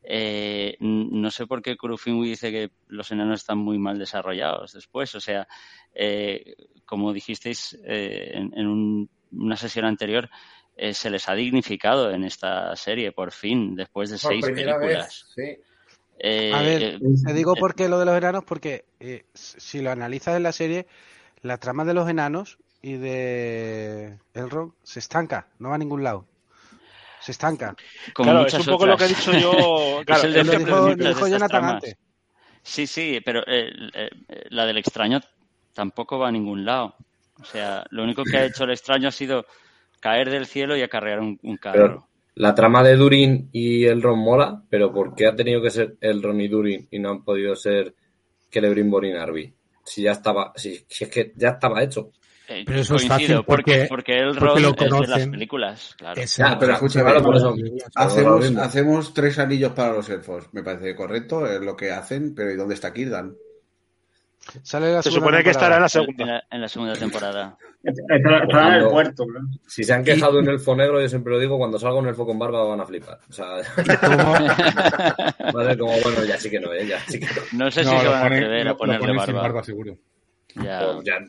[0.03, 5.15] Eh, no sé por qué Kurufinwi dice que los enanos están muy mal desarrollados después.
[5.15, 5.48] O sea,
[5.94, 10.29] eh, como dijisteis eh, en un- una sesión anterior,
[10.75, 14.79] eh, se les ha dignificado en esta serie, por fin, después de Por seis películas.
[14.79, 15.63] vez, sí.
[16.23, 19.81] Eh, A ver, eh, te digo por qué lo de los enanos, porque eh, si
[19.81, 20.87] lo analizas en la serie,
[21.41, 26.25] la trama de los enanos y de Elrond se estanca, no va a ningún lado.
[27.19, 27.75] Se estanca.
[28.13, 30.01] como Claro, es un poco lo que he dicho yo.
[30.05, 31.95] Claro, es el Lo dijo, lo dijo Jonathan antes.
[32.63, 34.09] Sí, sí, pero eh, eh,
[34.49, 35.19] la del extraño
[35.73, 36.95] tampoco va a ningún lado.
[37.41, 39.45] O sea, lo único que ha hecho el extraño ha sido
[39.99, 41.77] caer del cielo y acarrear un, un carro.
[41.88, 45.95] Pero la trama de Durin y Elrond mola, pero ¿por qué ha tenido que ser
[45.99, 47.93] Elrond y Durin y no han podido ser
[48.49, 49.53] Celebrimbor y Narvi?
[49.84, 52.11] Si ya estaba, si, si es que ya estaba hecho.
[52.47, 56.22] Eh, Pero eso es fácil porque- porque el porque lo es de las películas, claro.
[56.39, 57.55] Ah, pero claro, por eso.
[57.95, 60.45] hacemos, hacemos tres anillos para los elfos.
[60.51, 63.35] Me parece correcto, es lo que hacen, pero ¿y dónde está Kirdan?
[64.63, 65.85] Sale la Se supone que estará en la.
[65.85, 66.26] En segunda.
[66.26, 67.57] la, en la segunda temporada.
[67.84, 69.39] Está en el puerto, ¿no?
[69.68, 72.26] Si se han quejado en elfo negro, yo siempre lo digo, cuando salga un elfo
[72.26, 73.19] con barba van a flipar.
[73.30, 76.88] O sea, va a ser como, bueno, ya sí que no, ¿eh?
[76.88, 77.65] ya sí que no.
[77.65, 79.41] No sé si No, se van a atrever a lo ponerle ponen sin barba.
[79.41, 79.97] barba, seguro.
[80.55, 80.91] Ya.
[80.93, 81.19] Pues ya-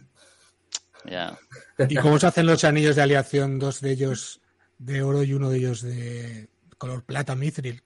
[1.79, 1.87] Ya.
[1.89, 3.59] ¿Y cómo se hacen los anillos de aleación?
[3.59, 4.41] Dos de ellos
[4.79, 6.49] de oro y uno de ellos de
[6.79, 7.83] color plata mithril.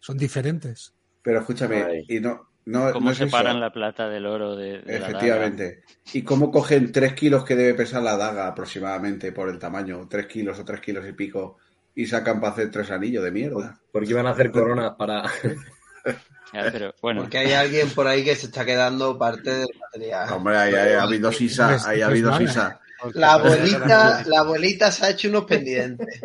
[0.00, 0.94] Son diferentes.
[1.22, 2.04] Pero escúchame, Ay.
[2.08, 3.60] y no, no, ¿Cómo no es separan eso.
[3.60, 5.06] la plata del oro de, de la daga?
[5.08, 5.82] Efectivamente.
[6.12, 10.06] ¿Y cómo cogen tres kilos que debe pesar la daga aproximadamente por el tamaño?
[10.08, 11.58] Tres kilos o tres kilos y pico.
[11.94, 13.80] Y sacan para hacer tres anillos de mierda.
[13.90, 15.24] Porque iban a hacer coronas para.
[16.52, 20.32] Ya, pero bueno, Porque hay alguien por ahí que se está quedando parte del material.
[20.32, 22.80] Hombre, ahí, ahí ha habido sisa, Pues- ahí ha pues habido sisa.
[23.14, 26.20] La abuelita, la abuelita se ha hecho unos pendientes.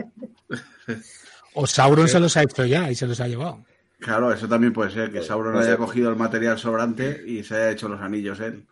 [1.56, 3.66] O Sauron se los ha hecho ya y se los ha llevado.
[4.02, 7.70] Claro, eso también puede ser, que Sauron haya cogido el material sobrante y se haya
[7.72, 8.66] hecho los anillos él.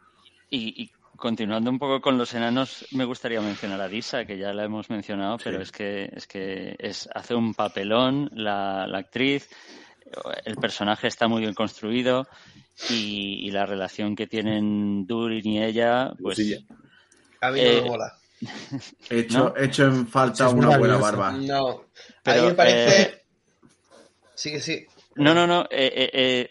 [0.49, 4.53] y, y continuando un poco con los enanos, me gustaría mencionar a Disa, que ya
[4.53, 9.47] la hemos mencionado, pero es que es que es, hace un papelón la, la actriz,
[10.45, 12.27] el personaje está muy bien construido
[12.89, 16.61] y, y la relación que tienen Durin y ella, pues Lucilla.
[17.41, 18.13] A mí no Eh, me mola.
[19.09, 21.33] Hecho, hecho en falta Sí, una buena barba.
[21.33, 21.83] No.
[22.25, 23.01] a mí me parece.
[23.01, 23.15] eh,
[24.33, 24.85] Sí, que sí.
[25.19, 25.63] No, no, no.
[25.69, 26.49] eh, eh, eh,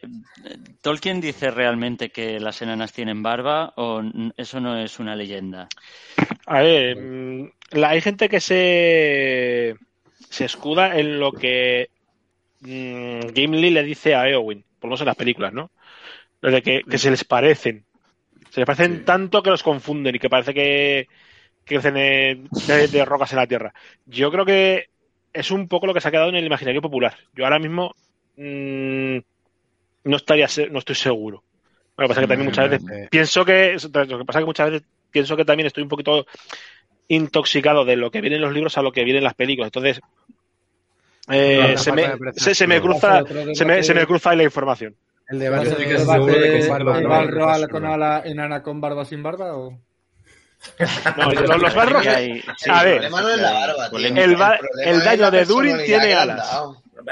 [0.82, 4.02] ¿Tolkien dice realmente que las enanas tienen barba o
[4.36, 5.68] eso no es una leyenda?
[6.46, 9.74] A ver, mm, la- hay gente que se,
[10.30, 11.88] se escuda en lo que
[12.60, 15.70] mm, Gimli le dice a Eowyn, por lo menos en las películas, ¿no?
[16.40, 17.84] Lo de que, que se les parecen.
[18.50, 19.04] Se les parecen Sí.
[19.04, 21.08] tanto que los confunden y que parece que,
[21.64, 23.74] que crecen en- de, de rocas en la tierra.
[24.06, 24.86] Yo creo que
[25.32, 27.16] es un poco lo que se ha quedado en el imaginario popular.
[27.34, 27.94] Yo ahora mismo
[28.38, 29.18] mm,
[30.04, 31.42] no estaría no estoy seguro.
[31.96, 34.46] Lo que pasa es que también muchas veces pienso que lo que pasa es que
[34.46, 36.26] muchas veces pienso que también estoy un poquito
[37.08, 39.68] intoxicado de lo que viene en los libros a lo que viene en las películas
[39.68, 40.00] entonces
[41.30, 44.94] eh, se, me, se, se me cruza se me, se me cruza ahí la información
[45.28, 47.68] El ¿Va a debate de el que el no.
[47.68, 49.78] con ala enana con barba sin barba o
[51.16, 52.04] No, los, los barros
[52.56, 53.10] Sí, a el ver.
[53.94, 54.16] El
[54.84, 56.62] el es daño de Durin tiene alas.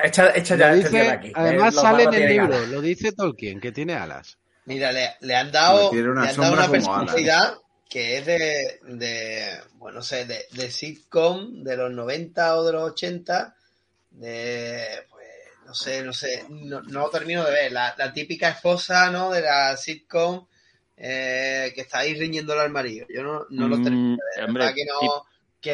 [0.02, 1.32] Echa, echa ya este de dice, aquí.
[1.34, 2.68] además sale en el libro, alas.
[2.68, 4.38] lo dice Tolkien, que tiene alas.
[4.64, 7.54] Mira, le, le han dado, Tiene una le han dado una personalidad
[7.88, 12.72] que es de, de bueno, no sé, de, de sitcom de los 90 o de
[12.72, 13.54] los 80,
[14.10, 15.26] de, pues,
[15.66, 17.72] no sé, no sé, no, no lo termino de ver.
[17.72, 19.30] La, la típica esposa, ¿no?
[19.30, 20.46] De la sitcom
[20.96, 23.06] eh, que está ahí riñéndole al marido.
[23.08, 24.44] Yo no, no lo termino Mm, de ver.
[24.48, 25.24] hombre, ¿verdad que no?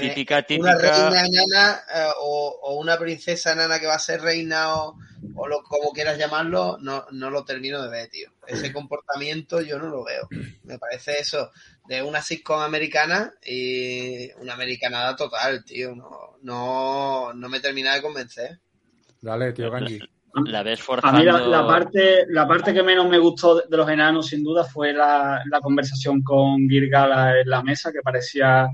[0.01, 4.21] Que típica, una reina enana eh, o, o una princesa enana que va a ser
[4.21, 4.97] reina o,
[5.35, 8.31] o lo, como quieras llamarlo, no, no lo termino de ver, tío.
[8.47, 10.29] Ese comportamiento yo no lo veo.
[10.65, 11.51] Me parece eso
[11.87, 15.95] de una sitcom americana y una americanada total, tío.
[15.95, 18.61] No, no, no me termina de convencer.
[19.21, 20.01] Dale, tío Ganji.
[20.47, 21.19] La ves A forzando.
[21.19, 24.43] mí la, la parte, la parte que menos me gustó de, de los enanos, sin
[24.43, 28.67] duda, fue la, la conversación con Girgala en la mesa, que parecía,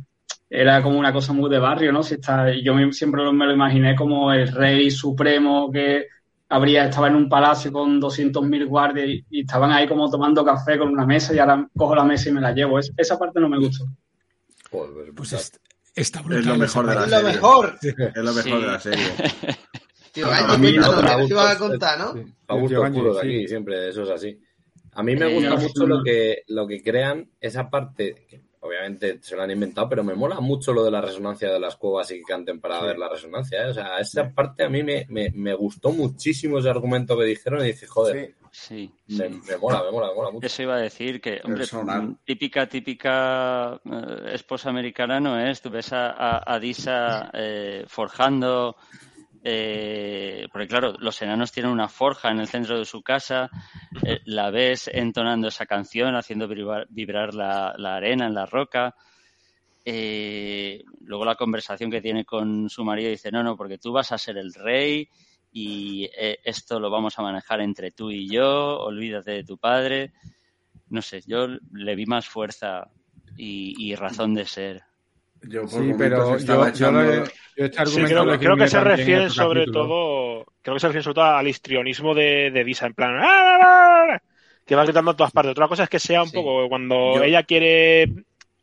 [0.50, 2.02] era como una cosa muy de barrio, ¿no?
[2.02, 6.06] Si está, yo siempre me lo imaginé como el rey supremo que
[6.48, 10.78] habría, estaba en un palacio con 200.000 guardias y, y estaban ahí como tomando café
[10.78, 12.78] con una mesa y ahora cojo la mesa y me la llevo.
[12.78, 13.84] Es- esa parte no me gustó.
[14.70, 15.60] Joder, Pues es-
[15.94, 16.40] está brutal.
[16.40, 17.14] Es lo mejor de la Es parte.
[17.14, 17.34] lo serie.
[17.34, 17.78] mejor.
[17.82, 18.50] Es lo mejor Sí.
[18.50, 19.04] de la serie.
[20.12, 21.68] Tío, A mí ¿qué no, cuéntame, me ¿qué ibas a gusta.
[21.68, 22.24] contar, no?
[22.48, 24.40] A aquí, siempre, eso es así.
[24.92, 29.18] A mí me Eh, gusta mucho lo que, lo que crean, esa parte, que obviamente
[29.22, 32.10] se lo han inventado, pero me mola mucho lo de la resonancia de las cuevas
[32.12, 33.64] y que canten para ver la resonancia.
[33.66, 33.70] ¿eh?
[33.70, 37.60] O sea, esa parte a mí me, me, me gustó muchísimo ese argumento que dijeron
[37.62, 39.40] y dije, joder, Sí, me, sí.
[39.46, 40.46] me mola, me mola, me mola mucho.
[40.46, 42.16] Eso iba a decir que, hombre, Personal.
[42.24, 45.60] típica, típica eh, esposa americana no es.
[45.60, 48.76] Tú ves a, a- a Disa eh, forjando,
[49.44, 53.50] eh, porque claro, los enanos tienen una forja en el centro de su casa,
[54.04, 58.94] eh, la ves entonando esa canción, haciendo vibrar, la, arena en la roca.
[59.84, 64.12] Eh, luego la conversación que tiene con su marido dice, no, no, porque tú vas
[64.12, 65.08] a ser el rey
[65.52, 70.12] y eh, esto lo vamos a manejar entre tú y yo, olvídate de tu padre.
[70.88, 72.90] No sé, yo le vi más fuerza
[73.36, 74.87] y razón de ser.
[75.42, 77.02] Yo por Sí, pero yo, echando...
[77.14, 77.24] yo
[77.56, 79.84] este Sí, creo, que se también en refiere otro sobre capítulo.
[79.86, 84.20] todo creo que se refiere sobre todo al histrionismo de, de Disa en plan "Ah,
[84.64, 86.34] que va gritando a todas partes otra cosa es que sea un Sí.
[86.36, 88.12] poco cuando Yo- ella quiere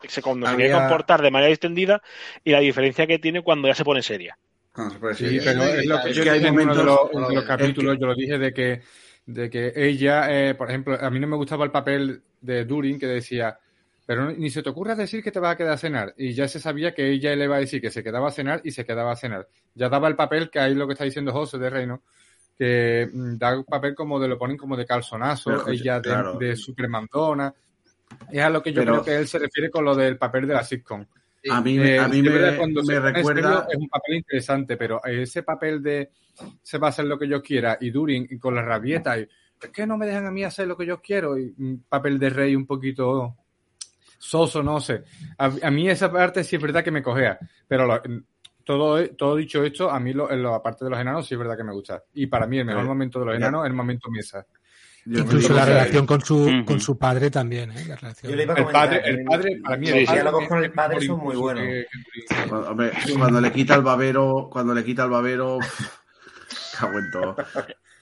[0.07, 2.01] se, cuando se quiere comportar de manera distendida
[2.43, 4.37] y la diferencia que tiene cuando ya se pone seria
[4.77, 7.43] No, Sí, pero es lo que yo dije en uno de momentos- los, en los
[7.45, 8.81] capítulos, yo lo dije de que,
[9.25, 12.99] de que ella, eh, por ejemplo, a mí no me gustaba el papel de Durin
[12.99, 13.57] que decía,
[14.05, 16.13] pero ni se te ocurra decir que te vas a quedar a cenar.
[16.17, 18.61] Y ya se sabía que ella le iba a decir que se quedaba a cenar
[18.63, 19.47] y se quedaba a cenar.
[19.73, 22.03] Ya daba el papel que ahí lo que está diciendo José de Reino,
[22.57, 26.01] que mm, da un papel como de lo ponen como de calzonazo, Pero, ella de,
[26.09, 26.37] claro.
[26.37, 27.53] de supermandona.
[28.31, 30.47] Es a lo que yo Pero- creo que él se refiere con lo del papel
[30.47, 31.05] de la sitcom.
[31.49, 33.67] A mí, Eh, a mí me, verdad, cuando me recuerda.
[33.69, 36.09] Es un papel interesante, pero ese papel de
[36.61, 39.27] se va a hacer lo que yo quiera y Durin y con la rabieta y
[39.61, 42.17] es que no me dejan a mí hacer lo que yo quiero y un papel
[42.19, 43.35] de rey un poquito
[44.27, 45.03] soso, no sé.
[45.37, 47.37] A, a mí esa parte sí es verdad que me cogea,
[47.67, 48.01] pero lo-
[48.63, 51.39] todo, todo dicho esto, a mí lo, en la parte de los enanos sí es
[51.39, 52.03] verdad que me gusta.
[52.15, 53.37] Y para mí el mejor Eh, momento de los ya.
[53.37, 54.45] enanos es el momento mesa.
[55.07, 57.85] Yo Incluso la relación con su, con su padre también, ¿eh?
[57.87, 58.31] La relación.
[58.31, 60.15] Yo le iba a El comentar, padre, el eh, padre, para mí, los el padre
[60.21, 61.63] diálogos es- con el padre son muy buenos.
[61.63, 61.85] que-
[62.49, 65.59] Cuando, hombre, cuando le quita el babero, cuando le quita el babero,
[66.79, 67.35] cago en todo.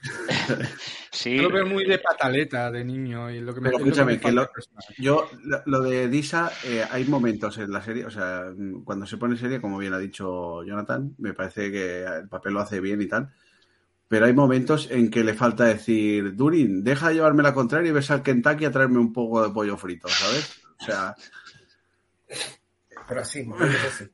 [1.12, 4.14] Sí, Yo lo veo muy de pataleta de niño y lo que me Pero escúchame,
[4.14, 4.50] me que lo-.
[4.98, 5.30] Yo,
[5.66, 8.46] lo, de Disa, eh, hay momentos en la serie, o sea,
[8.84, 12.62] cuando se pone serie, como bien ha dicho Jonathan, me parece que el papel lo
[12.62, 13.32] hace bien y tal,
[14.08, 17.94] pero hay momentos en que le falta decir, Durin, deja de llevarme la contraria y
[17.94, 20.62] ves al Kentucky a traerme un poco de pollo frito, ¿sabes?
[20.82, 21.16] O sea,
[23.08, 24.06] Pero así, momentos así.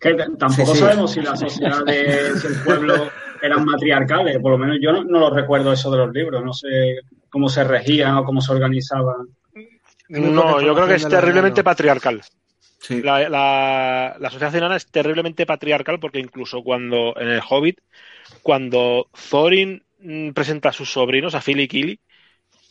[0.00, 0.78] Que tampoco Sí, sí.
[0.78, 3.10] sabemos si la sociedad de si el pueblo
[3.42, 6.52] eran matriarcales, por lo menos yo no, no lo recuerdo eso de los libros, no
[6.52, 9.28] sé cómo se regían o cómo se organizaban.
[10.08, 12.22] No, yo creo que es terriblemente patriarcal.
[12.80, 13.00] sí.
[13.02, 17.80] La, la, la sociedad enana es terriblemente patriarcal porque incluso cuando en el Hobbit,
[18.42, 22.00] cuando Thorin mm, presenta a sus sobrinos, a Phil y Kili,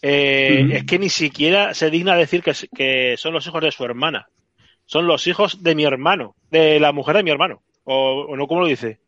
[0.02, 3.84] eh, es que ni siquiera se digna decir que, que son los hijos de su
[3.84, 4.28] hermana.
[4.86, 7.62] Son los hijos de mi hermano, de la mujer de mi hermano.
[7.84, 9.00] O, o no, ¿cómo lo dice?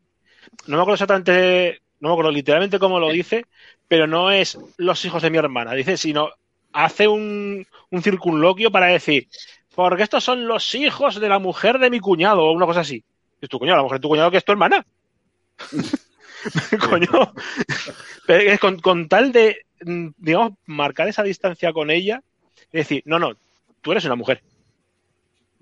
[0.68, 3.46] No me acuerdo exactamente, no me acuerdo literalmente cómo lo dice,
[3.88, 6.30] pero no es los hijos de mi hermana, dice, sino
[6.74, 9.28] hace un, un circunloquio para decir,
[9.76, 13.04] porque estos son los hijos de la mujer de mi cuñado, o una cosa así.
[13.42, 14.86] Es tu cuñado, la mujer de tu cuñado que es tu hermana.
[16.90, 17.34] Coño.
[18.26, 22.22] Pero es con, con tal de, mm, digamos, marcar esa distancia con ella,
[22.72, 23.34] y decir, no, no,
[23.82, 24.42] tú eres una mujer.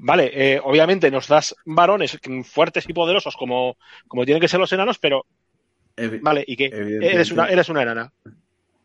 [0.02, 3.78] Vale, eh, obviamente nos das varones fuertes y poderosos como,
[4.08, 5.26] como tienen que ser los enanos, pero
[5.98, 6.66] Evi- vale, ¿y qué?
[7.02, 8.12] Eres una, eres una enana.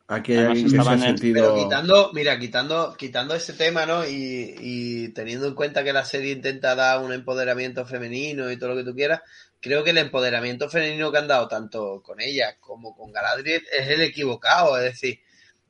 [0.07, 1.55] Aquí hay Además, alguien que se ha estaban en- sentido...
[1.55, 4.05] Pero quitando, mira, quitando, quitando ese tema, ¿no?
[4.07, 8.71] Y, y teniendo en cuenta que la serie intenta dar un empoderamiento femenino y todo
[8.71, 9.23] lo que tú quieras,
[9.61, 13.89] creo que el empoderamiento femenino que han dado tanto con ella como con Galadriel es
[13.89, 14.77] el equivocado.
[14.77, 15.21] Es decir,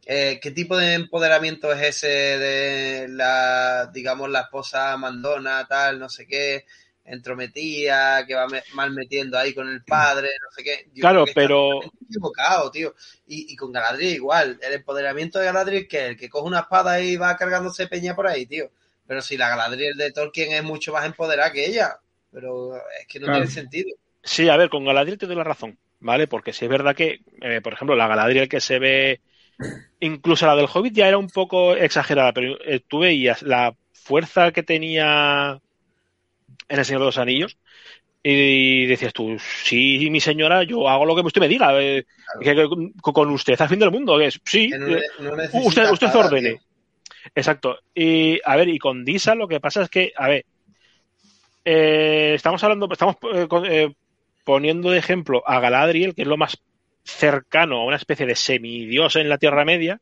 [0.06, 6.08] eh, ¿qué tipo de empoderamiento es ese de la, digamos, la esposa mandona, tal, no
[6.08, 6.66] sé qué,
[7.04, 10.90] entrometida, que va me- mal metiendo ahí con el padre, no sé qué?
[10.94, 12.94] Yo Claro, creo que está pero equivocado, tío.
[13.26, 14.58] Y, y con Galadriel igual.
[14.62, 18.26] El empoderamiento de Galadriel que el que coge una espada y va cargándose peña por
[18.26, 18.70] ahí, tío.
[19.06, 21.98] Pero si la Galadriel de Tolkien es mucho más empoderada que ella.
[22.30, 23.30] Pero es que no Claro.
[23.30, 23.90] tiene sentido.
[24.22, 26.28] Sí, a ver, con Galadriel te doy la razón, ¿vale?
[26.28, 29.22] Porque sí es verdad que, eh, por ejemplo, la Galadriel que se ve,
[30.00, 34.52] incluso la del Hobbit ya era un poco exagerada, pero eh, tú veías la fuerza
[34.52, 35.58] que tenía
[36.68, 37.56] en El Señor de los Anillos
[38.22, 42.04] y decías tú, sí, mi señora, yo hago lo que usted me diga, eh,
[42.40, 42.68] que- que
[43.00, 45.32] con- usted al fin del mundo, que es, sí, Que no, eh, no
[45.66, 46.50] usted, usted ordene.
[46.50, 46.60] tío.
[47.34, 47.78] Exacto.
[47.94, 50.44] Y a ver, y con Disa lo que pasa es que, a ver,
[51.64, 53.16] eh, estamos hablando, estamos
[53.68, 53.92] eh,
[54.44, 56.58] poniendo de ejemplo a Galadriel, que es lo más
[57.04, 60.00] cercano a una especie de semidios en la Tierra Media,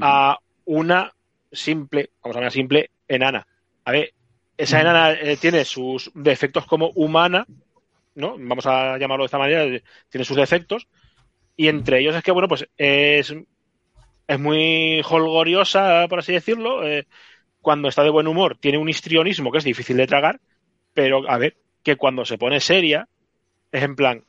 [0.00, 1.12] a una
[1.50, 3.46] simple, vamos a ver, simple enana.
[3.84, 4.12] A ver,
[4.56, 7.46] esa enana eh, tiene sus defectos como humana,
[8.14, 8.36] ¿no?
[8.38, 10.86] Vamos a llamarlo de esta manera, eh, tiene sus defectos,
[11.56, 13.34] y entre ellos es que, bueno, pues es,
[14.26, 17.06] es muy holgoriosa, por así decirlo, eh,
[17.60, 20.40] cuando está de buen humor tiene un histrionismo que es difícil de tragar,
[20.94, 23.08] pero a ver, que cuando se pone seria,
[23.72, 24.24] es en plan,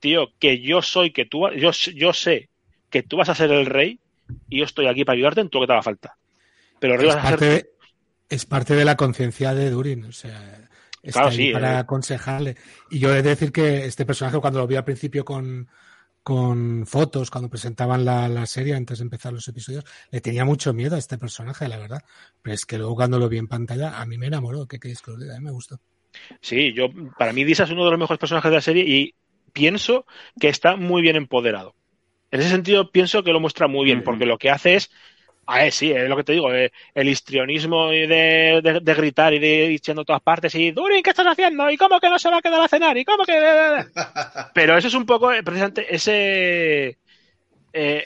[0.00, 2.48] tío, que yo soy, que tú, yo, yo sé
[2.90, 3.98] que tú vas a ser el rey
[4.48, 6.16] y yo estoy aquí para ayudarte en todo lo que te haga falta.
[6.78, 7.66] Pero Es vas a ser parte, de,
[8.28, 10.68] es parte de la conciencia de Durin, o sea,
[11.02, 11.78] está Claro, ahí sí, para eh.
[11.78, 12.56] aconsejarle.
[12.90, 15.68] Y yo he de decir que este personaje, cuando lo vi al principio con,
[16.22, 20.72] con fotos, cuando presentaban la, la serie antes de empezar los episodios, le tenía mucho
[20.72, 22.02] miedo a este personaje, la verdad.
[22.42, 24.66] Pero es que luego cuando lo vi en pantalla, a mí me enamoró.
[24.66, 25.36] ¿Qué queréis que os diga?
[25.36, 25.80] A mí me gustó.
[26.40, 26.88] Sí, yo
[27.18, 29.14] para mí Disa es uno de los mejores personajes de la serie y
[29.54, 30.04] pienso
[30.38, 31.74] que está muy bien empoderado.
[32.30, 34.90] En ese sentido pienso que lo muestra muy bien, porque lo que hace es,
[35.46, 38.94] a ver, sí, es lo que te digo, eh, el histrionismo y de, de- de
[38.94, 41.70] gritar y de ir echando todas partes y Durin, ¿qué estás haciendo?
[41.70, 42.96] ¿Y cómo que no se va a quedar a cenar?
[42.98, 43.32] ¿Y cómo que...?
[44.54, 46.98] Pero eso es un poco, eh, precisamente, ese...
[47.72, 48.04] eh,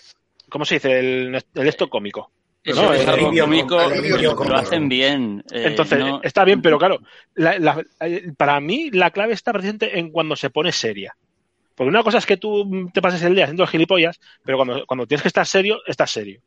[0.51, 0.99] ¿Cómo se dice?
[0.99, 2.31] El, el esto cómico.
[2.65, 5.43] Eso No, es algo cómico, lo hacen bien.
[5.53, 6.99] eh, Entonces, no- está bien, pero claro,
[7.35, 7.83] la- la-
[8.37, 11.17] para mí la clave está presente en cuando se pone seria.
[11.79, 15.07] Porque una cosa es que tú te pases el día haciendo gilipollas, pero cuando, cuando
[15.07, 16.43] tienes que estar serio, estás serio.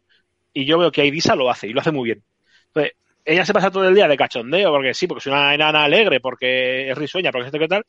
[0.54, 2.24] Y yo veo que Aidisa lo hace, y lo hace muy bien.
[2.68, 2.94] Entonces,
[3.26, 6.20] ella se pasa todo el día de cachondeo, porque sí, porque es una enana alegre,
[6.22, 7.86] porque es risueña, porque es esto que tal.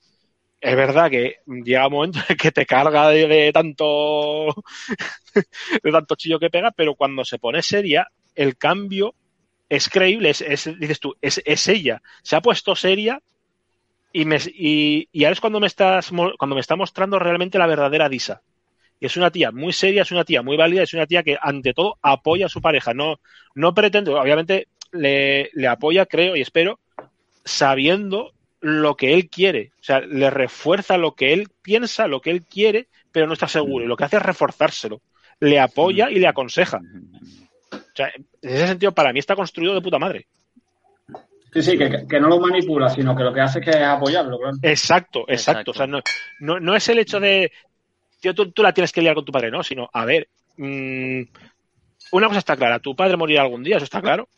[0.61, 4.55] Es verdad que llega un momento en que te carga de, tanto
[5.83, 9.15] de tanto chillo que pega, pero cuando se pone seria, el cambio
[9.69, 12.03] es creíble, es, es- dices tú, es ella.
[12.23, 13.21] Se ha puesto seria
[14.13, 18.09] y, me, y, ahora es cuando me, estás, cuando me está mostrando realmente la verdadera
[18.09, 18.43] Disa.
[19.01, 21.37] Y es una tía muy seria, es una tía muy válida, es una tía que
[21.41, 22.95] ante todo apoya a su pareja.
[22.95, 23.19] No,
[23.55, 26.79] no pretende, obviamente le, le apoya, creo y espero,
[27.45, 29.73] sabiendo lo que él quiere.
[29.81, 33.49] O sea, le refuerza lo que él piensa, lo que él quiere, pero no está
[33.49, 33.85] seguro.
[33.85, 35.03] Y lo que hace es reforzárselo.
[35.41, 36.81] Le apoya y le aconseja.
[37.73, 40.29] O sea, en ese sentido, para mí está construido de puta madre.
[41.53, 43.77] Sí, sí, que, que no lo manipula, sino que lo que hace es que es
[43.83, 44.57] apoyarlo, claro.
[44.63, 45.73] Exacto, exacto.
[45.73, 46.01] O sea, no,
[46.41, 47.53] no, no es el hecho de,
[48.21, 51.23] tío, tú, tú la tienes que liar con tu padre, no, sino, a ver, mm,
[52.13, 54.29] una cosa está clara, tu padre morirá algún día, eso está claro,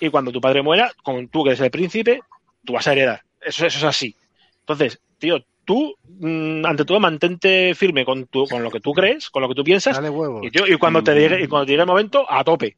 [0.00, 2.20] y cuando tu padre muera, como tú que eres el príncipe,
[2.64, 3.22] tú vas a heredar.
[3.40, 4.16] Eso, eso es así.
[4.60, 9.30] Entonces, tío, tú, mm, ante todo, mantente firme con, tu, con lo que tú crees,
[9.30, 10.40] con lo que tú piensas, Dale huevo.
[10.42, 12.76] y, tío, y cuando te llegue, y cuando te llegue el momento, a tope.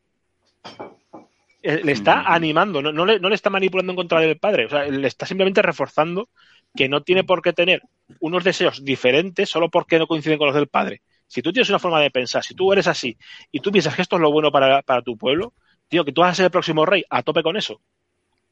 [1.68, 4.66] Eh, Le está animando, no, no le, no le está manipulando en contra del padre,
[4.66, 6.28] o sea, le está simplemente reforzando
[6.76, 7.82] que no tiene por qué tener
[8.20, 11.02] unos deseos diferentes solo porque no coinciden con los del padre.
[11.26, 13.16] Si tú tienes una forma de pensar, si tú eres así
[13.50, 15.54] y tú piensas que esto es lo bueno para, para tu pueblo,
[15.88, 17.80] tío, que tú vas a ser el próximo rey, a tope con eso.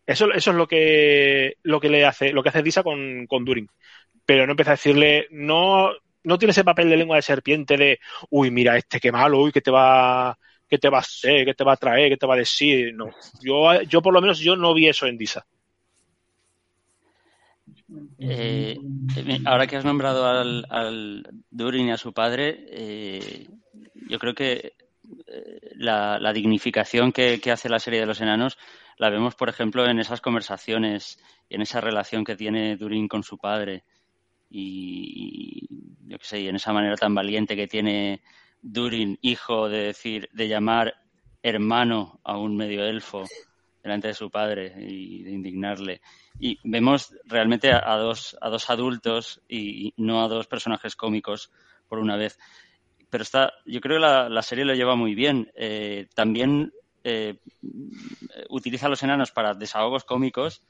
[0.07, 3.45] Eso, eso es lo que, lo que le hace, lo que hace Disa con, con
[3.45, 3.69] Durin.
[4.27, 5.91] Pero no empieza a decirle, no,
[6.25, 7.99] no tiene ese papel de lengua de serpiente de,
[8.31, 10.39] uy, mira, este qué malo, uy, que te va,
[10.75, 12.93] que te va a hacer, que te va a traer, que te va a decir.
[12.95, 13.11] No.
[13.41, 15.47] Yo, yo por lo menos yo no vi eso en Disa.
[18.19, 18.77] Eh,
[19.17, 23.47] eh, ahora que has nombrado al, Durin y a su padre, eh,
[24.09, 24.73] yo creo que
[25.77, 28.59] la, dignificación que, hace la serie de los enanos
[28.99, 33.23] la vemos, por ejemplo, en esas conversaciones y en esa relación que tiene Durin con
[33.23, 33.85] su padre.
[34.51, 35.69] Y
[36.09, 38.23] yo qué sé, y en esa manera tan valiente que tiene
[38.67, 40.95] Durin, hijo, de decir, de llamar
[41.43, 43.25] hermano a un medio elfo
[43.83, 46.01] delante de su padre y de indignarle.
[46.41, 51.53] Y vemos realmente a, dos, a dos adultos y, no a dos personajes cómicos
[51.87, 52.39] por una vez.
[53.11, 55.53] Pero está, yo creo que la, la serie lo lleva muy bien.
[55.55, 56.73] Eh, también
[57.05, 57.39] eh,
[58.49, 60.63] utiliza a los enanos para desahogos cómicos,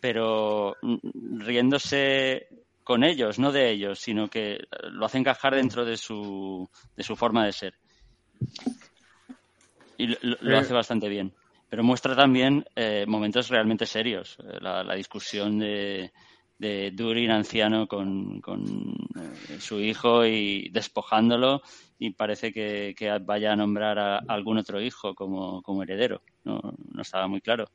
[0.00, 2.48] pero mm, riéndose
[2.90, 4.58] con ellos, no de ellos, sino que
[4.90, 7.74] lo hace encajar dentro de su, de su forma de ser.
[9.96, 10.56] Y lo, Eh.
[10.58, 11.32] hace bastante bien.
[11.68, 14.36] Pero muestra también eh, momentos realmente serios.
[14.40, 16.10] Eh, La, la discusión de,
[16.58, 21.62] de Durin anciano con, con, eh, su hijo y despojándolo
[21.96, 26.22] y parece que, que vaya a nombrar a algún otro hijo como, como heredero.
[26.42, 26.60] No,
[26.92, 27.66] no estaba muy claro.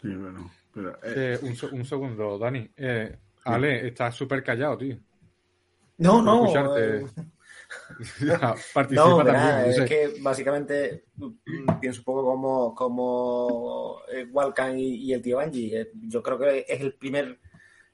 [0.00, 2.66] Sí, bueno, pero, eh, Eh, un, un segundo, Dani.
[3.44, 4.96] Ale, estás súper callado, tío.
[5.98, 6.44] No, no.
[6.44, 6.96] escucharte.
[6.98, 7.06] eh,
[8.74, 9.36] Participa No, también.
[9.36, 15.22] no es que básicamente mm, pienso un poco como, como eh, Walkan y, y el
[15.22, 15.80] tío Angie.
[15.80, 17.38] Eh, Yo creo que es el primer,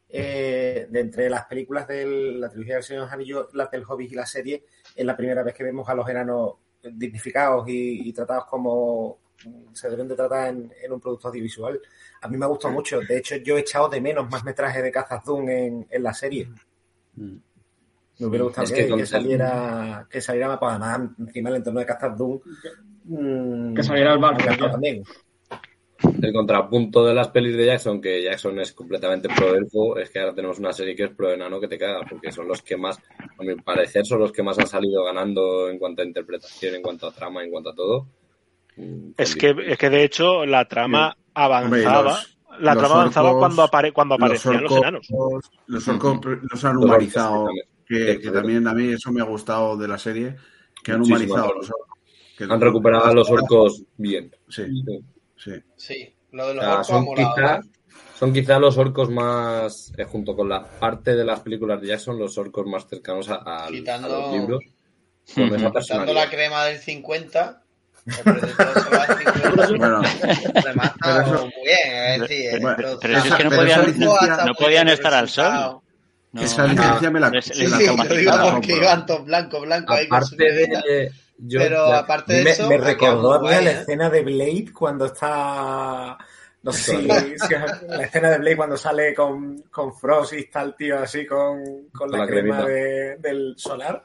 [0.09, 4.15] eh, de entre las películas de la trilogía del Señor Anillos, las del Hobbit y
[4.17, 4.65] la serie,
[4.95, 9.19] es la primera vez que vemos a los enanos dignificados y, y tratados como
[9.73, 11.81] se deben de tratar en, en un producto audiovisual.
[12.23, 13.01] A mí me ha gustado mucho.
[13.01, 16.13] De hecho, yo he echado de menos más metraje de Cazaz Dune en, en la
[16.15, 16.49] serie.
[17.17, 21.57] Me hubiera gustado Es que, que que con- saliera, que saliera pues, además encima el
[21.57, 22.41] entorno de Castas Doom.
[23.05, 25.03] mm, Que saliera el barco, también.
[26.23, 30.21] El contrapunto de las pelis de Jackson, que Jackson es completamente pro elfo, es que
[30.21, 32.77] ahora tenemos una serie que es pro enano que te caga, porque son los que
[32.77, 32.99] más,
[33.39, 36.83] a mi parecer, son los que más han salido ganando en cuanto a interpretación, en
[36.83, 38.07] cuanto a trama, en cuanto a todo.
[38.79, 42.03] Mm, Es que, es que de hecho la trama y avanzaba.
[42.03, 45.09] los- la los trama avanzaba orcos- cuando, apare- cuando los aparecían los orcos- enanos.
[45.67, 47.49] Los orcos los han Los humanizado,
[47.87, 50.37] que, que también a mí eso me ha gustado de la serie,
[50.83, 51.59] que han Muchísimo, humanizado claro.
[51.61, 51.99] los orcos.
[52.37, 54.31] Que- Han recuperado a los orcos bien.
[54.49, 55.01] Sí, Sí.
[55.37, 55.53] sí.
[55.77, 57.35] Sí, lo de O los sea, orcos son, molado.
[57.35, 57.61] quizá,
[58.19, 62.17] son quizá los orcos más, eh, junto con la parte de las películas de Jackson,
[62.19, 64.61] los orcos más cercanos a, a- Quitando- a los libros.
[65.35, 67.63] Con esa Quitando la crema del 50,
[68.09, 69.67] el presupuesto se va al 50.
[69.79, 70.03] Bueno,
[70.65, 72.61] Remata Pero eso- muy bien, es decir,
[73.01, 75.81] Pero si es que no podían, licencia- no podían estar al sol.
[76.31, 78.55] No, esa licencia me la, les- Sí, les me sí, la digo capacitaron.
[78.55, 81.11] porque iban todos blanco, blanco ahí con su Aparte de.
[81.39, 83.79] yo- Pero ya- aparte de me, eso, me recordó a la ¿eh?
[83.81, 86.19] escena de Blade cuando está.
[86.61, 90.63] No sé si, si- la escena de Blade cuando sale con, con Frost y está
[90.63, 94.03] el tío así con, con la la crema de- del solar.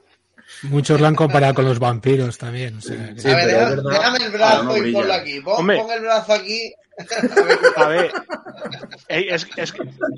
[0.64, 2.78] Muchos lo han comparado con los vampiros también.
[2.78, 5.40] O sea, que- a ver, deja- déjame el brazo no y ponlo aquí.
[5.42, 6.74] Pon, el brazo aquí.
[7.76, 8.12] A ver,
[9.08, 9.74] es, es-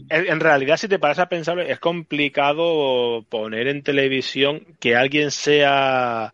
[0.10, 5.32] en en realidad, si te paras a pensarlo, es complicado poner en televisión que alguien
[5.32, 6.34] sea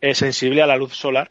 [0.00, 1.30] eh, sensible a la luz solar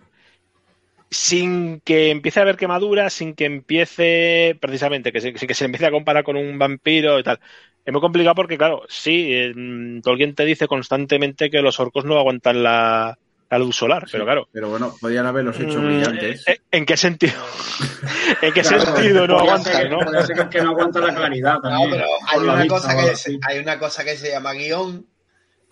[1.12, 5.66] sin que empiece a haber quemaduras, sin que empiece, precisamente, que se, sin que se
[5.66, 7.40] empiece a comparar con un vampiro y tal.
[7.86, 9.54] Es muy complicado porque, claro, sí, eh,
[10.04, 13.18] Tolkien te dice constantemente que los orcos no aguantan la,
[13.50, 14.50] la luz solar, pero claro.
[14.52, 16.46] Pero bueno, podían haberlos hecho Mm, brillantes.
[16.48, 17.34] eh, ¿En qué sentido?
[18.42, 20.00] ¿En qué Claro, sentido no aguantan, ser- no?
[20.00, 23.40] podría ser que no aguanta la claridad No, pero hay una, vista cosa que se,
[23.42, 25.08] hay una cosa que se llama guion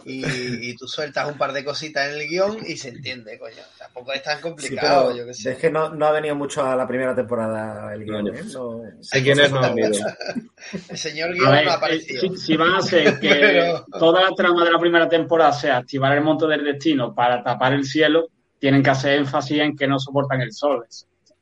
[0.05, 0.23] y,
[0.71, 3.55] y tú sueltas un par de cositas en el guion y se entiende, coño.
[3.77, 5.51] Tampoco es tan Sí, complicado, pero yo qué sé.
[5.51, 8.25] es que no, no ha venido mucho a la primera temporada el guion.
[8.25, 8.43] No, ¿eh?
[8.53, 9.89] No- Sé quién es, no han ido.
[10.89, 12.21] El señor guion ver, no ha eh, aparecido.
[12.21, 15.77] si, si van a hacer que Pero- toda la trama de la primera temporada sea
[15.77, 18.27] activar el monte del destino para tapar el cielo,
[18.59, 20.85] tienen que hacer énfasis en que no soportan el sol.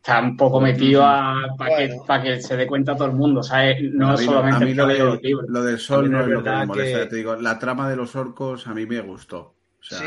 [0.08, 3.42] Está un poco metido para que, para que se dé cuenta todo el mundo.
[3.54, 5.50] Eh, no a mí, solamente a mí lo, de- los libros.
[5.50, 7.00] lo del A sol no es lo que me molesta.
[7.02, 9.40] que- Te digo, la trama de los orcos a mí me gustó.
[9.80, 10.06] O sea, Sí.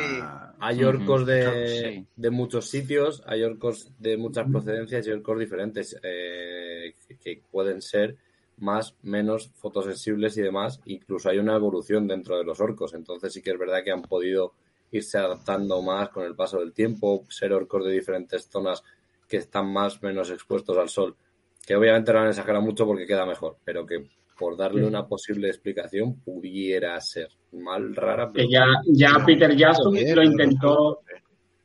[0.58, 2.06] Hay orcos de, Sí.
[2.16, 7.82] de muchos sitios, hay orcos de muchas procedencias y orcos diferentes eh, que, que pueden
[7.82, 8.16] ser
[8.56, 10.80] más, menos fotosensibles y demás.
[10.86, 12.94] Incluso hay una evolución dentro de los orcos.
[12.94, 14.54] Entonces sí que es verdad que han podido
[14.92, 18.82] irse adaptando más con el paso del tiempo, ser orcos de diferentes zonas
[19.30, 21.14] que están más menos expuestos al sol.
[21.66, 24.04] Que obviamente lo han exagerado mucho porque queda mejor, pero que
[24.36, 28.30] por darle una posible explicación pudiera ser mal rara.
[28.32, 31.00] pero- Que ya, ya Peter Jackson lo intentó.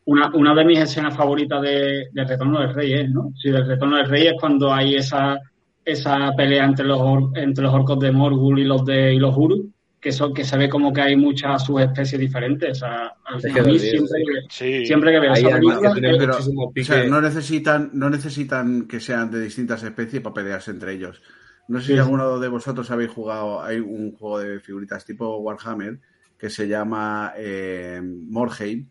[0.07, 3.33] Una, una de mis escenas favoritas de, del Retorno del Rey es, ¿no?
[3.41, 5.39] Sí, del Retorno del Rey es cuando hay esa,
[5.83, 9.35] esa pelea entre los, or- entre los orcos de Morgul y los de y los
[9.35, 9.65] Uruk,
[10.05, 12.77] que son que se ve como que hay muchas subespecies diferentes.
[12.77, 14.85] O sea, a, Es a que mí siempre, que- Sí.
[14.85, 19.31] siempre que veo esa que película, pero, o sea, no necesitan, no necesitan que sean
[19.31, 21.23] de distintas especies para pelearse entre ellos.
[21.67, 25.99] No sé si alguno de vosotros habéis jugado, hay un juego de figuritas tipo Warhammer
[26.37, 28.87] que se llama eh, Morheim,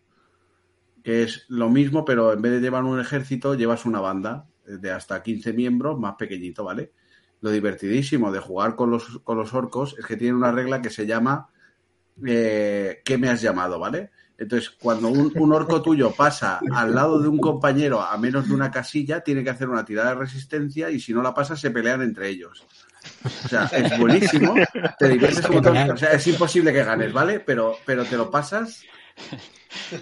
[1.04, 4.90] que es lo mismo, pero en vez de llevar un ejército, llevas una banda de
[4.90, 6.90] hasta 15 miembros, más pequeñito, ¿vale?
[7.40, 10.90] Lo divertidísimo de jugar con los, con los orcos es que tiene una regla que
[10.90, 11.48] se llama
[12.26, 13.78] eh, ¿qué me has llamado?
[13.78, 14.10] ¿Vale?
[14.36, 18.54] Entonces, cuando un, un orco tuyo pasa al lado de un compañero a menos de
[18.54, 21.70] una casilla, tiene que hacer una tirada de resistencia y si no la pasa, se
[21.70, 22.66] pelean entre ellos.
[23.44, 24.54] O sea, es buenísimo,
[24.98, 25.60] te diviertes como.
[25.60, 27.40] O sea, es imposible que ganes, ¿vale?
[27.40, 28.82] Pero, pero te lo pasas.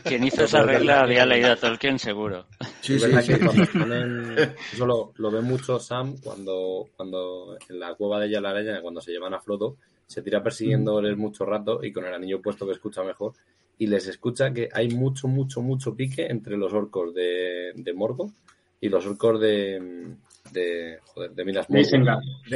[0.04, 2.46] Quien hizo esa regla había leído a Tolkien seguro.
[2.80, 3.32] Sí, Es sí, verdad sí.
[3.34, 4.38] que cuando están en-
[4.72, 9.12] Eso lo, lo ve mucho Sam cuando, cuando en la cueva de Yalaraya, cuando se
[9.12, 9.76] llevan a Frodo,
[10.06, 13.32] se tira persiguiéndoles mucho rato y con el anillo puesto que escucha mejor.
[13.78, 18.32] Y les escucha que hay mucho, mucho, mucho pique entre los orcos de, de Morgoth
[18.80, 20.14] y los orcos de,
[20.52, 21.78] de, joder, de Minas de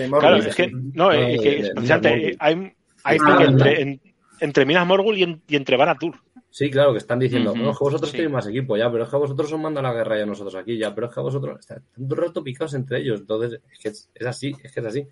[0.09, 0.21] Morgoth.
[0.21, 2.37] Claro, es que, no, es que Morgul.
[2.39, 2.73] hay,
[3.05, 4.01] hay Ah, pique entre, en-
[4.41, 6.15] entre Minas Morgul y, en- y entre Baratur.
[6.57, 8.17] Sí, claro, que están diciendo, no, es que vosotros sí.
[8.17, 10.25] tenéis más equipo, ya, pero es que a vosotros os manda la guerra y a
[10.25, 13.21] nosotros aquí, ya, pero es que a vosotros están todo el rato picados entre ellos.
[13.21, 15.07] Entonces, es que es, es así, es que es así.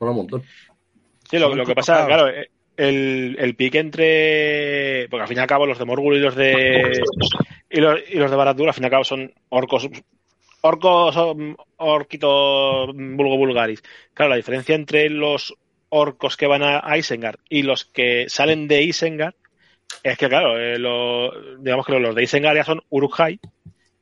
[0.00, 0.42] Mola un montón.
[1.30, 5.06] Sí, lo, lo que pasa, claro, eh, el, el pique entre.
[5.08, 7.00] Porque al fin y al cabo los de Morgul y los de.
[7.70, 9.88] Y los, y los de Baratur, al fin y al cabo, son orcos.
[10.62, 13.80] Orcos, um, orquitos vulgo vulgaris.
[14.12, 15.54] Claro, la diferencia entre los
[15.88, 19.34] orcos que van a Isengard y los que salen de Isengard
[20.02, 20.78] es que, claro, eh,
[21.58, 23.38] digamos que los de Isengard ya son Uruk-hai,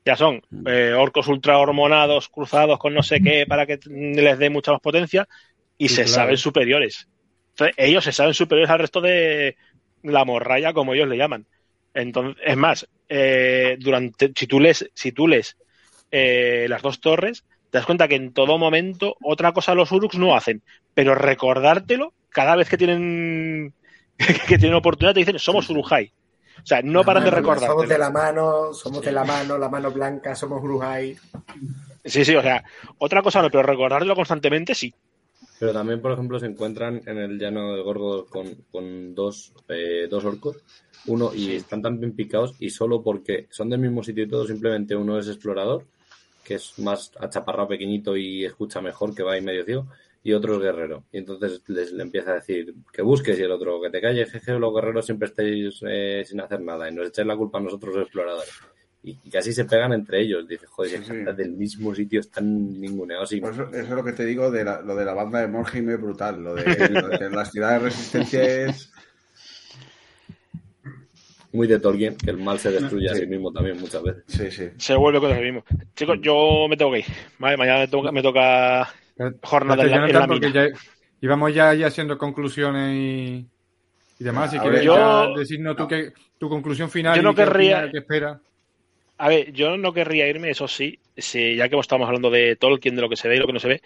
[0.05, 4.49] ya son eh, orcos ultra hormonados, cruzados con no sé qué para que les dé
[4.51, 5.29] mucha más potencia
[5.77, 6.15] y Sí, se claro.
[6.15, 7.09] saben superiores.
[7.51, 9.57] Entonces, ellos se saben superiores al resto de
[10.03, 11.47] la morralla, como ellos le llaman.
[11.95, 15.57] Entonces, es más, eh, durante, si tú lees, si tú lees
[16.11, 20.17] eh, las dos torres, te das cuenta que en todo momento otra cosa los Uruks
[20.19, 20.63] no hacen,
[20.95, 23.75] pero recordártelo cada vez que tienen
[24.49, 26.13] que tienen oportunidad te dicen somos Urukhai.
[26.63, 27.73] O sea, no La paran de recordártelo.
[27.73, 31.17] Somos de la mano, somos de la mano, la mano blanca, somos Uruguay.
[32.05, 32.65] Sí, sí, o sea,
[32.99, 34.93] otra cosa no, pero recordártelo constantemente sí.
[35.59, 40.07] Pero también, por ejemplo, se encuentran en el llano del Gorgo con, con dos, eh,
[40.09, 40.57] dos orcos,
[41.07, 44.47] uno, y están tan bien picados, y solo porque son del mismo sitio y todo,
[44.47, 45.85] simplemente uno es explorador,
[46.45, 49.89] que es más achaparrado, pequeñito y escucha mejor, que va ahí medio ciego,
[50.29, 51.05] y otro es guerrero.
[51.11, 54.31] Y entonces les le empieza a decir que busques y el otro que te calles,
[54.31, 57.63] que los guerreros siempre estáis eh, sin hacer nada y nos echáis la culpa a
[57.63, 58.51] nosotros los exploradores.
[59.03, 60.47] Y, y casi se pegan entre ellos.
[60.47, 61.15] Dice, joder, Sí, sí.
[61.37, 64.65] del mismo sitio, están ninguneados y Pues eso, eso es lo que te digo de
[64.65, 66.43] la, lo de la banda de Morheim es brutal.
[66.43, 68.93] Lo de, lo de las tiradas de resistencia es.
[71.53, 74.25] muy de Tolkien, que el mal se destruye a sí mismo también muchas veces.
[74.27, 74.69] Sí, sí.
[74.77, 75.65] Se vuelve con el mismo.
[75.97, 77.05] Chicos, yo me tengo que ir.
[77.39, 78.89] Vale, mañana me toca, me toca
[79.43, 80.49] jornada en la, en la mina.
[80.51, 80.69] Ya,
[81.21, 83.47] íbamos ya, ya haciendo conclusiones y,
[84.19, 84.51] y demás.
[84.51, 87.99] Si quieres yo- decirnos tú que, tu conclusión final Yo no y querría- opinas, qué
[87.99, 88.39] esperas.
[89.21, 92.95] A ver, yo no querría irme, eso sí, si, ya que estamos hablando de Tolkien,
[92.95, 93.83] de lo que se ve y lo que no se ve.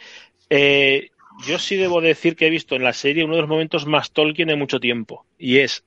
[0.51, 1.09] eh,
[1.47, 4.11] yo sí debo decir que he visto en la serie uno de los momentos más
[4.13, 5.25] Tolkien en mucho tiempo.
[5.39, 5.83] Y es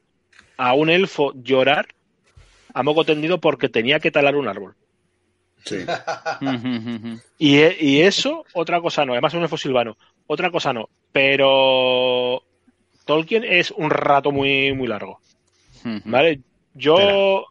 [0.58, 1.86] a un elfo llorar
[2.74, 4.74] a moco tendido porque tenía que talar un árbol.
[5.66, 5.78] Sí.
[7.40, 9.14] Y, e- y eso, otra cosa no.
[9.14, 9.98] Además, es un elfo silvano.
[10.28, 10.90] Otra cosa no.
[11.12, 12.44] Pero
[13.06, 15.20] Tolkien es un rato muy, muy largo.
[16.06, 16.42] ¿Vale?
[16.74, 17.46] Yo,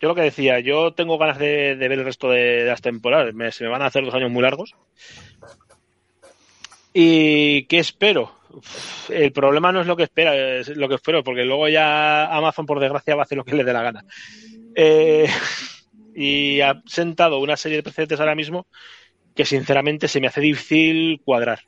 [0.00, 2.80] yo lo que decía, yo tengo ganas de, de ver el resto de, de las
[2.82, 3.32] temporadas.
[3.34, 4.74] Me- se me van a hacer dos años muy largos.
[6.92, 8.34] ¿Y qué espero?
[8.50, 12.26] Uf, El problema no es lo que espera, es lo que espero, porque luego ya
[12.34, 14.04] Amazon, por desgracia, va a hacer lo que le dé la gana.
[14.74, 15.28] Eh,
[16.18, 18.66] y ha sentado una serie de precedentes ahora mismo
[19.34, 21.60] que sinceramente se me hace difícil cuadrar.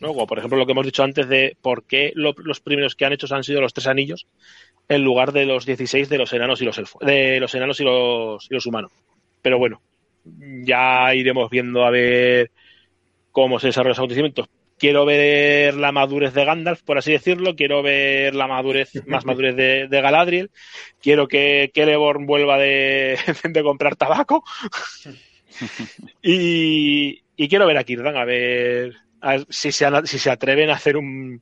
[0.00, 0.08] ¿no?
[0.08, 3.06] Como por ejemplo lo que hemos dicho antes de por qué lo- los primeros que
[3.06, 4.26] han hecho han sido los tres anillos
[4.88, 7.84] en lugar de los 16 de los enanos y los elfos, de los enanos y
[7.84, 8.92] los, y los humanos.
[9.42, 9.82] Pero bueno,
[10.24, 12.50] ya iremos viendo a ver
[13.32, 14.48] cómo se desarrollan los acontecimientos.
[14.78, 17.56] Quiero ver la madurez de Gandalf, por así decirlo.
[17.56, 20.50] Quiero ver la madurez, más madurez de, de Galadriel.
[21.00, 24.44] Quiero que Celeborn vuelva de, de comprar tabaco.
[26.22, 30.68] Y, y quiero ver a Kirdan, a ver, a ver si, se, si se atreven
[30.68, 31.40] a hacer un,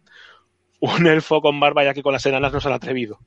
[0.78, 3.18] un elfo con barba, ya que con las enanas no se han atrevido.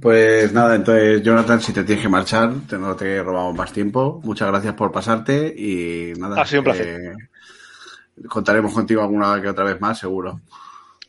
[0.00, 4.20] Pues nada, entonces Jonathan, si te tienes que marchar, te, no te robamos más tiempo.
[4.22, 6.40] Muchas gracias por pasarte y nada.
[6.42, 6.88] Ha sido un placer.
[6.88, 10.40] eh, contaremos contigo alguna que otra vez más, seguro.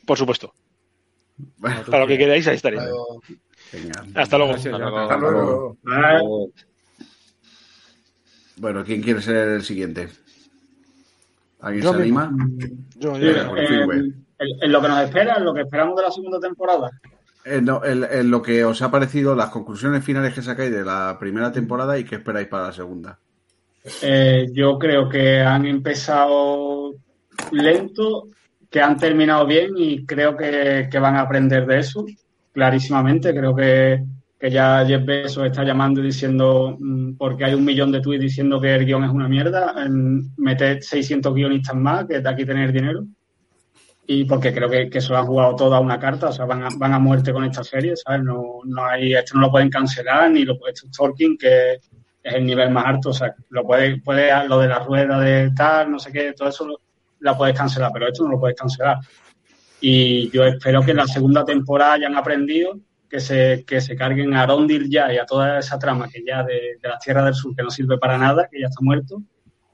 [0.05, 0.53] Por supuesto.
[1.57, 2.77] Bueno, Para lo que queráis, ahí estaré.
[2.77, 4.53] Hasta luego.
[4.53, 5.77] Gracias, Hasta luego.
[5.83, 6.49] Hasta luego.
[8.57, 10.09] Bueno, ¿quién quiere ser el siguiente?
[11.59, 12.19] ¿Alguien Yo se mismo.
[12.19, 12.47] anima?
[12.97, 13.99] Yo, en, güey.
[13.99, 14.25] en-
[14.61, 16.91] en lo que nos espera, en lo que esperamos de la segunda temporada.
[17.45, 20.83] Eh, no, el- el- lo que os ha parecido, las conclusiones finales que sacáis de
[20.85, 23.19] la primera temporada y qué esperáis para la segunda.
[24.01, 26.93] Eh, yo creo que han empezado
[27.51, 28.27] lento,
[28.69, 32.05] que han terminado bien y creo que, que van a aprender de eso,
[32.53, 33.33] clarísimamente.
[33.35, 34.03] Creo que,
[34.39, 38.21] que ya Jeff Bezos está llamando y diciendo, mm, porque hay un millón de tweets
[38.23, 42.45] diciendo que el guion es una mierda, en meter 600 guionistas más, que de aquí
[42.45, 43.03] tener dinero.
[44.05, 46.45] Y porque creo que, que se lo han jugado todo a una carta, o sea,
[46.45, 48.21] van a, van a muerte con esta serie, ¿sabes?
[48.23, 51.73] No, no hay, esto no lo pueden cancelar, ni lo es Tolkien, que
[52.21, 55.51] es el nivel más alto, o sea, lo puede, puede lo de la rueda de
[55.51, 56.81] tal, no sé qué, todo eso lo,
[57.19, 58.97] la puedes cancelar, pero esto no lo puedes cancelar.
[59.79, 62.77] Y yo espero que en la segunda temporada hayan aprendido
[63.09, 66.43] que se, que se carguen a Arondil ya y a toda esa trama que ya
[66.43, 69.21] de, de la Tierra del Sur que no sirve para nada, que ya está muerto,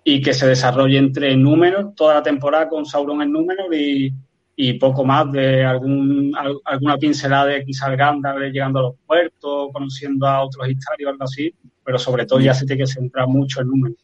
[0.04, 4.12] y que se desarrolle entre números toda la temporada con Sauron en números y,
[4.56, 9.70] y poco más de algún, al- alguna pincelada de quizás Gandalf llegando a los puertos,
[9.74, 11.54] conociendo a otros historias o algo así,
[11.84, 13.98] pero sobre todo ya se tiene que centrar mucho en números.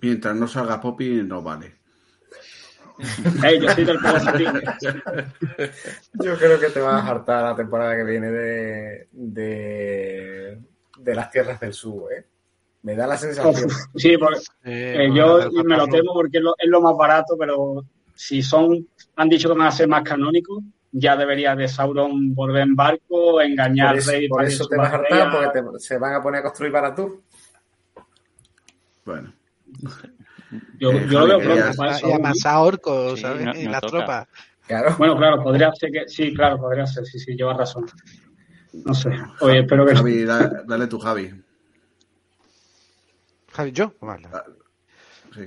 [0.00, 1.74] Mientras no salga Poppy, no vale.
[3.44, 3.98] Ey, yo soy del.
[6.14, 10.58] Yo creo que te vas a hartar la temporada que viene de, de,
[10.98, 12.24] de las tierras del sur, ¿eh?
[12.86, 13.68] Me da la sensación.
[13.96, 17.34] Sí, porque, Eh, eh, yo me lo temo porque es lo, es lo más barato,
[17.36, 17.84] pero
[18.14, 18.86] si son,
[19.16, 23.40] han dicho que van a ser más canónicos, ya debería de Sauron volver en barco,
[23.40, 24.28] engañar Por eso, rey.
[24.28, 26.72] por para eso te vas a hartar, porque te- se van a poner a construir
[26.72, 27.22] Baratur.
[29.04, 29.32] Bueno,
[30.78, 32.14] Yo, Eh, yo lo veo pronto para y eso.
[32.14, 33.44] amasar orcos, Sí, ¿sabes?
[33.46, 33.96] no- y no las toca.
[33.96, 34.28] tropas.
[34.68, 34.94] Claro.
[34.96, 36.08] Bueno, claro, podría ser que.
[36.08, 37.04] Sí, claro, podría ser.
[37.04, 37.84] Sí, sí, llevas razón.
[38.72, 39.10] No sé.
[39.40, 39.96] Oye, espero que.
[39.96, 41.32] Javi, da- dale tu Javi.
[43.56, 43.92] Javi, ¿yo?
[44.00, 44.28] Vale.
[44.32, 44.44] Ah,
[45.34, 45.46] Sí.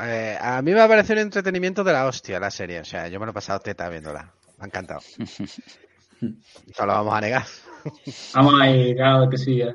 [0.00, 2.80] Eh, a mí me ha parecido un entretenimiento de la hostia la serie.
[2.80, 4.32] O sea, yo me lo he pasado teta viéndola.
[4.58, 5.00] Me ha encantado.
[6.22, 7.44] No lo vamos a negar.
[8.34, 9.58] Vamos ahí, claro que sí.
[9.62, 9.72] eh.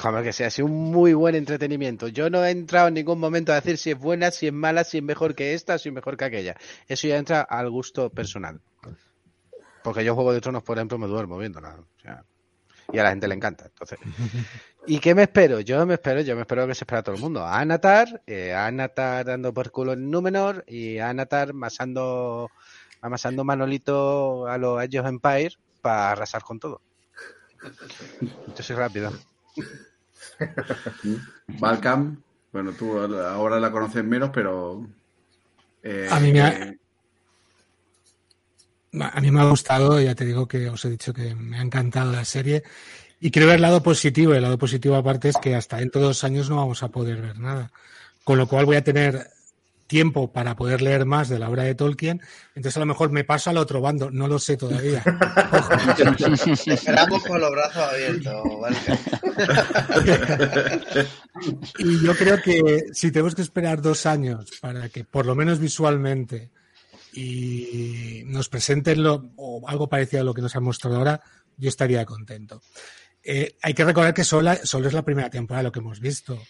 [0.00, 2.08] Joder, que sea, ha sido un muy buen entretenimiento.
[2.08, 4.84] Yo no he entrado en ningún momento a decir si es buena, si es mala,
[4.84, 6.56] si es mejor que esta, si es mejor que aquella.
[6.88, 8.58] Eso ya entra al gusto personal.
[9.84, 11.76] Porque yo Juego de Tronos, por ejemplo, me duermo viéndola.
[11.78, 12.24] O sea,
[12.92, 13.66] y a la gente le encanta.
[13.66, 13.98] Entonces,
[14.86, 15.60] ¿y qué me espero?
[15.60, 17.44] Yo me espero, yo me espero que se espera todo el mundo.
[17.44, 22.50] A Anatar, eh, a Anatar dando por culo en Númenor y a Anatar amasando,
[23.00, 26.80] amasando Manolito a los Age of Empire para arrasar con todo.
[28.56, 29.12] Yo soy rápido.
[31.60, 32.22] Balcam,
[32.52, 34.86] bueno, tú ahora la conoces menos, pero.
[35.82, 36.78] eh, A mí me ha- eh,
[39.00, 41.62] a mí me ha gustado, ya te digo que os he dicho que me ha
[41.62, 42.62] encantado la serie.
[43.20, 44.34] Y quiero ver el lado positivo.
[44.34, 47.22] El lado positivo, aparte, es que hasta dentro de dos años no vamos a poder
[47.22, 47.70] ver nada.
[48.24, 49.28] Con lo cual voy a tener
[49.86, 52.20] tiempo para poder leer más de la obra de Tolkien.
[52.54, 54.10] Entonces, a lo mejor me paso al otro bando.
[54.10, 55.02] No lo sé todavía.
[56.66, 58.76] Esperamos con los brazos abiertos, ¿vale?
[61.78, 65.60] y yo creo que si tenemos que esperar dos años para que, por lo menos
[65.60, 66.50] visualmente,
[67.12, 71.20] y nos presenten lo, o algo parecido a lo que nos han mostrado ahora,
[71.56, 72.62] yo estaría contento.
[73.22, 76.42] Eh, hay que recordar que solo, solo, es la primera temporada lo que hemos visto.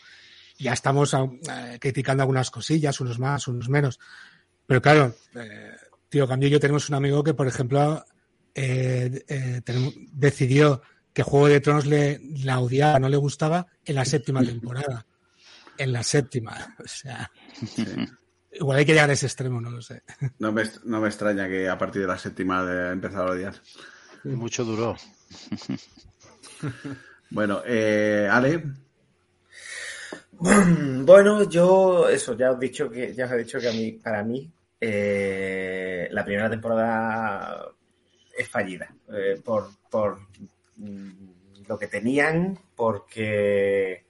[0.59, 3.99] Ya estamos eh, criticando algunas cosillas, unos más, unos menos.
[4.67, 5.73] Pero claro, eh,
[6.09, 8.05] tío Cambio y yo tenemos un amigo que, por ejemplo,
[8.55, 10.83] tenemos, decidió
[11.13, 15.07] que Juego de Tronos le la odiaba, no le gustaba en la séptima temporada.
[15.77, 16.77] En la séptima.
[16.85, 17.31] O sea.
[18.53, 20.03] Igual hay que llegar a ese extremo, no lo sé.
[20.39, 23.55] No me, no me extraña que a partir de la séptima haya empezado a odiar.
[24.25, 24.97] Mucho duró.
[27.31, 28.63] bueno, eh, Ale.
[31.05, 33.93] Bueno, yo eso ya os he dicho que ya os he dicho que a mí,
[33.93, 34.51] para mí,
[34.81, 37.69] eh, la primera temporada
[38.37, 40.19] es fallida eh, por, por
[40.77, 44.05] mm, lo que tenían, porque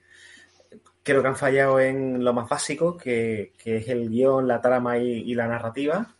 [1.03, 5.33] creo que han fallado en lo más básico, que, es el guion, la trama y,
[5.35, 6.15] la narrativa,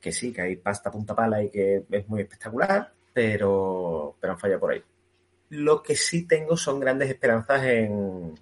[0.00, 4.38] que sí, que hay pasta punta pala y que es muy espectacular, pero, pero han
[4.38, 4.82] fallado por ahí.
[5.50, 8.34] Lo que sí tengo son grandes esperanzas en,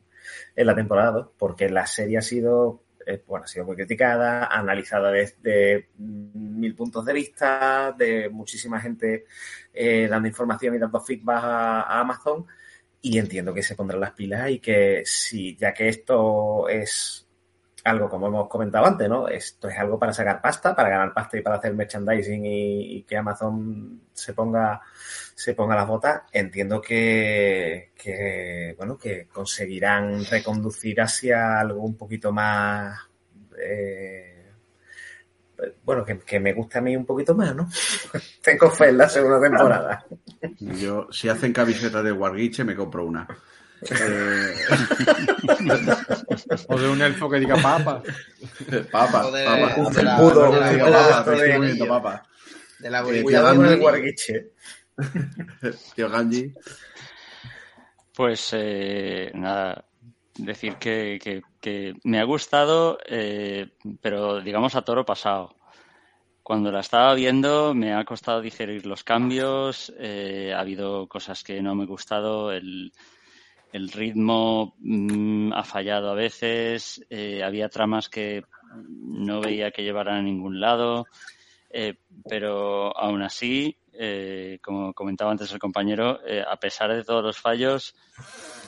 [0.57, 5.13] en la temporada, porque la serie ha sido, eh, bueno, ha sido muy criticada, analizada
[5.13, 9.27] desde mil puntos de vista, de muchísima gente
[9.73, 12.47] eh, dando información y dando feedback a Amazon
[13.05, 17.29] y entiendo que se pondrán las pilas y que si, ya que esto es
[17.85, 19.29] algo, como hemos comentado antes, ¿no?
[19.29, 23.19] Esto es algo para sacar pasta, para ganar pasta y para hacer merchandising y, que
[23.19, 24.81] Amazon se ponga,
[25.35, 26.23] se ponga las botas.
[26.33, 32.99] Entiendo que, que, bueno, que conseguirán reconducir hacia algo un poquito más,
[33.59, 34.51] eh,
[35.85, 37.69] bueno, que, me gusta a mí un poquito más, ¿no?
[38.43, 40.07] Tengo fe en la segunda temporada.
[40.59, 43.27] Yo, si hacen camiseta de Warguiche, me compro una.
[43.91, 44.55] Eh,
[46.69, 48.03] o de un elfo que diga papa.
[48.91, 49.31] Papa.
[49.31, 49.75] de, papa.
[49.77, 50.53] Un felpudo.
[50.53, 52.27] De papa.
[52.79, 54.53] De la Cuidado con el Warguiche.
[55.95, 56.53] Tío Ganji.
[58.17, 59.87] Pues eh, nada,
[60.39, 65.57] decir que, que, me ha gustado, eh, pero digamos a toro pasado.
[66.45, 71.63] Cuando la estaba viendo me ha costado digerir los cambios, eh, ha habido cosas que
[71.63, 72.93] no me han gustado, el,
[73.73, 78.45] el ritmo mm, ha fallado a veces, eh, había tramas que
[78.77, 81.07] no veía que llevaran a ningún lado,
[82.29, 83.77] pero aún así,
[84.63, 87.95] como comentaba antes el compañero, a pesar de todos los fallos,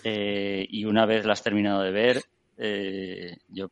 [0.02, 2.22] eh, y una vez la has terminado de ver,
[2.56, 3.70] eh, yo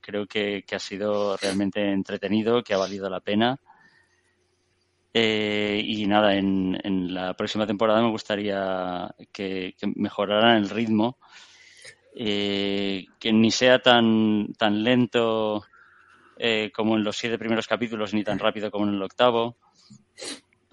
[0.00, 3.58] creo que, ha sido realmente entretenido, que ha valido la pena.
[5.12, 11.18] Eh, y nada, en, la próxima temporada me gustaría que, mejoraran el ritmo,
[12.14, 15.64] que ni sea tan, tan lento
[16.74, 19.56] como en los siete primeros capítulos, ni tan rápido como en el octavo.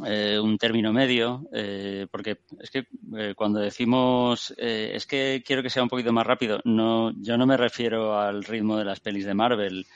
[0.06, 2.86] Eh, un término medio, eh, porque es que
[3.18, 7.48] eh, cuando decimos es que quiero que sea un poquito más rápido, no, yo no
[7.48, 9.88] me refiero al ritmo de las pelis de Marvel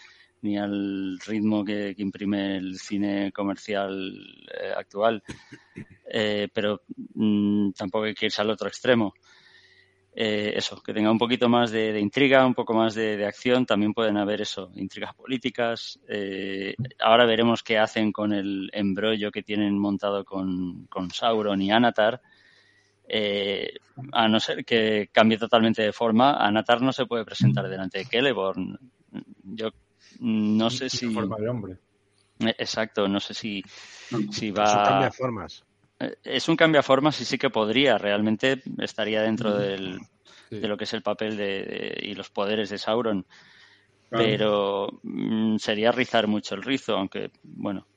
[0.42, 4.12] ni al ritmo que, imprime el cine comercial
[4.76, 5.22] actual,
[6.52, 6.82] pero
[7.14, 9.14] mm, tampoco hay que irse al otro extremo.
[10.14, 13.66] Eh, eso, que tenga un poquito más de, intriga, un poco más de, acción.
[13.66, 16.00] También pueden haber eso, intrigas políticas.
[16.08, 22.22] Eh, ahora veremos qué hacen con el embrollo que tienen montado con, Sauron y Anatar.
[23.14, 23.74] Eh,
[24.14, 28.06] a no ser que cambie totalmente de forma, Anatar no se puede presentar delante de
[28.06, 28.78] Celeborn.
[29.44, 29.70] Yo
[30.20, 31.14] no sé si.
[31.14, 31.78] forma de hombre.
[32.40, 33.64] Exacto, no sé si,
[34.32, 35.04] si va.
[35.04, 35.64] de formas.
[36.24, 40.00] Es un cambiaformas y sí que podría, realmente estaría dentro del,
[40.50, 43.26] de lo que es el papel de, y los poderes de Sauron.
[44.10, 47.88] Pero mm, sería rizar mucho el rizo, aunque, bueno.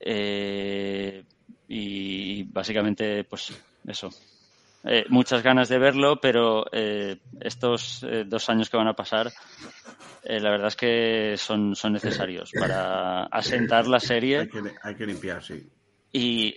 [0.00, 1.24] Eh,
[1.68, 3.56] y básicamente, pues
[3.86, 4.10] eso.
[4.84, 9.30] Eh, muchas ganas de verlo, pero eh, estos dos años que van a pasar,
[10.24, 14.40] la verdad es que son, son necesarios para asentar la serie.
[14.40, 15.68] Hay que, hay que limpiar, sí.
[16.10, 16.54] Y,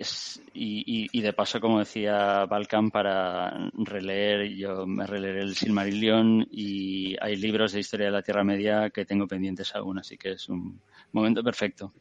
[0.53, 7.17] y, y, de paso, como decía Balkan, para releer, yo me releeré el Silmarillion y
[7.19, 10.47] hay libros de historia de la Tierra Media que tengo pendientes aún, así que es
[10.47, 10.79] un
[11.11, 11.91] momento perfecto.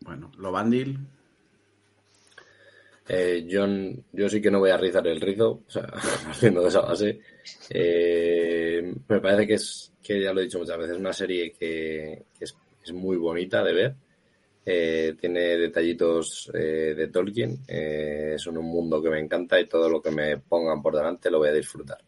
[0.00, 0.98] Bueno, lo bandil.
[3.08, 3.66] Eh, yo,
[4.12, 5.82] yo sí que no voy a rizar el rizo, o sea,
[6.28, 7.20] haciendo de esa base.
[7.70, 12.26] Eh, me parece que es, que ya lo he dicho muchas veces, una serie que,
[12.38, 13.94] que es, es, muy bonita de ver.
[14.64, 17.58] Eh, tiene detallitos eh, de Tolkien.
[17.66, 21.30] Eh, es un mundo que me encanta y todo lo que me pongan por delante
[21.30, 21.98] lo voy a disfrutar.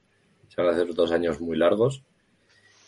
[0.49, 2.05] Se van a hacer dos años muy largos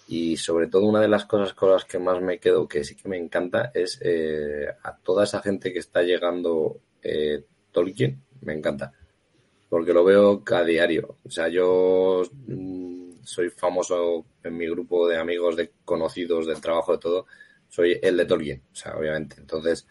[0.08, 2.94] y sobre todo una de las cosas con las que más me quedo, que sí
[2.94, 8.52] que me encanta, es eh, a toda esa gente que está llegando eh, Tolkien, me
[8.52, 8.92] encanta,
[9.68, 11.16] porque lo veo cada diario.
[11.24, 16.92] O sea, yo mmm, soy famoso en mi grupo de amigos, de conocidos, del trabajo,
[16.92, 17.26] de todo,
[17.76, 19.36] soy el de Tolkien, o sea, obviamente.
[19.38, 19.86] Entonces,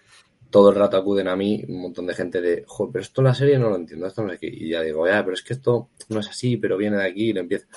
[0.49, 3.35] todo el rato acuden a mí un montón de gente de, joder, pero esto la
[3.35, 4.47] serie no lo entiendo, esto no sé qué.
[4.47, 7.29] Y ya digo, ya, pero es que esto no es así, pero viene de aquí
[7.29, 7.67] y le empieza,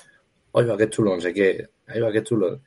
[0.52, 1.68] oiga, qué chulo, no sé qué,
[2.02, 2.55] va, qué chulo.
[2.55, 2.60] O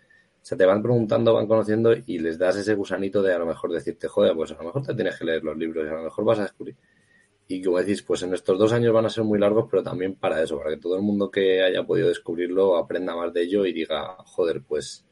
[0.43, 3.72] sea, te van preguntando, van conociendo y les das ese gusanito de a lo mejor
[3.72, 6.03] decirte, joder, pues a lo mejor te tienes que leer los libros y a lo
[6.03, 6.76] mejor vas a descubrir.
[7.47, 10.13] Y como decís, pues en estos dos años van a ser muy largos, pero también
[10.15, 13.65] para eso, para que todo el mundo que haya podido descubrirlo aprenda más de ello
[13.65, 15.05] y diga, joder, pues,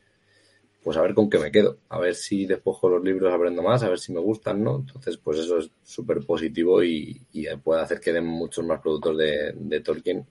[0.83, 1.79] pues a ver con qué me quedo.
[1.89, 4.77] A ver si después con los libros aprendo más, a ver si me gustan, ¿no?
[4.77, 9.17] Entonces, pues eso es súper positivo y, y, puede hacer que den muchos más productos
[9.17, 10.25] de, Tolkien.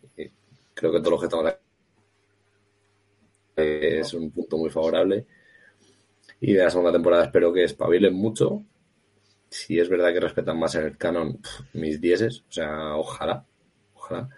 [0.74, 1.58] Creo que todos los que estamos aquí
[3.56, 5.26] es un punto muy favorable.
[6.40, 8.62] Y de la segunda temporada espero que espabilen mucho.
[9.50, 11.40] Si es verdad que respetan más el canon,
[11.72, 13.44] mis dieces, o sea, ojalá,
[13.94, 14.28] ojalá.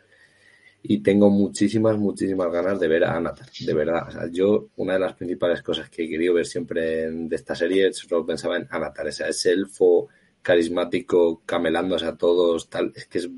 [0.83, 4.31] Y tengo muchísimas, muchísimas ganas de ver a Anatar, de verdad.
[4.33, 8.25] Yo, una de las principales cosas que he querido ver siempre de esta serie, solo
[8.25, 10.09] pensaba en Anatar, ese elfo
[10.43, 13.31] carismático, camelándose a todos, tal, es que es,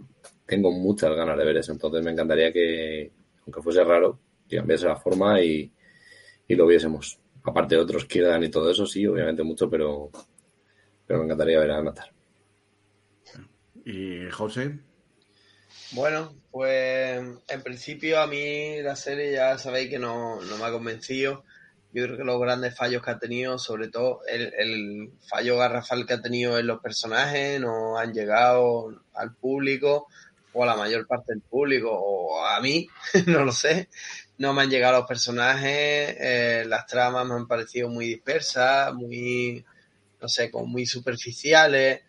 [0.46, 1.72] tengo muchas ganas de ver eso.
[1.72, 3.10] Entonces me encantaría que,
[3.44, 5.72] aunque fuese raro, que cambiase la forma y,
[6.46, 7.18] y, lo viésemos.
[7.44, 10.10] Aparte de otros Kirdan y todo eso, sí, obviamente mucho, pero,
[11.06, 12.12] pero me encantaría ver a Natar.
[13.84, 14.78] ¿Y José?
[15.92, 20.70] Bueno, pues en principio a mí la serie ya sabéis que no, no me ha
[20.72, 21.44] convencido.
[21.92, 26.14] Yo creo que los grandes fallos que ha tenido, sobre todo el, fallo garrafal que
[26.14, 30.06] ha tenido en los personajes, no han llegado al público
[30.54, 32.88] o a la mayor parte del público o a mí,
[33.26, 33.88] no lo sé
[34.42, 39.64] no me han llegado los personajes, eh, las tramas me han parecido muy dispersas, muy,
[40.20, 42.00] no sé, como muy superficiales.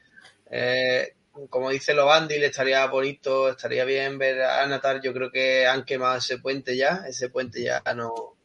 [0.49, 1.13] Eh,
[1.49, 5.01] como dice Lobandi, le estaría bonito, estaría bien ver a Natal.
[5.01, 8.37] Yo creo que han quemado ese puente ya, ese puente ya no,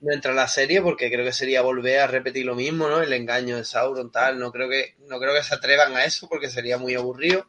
[0.00, 3.02] no entra en la serie porque creo que sería volver a repetir lo mismo, ¿no?
[3.02, 4.38] El engaño de Sauron, tal.
[4.38, 7.46] No creo que, no creo que se atrevan a eso porque sería muy aburrido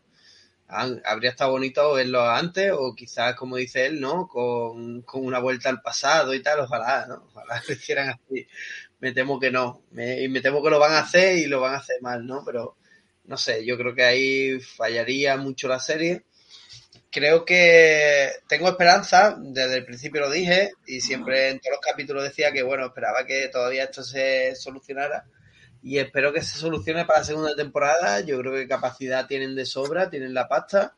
[1.05, 4.27] habría estado bonito verlo antes o quizás, como dice él, ¿no?
[4.27, 7.25] Con, con, una vuelta al pasado y tal, ojalá, ¿no?
[7.27, 8.47] Ojalá lo hicieran así.
[8.99, 9.83] Me temo que no.
[9.91, 12.25] Me, y me temo que lo van a hacer y lo van a hacer mal,
[12.25, 12.43] ¿no?
[12.45, 12.77] Pero
[13.31, 16.25] no sé, yo creo que ahí fallaría mucho la serie.
[17.09, 22.23] Creo que tengo esperanza, desde el principio lo dije y siempre en todos los capítulos
[22.23, 25.23] decía que, bueno, esperaba que todavía esto se solucionara
[25.81, 28.19] y espero que se solucione para la segunda temporada.
[28.19, 30.93] Yo creo que capacidad tienen de sobra, tienen la pasta,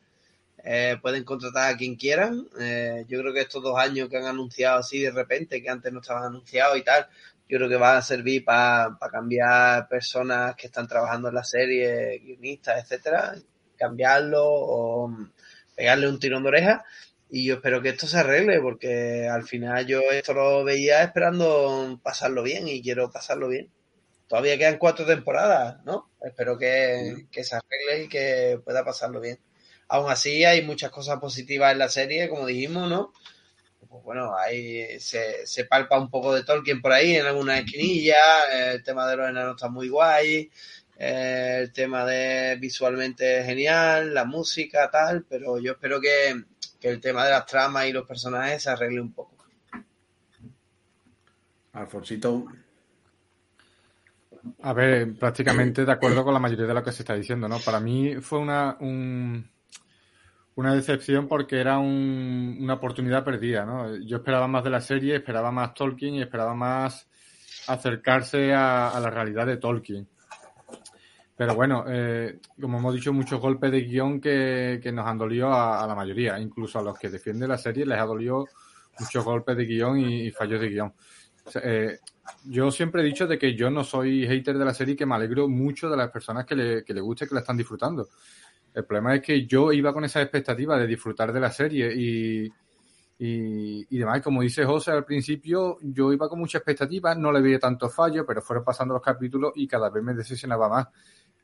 [0.64, 2.48] eh, pueden contratar a quien quieran.
[2.60, 5.92] Eh, yo creo que estos dos años que han anunciado así de repente, que antes
[5.92, 7.06] no estaban anunciados y tal,
[7.48, 11.44] yo creo que van a servir para pa cambiar personas que están trabajando en la
[11.44, 13.34] serie, guionistas, etcétera,
[13.76, 15.10] cambiarlo o
[15.76, 16.84] pegarle un tirón de oreja.
[17.30, 22.00] Y yo espero que esto se arregle, porque al final yo esto lo veía esperando
[22.02, 23.70] pasarlo bien y quiero pasarlo bien
[24.28, 26.10] todavía quedan cuatro temporadas, ¿no?
[26.22, 29.38] Espero que, que, se arregle y que pueda pasarlo bien.
[29.88, 33.12] Aún así, hay muchas cosas positivas en la serie, como dijimos, ¿no?
[33.94, 38.16] Pues bueno, ahí se, se palpa un poco de Tolkien por ahí en alguna esquinilla,
[38.72, 40.50] el tema de los enanos está muy guay,
[40.96, 46.42] el tema de visualmente es genial, la música, tal, pero yo espero que,
[46.80, 49.46] que el tema de las tramas y los personajes se arregle un poco.
[51.74, 52.46] Alfonsito.
[54.62, 57.60] A ver, prácticamente de acuerdo con la mayoría de lo que se está diciendo, ¿no?
[57.60, 59.48] Para mí fue una, un,
[60.56, 63.96] una decepción porque era un, una oportunidad perdida, ¿no?
[63.96, 67.08] Yo esperaba más de la serie, esperaba más Tolkien y esperaba más
[67.66, 70.08] acercarse a, la realidad de Tolkien.
[71.36, 75.52] Pero bueno, eh, como hemos dicho, muchos golpes de guion que, que nos han dolido
[75.52, 78.46] a, la mayoría, incluso a los que defienden la serie les ha dolido
[79.00, 80.94] muchos golpes de guion y, fallos de guion.
[81.62, 81.98] Eh,
[82.44, 85.04] yo siempre he dicho de que yo no soy hater de la serie y que
[85.04, 88.08] me alegro mucho de las personas que le, que le guste que la están disfrutando.
[88.74, 92.46] El problema es que yo iba con esa expectativa de disfrutar de la serie y,
[93.18, 94.20] y, y demás.
[94.20, 98.26] Como dice José al principio, yo iba con mucha expectativa, no le veía tanto fallo,
[98.26, 100.88] pero fueron pasando los capítulos y cada vez me decepcionaba más.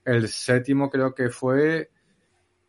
[0.05, 1.91] El séptimo creo que fue,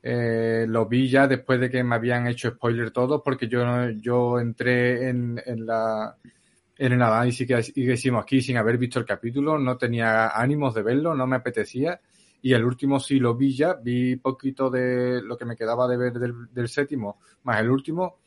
[0.04, 4.40] eh, lo vi ya después de que me habían hecho spoiler todos, porque yo, yo
[4.40, 6.16] entré en, en la
[6.78, 10.82] en el análisis que hicimos aquí sin haber visto el capítulo, no tenía ánimos de
[10.82, 12.02] verlo, no me apetecía.
[12.42, 15.98] Y el último sí lo vi ya, vi poquito de lo que me quedaba de
[15.98, 18.20] ver del, del séptimo, más el último,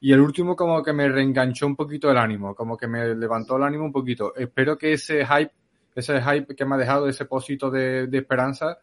[0.00, 3.56] y el último como que me reenganchó un poquito el ánimo, como que me levantó
[3.56, 4.34] el ánimo un poquito.
[4.36, 5.52] Espero que ese hype,
[5.94, 8.78] ese hype que me ha dejado, ese pósito de, de esperanza,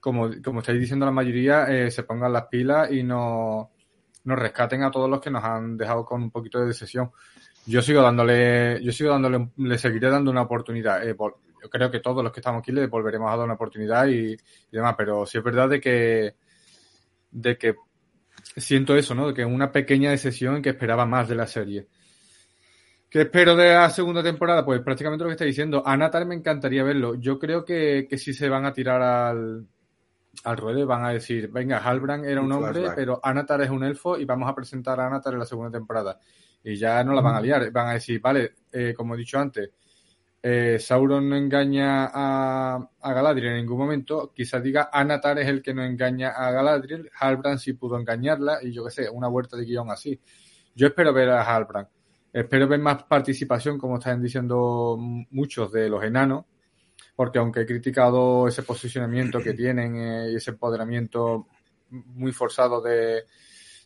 [0.00, 3.70] como, como estáis diciendo la mayoría, eh, se pongan las pilas y no,
[4.24, 7.10] nos rescaten a todos los que nos han dejado con un poquito de decepción.
[7.66, 11.06] Yo sigo dándole, yo sigo dándole, le seguiré dando una oportunidad.
[11.06, 13.54] Eh, por, yo creo que todos los que estamos aquí le volveremos a dar una
[13.54, 14.36] oportunidad y, y
[14.70, 16.34] demás, pero sí es verdad de que,
[17.30, 17.74] de que
[18.56, 19.28] siento eso, ¿no?
[19.28, 21.88] De que una pequeña decepción que esperaba más de la serie.
[23.08, 24.62] ¿Qué espero de la segunda temporada?
[24.62, 25.82] Pues prácticamente lo que está diciendo.
[25.86, 27.14] A Natal me encantaría verlo.
[27.14, 29.66] Yo creo que, que sí se van a tirar al,
[30.42, 34.18] al ruedo van a decir, venga, Halbrand era un hombre, pero Anatar es un elfo
[34.18, 36.18] y vamos a presentar a Anatar en la segunda temporada.
[36.62, 37.70] Y ya no la van a liar.
[37.70, 39.70] Van a decir, vale, eh, como he dicho antes,
[40.46, 44.30] eh, Sauron no engaña a, Galadriel en ningún momento.
[44.34, 47.10] Quizás diga Anatar es el que no engaña a Galadriel.
[47.18, 50.20] Halbrand sí pudo engañarla y yo qué sé, una vuelta de guion así.
[50.74, 51.88] Yo espero ver a Halbrand.
[52.30, 56.44] Espero ver más participación, como están diciendo muchos de los enanos,
[57.16, 61.46] porque aunque he criticado ese posicionamiento que tienen eh, y ese empoderamiento
[61.88, 63.24] muy forzado de,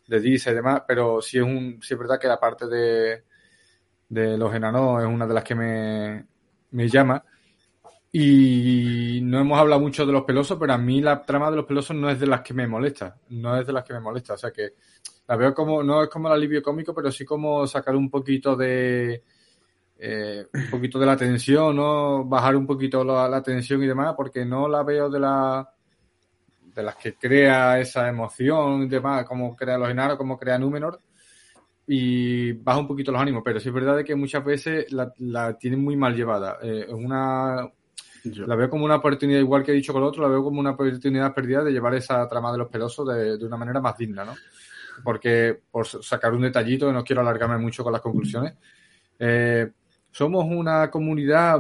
[0.09, 3.23] de Dice y demás, pero sí es, un, sí es verdad que la parte de,
[4.09, 6.27] de los enanos es una de las que me,
[6.71, 7.25] me llama.
[8.11, 11.67] Y no hemos hablado mucho de los pelosos, pero a mí la trama de los
[11.67, 13.17] pelosos no es de las que me molesta.
[13.31, 14.35] No es de las que me molesta.
[14.35, 14.75] O sea que
[15.27, 18.57] la veo como, no es como el alivio cómico, pero sí como sacar un poquito
[18.57, 19.23] de,
[19.99, 22.25] eh, un poquito de la tensión, ¿no?
[22.25, 25.69] Bajar un poquito la, la tensión y demás, porque no la veo de la,
[26.75, 31.01] de las que crea esa emoción y demás, como crea los enanos, como crea Númenor
[31.89, 35.13] y baja un poquito los ánimos, pero sí es verdad de que muchas veces la,
[35.19, 36.59] la tienen muy mal llevada.
[36.63, 37.69] Eh, es una
[38.25, 40.61] la veo como una oportunidad, igual que he dicho con el otro, la veo como
[40.61, 43.97] una oportunidad perdida de llevar esa trama de los pelosos de, de una manera más
[43.97, 44.35] digna, ¿no?
[45.03, 48.55] Porque, por sacar un detallito, no quiero alargarme mucho con las conclusiones,
[49.19, 49.71] eh,
[50.11, 51.59] somos una comunidad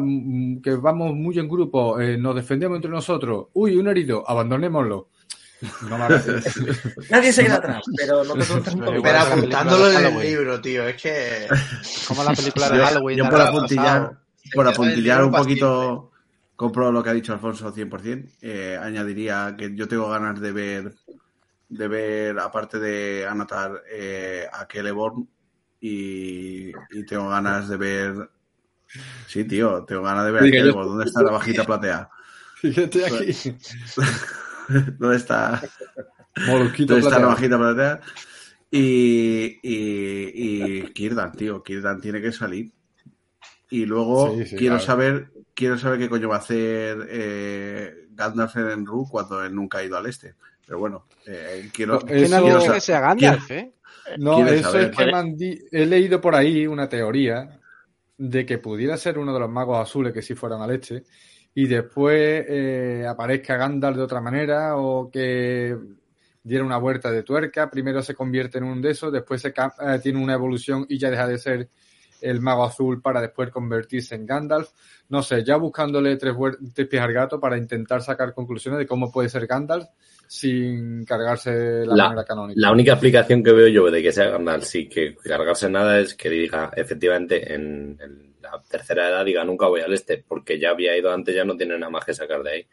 [0.63, 3.47] que vamos muy en grupo, eh, nos defendemos entre nosotros.
[3.55, 5.09] Uy, un herido, abandonémoslo.
[5.89, 5.99] No.
[7.11, 9.03] Nadie se queda atrás, pero no te preguntes un poco.
[9.03, 11.49] Pero apuntándolo en el libro, tío, es que...
[12.09, 13.19] Como la película de Yo- Halloween.
[13.19, 14.19] Yo por apuntillar,
[14.55, 16.11] por apuntillar un poquito,
[16.55, 20.95] compro lo que ha dicho Alfonso 100%, eh, añadiría que yo tengo ganas de ver,
[21.69, 25.29] de ver, aparte de Anatar, eh, a Celeborn
[25.81, 28.31] y, y tengo ganas de ver...
[29.27, 30.89] Sí, tío, tengo ganas de ver a Diga, yo- Celeborn.
[30.89, 32.11] ¿Dónde está la vajita plateada?
[32.61, 33.57] Fíjate aquí.
[34.99, 35.63] ¿Dónde está?
[36.47, 37.29] Molusquito ¿Dónde está la plateado.
[37.29, 38.01] bajita platea?
[38.71, 42.71] Y, y, y Kirdan, tío, Kirdan tiene que salir.
[43.71, 44.87] Y luego Sí, sí, quiero claro.
[44.87, 49.79] saber, quiero saber qué coño va a hacer eh, Gandalf en Ru cuando él nunca
[49.79, 50.35] ha ido al este.
[50.67, 53.73] Pero bueno, eh, quiero, No, Es que no Eso- quiero sea Gandalf, ¿eh?
[54.19, 54.91] No, ¿Quieres eso saber?
[54.91, 57.61] es que he leído por ahí una teoría
[58.17, 61.05] de que pudiera ser uno de los magos azules que sí fueran al este
[61.55, 65.77] y después eh, aparezca Gandalf de otra manera o que
[66.43, 69.99] diera una vuelta de tuerca, primero se convierte en un de esos, después se eh,
[70.03, 71.69] tiene una evolución y ya deja de ser
[72.21, 74.71] el mago azul para después convertirse en Gandalf.
[75.09, 76.35] No sé, ya buscándole tres,
[76.75, 79.87] tres pies al gato para intentar sacar conclusiones de cómo puede ser Gandalf
[80.27, 82.61] sin cargarse la, La- manera canónica.
[82.61, 86.15] La única explicación que veo yo de que sea Gandalf sí que cargarse nada es
[86.15, 90.71] que diga, efectivamente, en, en la tercera edad diga nunca voy al este, porque ya
[90.71, 92.67] había ido antes, ya no tiene nada más que sacar de ahí.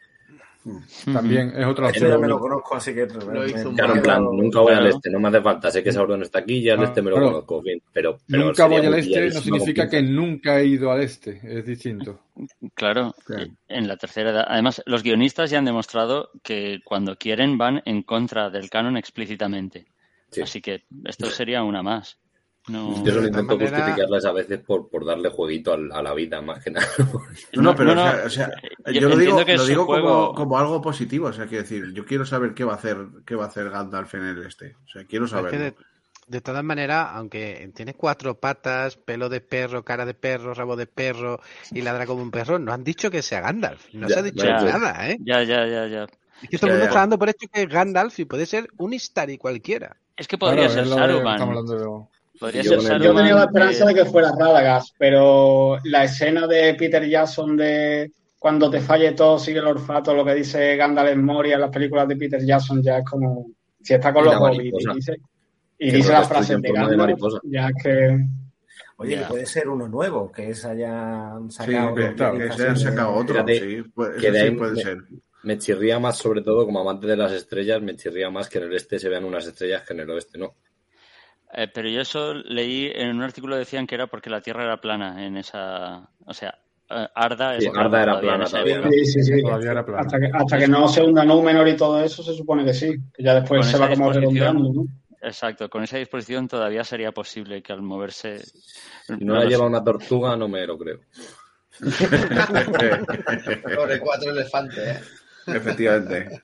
[1.12, 2.20] También es otra opción.
[2.20, 3.06] me lo conozco, así que...
[3.06, 5.80] Lo hizo un Claro, en plan, nunca voy al este, no me hace falta, sé
[5.82, 7.32] que Sauron está aquí, ya Ah, este me lo claro.
[7.32, 11.02] conozco, bien, pero, pero nunca voy al este no significa que nunca he ido al
[11.02, 12.18] este, es distinto.
[12.74, 13.46] Claro, Claro.
[13.68, 14.44] en la tercera edad.
[14.48, 19.86] Además, los guionistas ya han demostrado que cuando quieren van en contra del canon explícitamente.
[20.32, 20.42] Sí.
[20.42, 22.18] Así que esto sería una más.
[22.68, 26.12] No, Yo solo intento maneras- justificarlas a veces por, por darle jueguito al- a, la
[26.14, 26.86] vida, más que nada.
[27.54, 28.50] No, no, pero no, o no, sea, o sea,
[28.92, 31.62] yo yo, lo digo, lo digo un como, juego- como algo positivo, o sea, quiero
[31.62, 34.42] decir, yo quiero saber qué va a hacer, qué va a hacer Gandalf en el
[34.44, 34.74] este.
[34.84, 35.58] O sea, quiero Es que saberlo.
[35.60, 35.74] de,
[36.26, 40.88] de todas maneras, aunque tiene cuatro patas, pelo de perro, cara de perro, rabo de
[40.88, 41.38] perro
[41.70, 43.86] y ladra como un perro, no han dicho que sea Gandalf.
[43.94, 44.60] No Ya, se ha dicho ya.
[44.60, 45.18] nada, ¿eh?
[45.20, 46.06] Ya, ya, ya, ya.
[46.42, 48.68] Es que todo el mundo está dando por hecho que es Gandalf y puede ser
[48.78, 49.96] un Istari cualquiera.
[50.16, 52.08] Es que podría Claro, ser es lo de- Saruman.
[52.36, 56.04] De- Podría Yo ser Yo tenía la esperanza que- de que fuera Radagast, pero la
[56.04, 60.76] escena de Peter Jackson de, cuando te falle todo, sigue el olfato, lo que dice
[60.76, 63.46] Gandalf Moria en las películas de Peter Jackson, ya es como,
[63.82, 65.16] si está con Y los la hobbits y dice,
[65.78, 68.18] y dice frases en de de Gandalf, ya es que...
[68.98, 71.94] Oye, que puede ser uno nuevo, que se hayan Sí, sacado.
[71.94, 72.14] que, de-
[72.48, 74.98] que se han sacado otro, Fíjate, sí, puede, que eso de sí puede me- ser.
[75.42, 78.64] Me chirría más, sobre todo como amante de las estrellas, me chirría más que en
[78.64, 80.54] el este se vean unas estrellas que en el oeste no.
[81.52, 84.80] Eh, pero yo eso leí en un artículo decían que era porque la Tierra era
[84.80, 86.58] plana en esa, o sea,
[86.90, 88.74] eh, Arda es Sí, plana Arda era plana esa todavía.
[88.76, 88.90] época.
[88.90, 89.42] Sí, sí, sí.
[89.42, 90.00] Todavía era plano.
[90.02, 92.96] Hasta que, hasta que no se hunda Númenor y todo eso, se supone que sí.
[93.14, 94.84] Que ya después Con se va como redondeando, ¿no?
[95.22, 99.82] Exacto, con esa disposición todavía sería posible que al moverse Si no la lleva una
[99.82, 101.00] tortuga, no me lo creo.
[101.80, 103.00] Sobre
[104.00, 105.00] cuatro elefantes, ¿eh?
[105.48, 106.42] Efectivamente.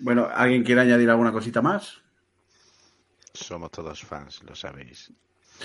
[0.00, 2.00] Bueno, ¿alguien quiere añadir alguna cosita más?
[3.34, 5.12] Somos todos fans, lo sabéis.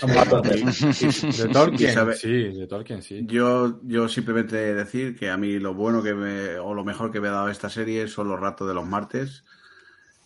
[0.02, 3.24] De Tolkien, sabe- sí, de Tolkien, sí.
[3.26, 7.20] Yo, yo simplemente decir que a mí lo bueno que me, o lo mejor que
[7.20, 9.44] me ha dado esta serie son los ratos de los martes.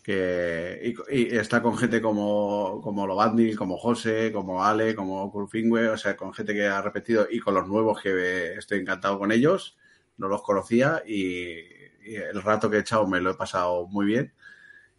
[0.02, 5.88] Que, y, y está con gente como, como Lobadnil, como José, como Ale, como Kurfingwe,
[5.88, 9.32] o sea, con gente que ha repetido y con los nuevos que estoy encantado con
[9.32, 9.76] ellos.
[10.18, 11.58] No los conocía y,
[12.06, 14.32] y el rato que he echado me lo he pasado muy bien.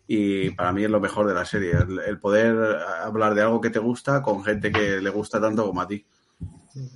[0.07, 2.55] Y para mí es lo mejor de la serie, el, el poder
[3.03, 6.05] hablar de algo que te gusta con gente que le gusta tanto como a ti.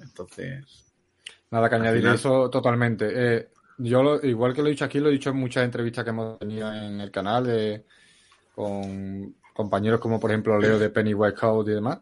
[0.02, 0.86] Entonces,
[1.52, 3.10] Nada que añadir final- eso totalmente.
[3.12, 3.50] Eh,
[3.80, 6.10] yo, lo- igual que lo he dicho aquí, lo he dicho en muchas entrevistas que
[6.12, 7.86] hemos tenido en el canal de-
[8.54, 12.00] con compañeros como, por ejemplo, Leo de Pennywise Code y demás.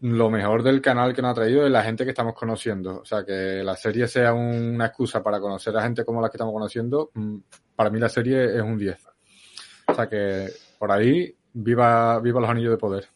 [0.00, 3.00] Lo mejor del canal que nos ha traído es la gente que estamos conociendo.
[3.00, 6.36] O sea, que la serie sea una excusa para conocer a gente como la que
[6.36, 7.36] estamos conociendo, mm,
[7.76, 8.98] para mí la serie es un 10.
[9.92, 10.48] O sea, que
[10.78, 13.06] por ahí, viva, viva los anillos de poder.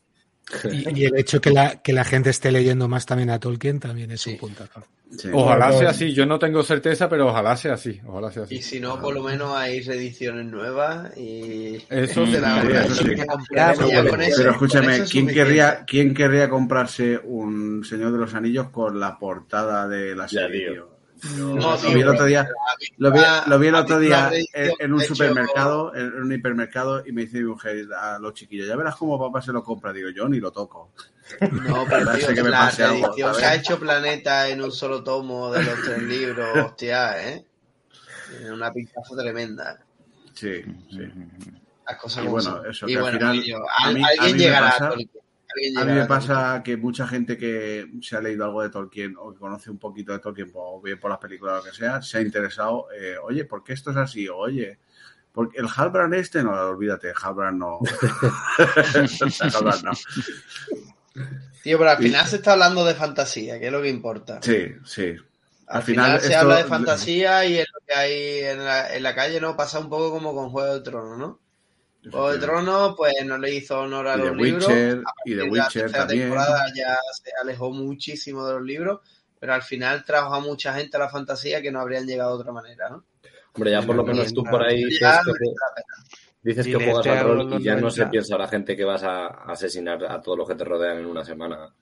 [0.71, 3.81] Y, y el hecho que la, que la gente esté leyendo más también a Tolkien
[3.81, 4.85] también es un puntazo.
[5.11, 5.29] sí.
[5.33, 6.13] Ojalá sea así.
[6.15, 8.01] Yo no tengo certeza, pero ojalá sea así.
[8.07, 8.55] Ojalá sea así.
[8.57, 11.79] Y si no, por lo menos hay reediciones nuevas y...
[11.91, 12.85] Eso de la sí, hora.
[12.85, 13.15] eso sí.
[13.57, 19.19] Ya, pero escúchame, ¿quién querría, ¿quién querría comprarse un Señor de los Anillos con la
[19.19, 20.81] portada de la Ya, serie?
[21.35, 22.47] No, lo vi el otro día,
[22.99, 27.03] lo vi, lo vi el otro día reedición, en, en un supermercado, en un hipermercado,
[27.07, 29.93] y me dice mi mujer a los chiquillos, ya verás cómo papá se lo compra.
[29.95, 30.93] Digo, yo ni lo toco.
[31.53, 33.39] No, pero Parece tío, que me la pase algo, reedición ¿sabes?
[33.39, 37.45] que ha hecho Planeta en un solo tomo de los tres libros, hostia, ¿eh?
[38.53, 39.79] Una pintaza tremenda.
[40.35, 40.99] Sí, sí.
[41.89, 42.71] Las cosas Y bueno, son.
[42.71, 43.29] eso, y que al final,
[43.79, 44.89] a mí- a alguien mí me llegará pasa- a.
[44.91, 45.09] Alguien
[45.77, 49.33] A mí me pasa que mucha gente que se ha leído algo de Tolkien o
[49.33, 52.03] que conoce un poquito de Tolkien, o bien por las películas o lo que sea,
[52.03, 54.29] se ha interesado, eh, oye, ¿por qué esto es así?
[54.29, 54.79] O, Oye,
[55.33, 57.79] porque el Halbrand este, no, olvídate, Halbrand no.
[59.55, 59.93] Halbrand no.
[61.63, 64.41] Tío, pero al Y- final se está hablando de fantasía, que es lo que importa.
[64.43, 65.15] Sí, sí.
[65.67, 68.65] Al, Al final, final se esto- habla de fantasía y es lo que hay en
[68.65, 69.57] la, en la calle, ¿no?
[69.57, 71.41] Pasa un poco como con Juego de Tronos, ¿no?
[72.11, 74.67] Juego de Tronos, pues no le hizo honor a Y los The libros.
[74.69, 76.21] Witcher, A y de la Witcher tercera también.
[76.23, 79.01] temporada ya se alejó muchísimo de los libros,
[79.39, 82.41] pero al final trajo a mucha gente a la fantasía que no habrían llegado de
[82.43, 83.05] otra manera, ¿no?
[83.55, 85.33] Hombre, ya por lo menos tú por ahí dices Ya, que,
[86.43, 88.11] dices juegas al echaron rol y ya no se 90.
[88.11, 91.25] piensa la gente que vas a asesinar a todos los que te rodean en una
[91.25, 91.75] semana.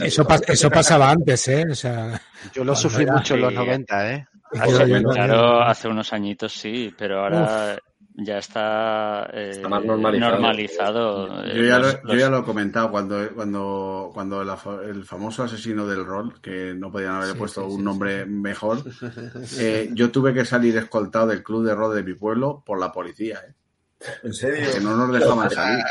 [0.00, 1.64] Eso, eso pasaba antes, ¿eh?
[1.70, 2.20] O sea,
[2.52, 3.56] Yo lo sufrí mucho en los sí.
[3.56, 4.26] 90, ¿eh?
[4.66, 7.78] yo- Claro, hace unos añitos sí, pero ahora
[8.16, 10.32] ya está, eh, Está más normalizado.
[10.32, 11.44] normalizado.
[11.52, 14.42] Yo ya, Los- lo, yo ya lo he comentado cuando, cuando, cuando
[14.82, 18.24] el, famoso asesino del rol, que no podían haber Sí, puesto sí, un sí, nombre
[18.26, 18.78] mejor,
[19.58, 22.92] eh, yo tuve que salir escoltado del club de rol de mi pueblo por la
[22.92, 23.52] policía, ¿eh?
[24.22, 24.70] ¿En serio?
[24.72, 25.84] que no nos dejaban salir.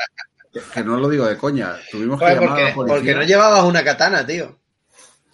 [0.73, 2.95] Que no lo digo de coña, tuvimos que llamar a la policía.
[2.97, 4.59] porque no llevabas una katana, tío.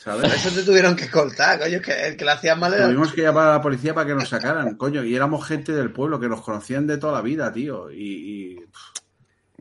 [0.06, 2.86] Eso te tuvieron que escoltar, coño, que el que la hacías mal era...
[2.86, 5.92] Tuvimos que llamar a la policía para que nos sacaran, coño, y éramos gente del
[5.92, 7.92] pueblo que nos conocían de toda la vida, tío.
[7.92, 8.66] Y, y-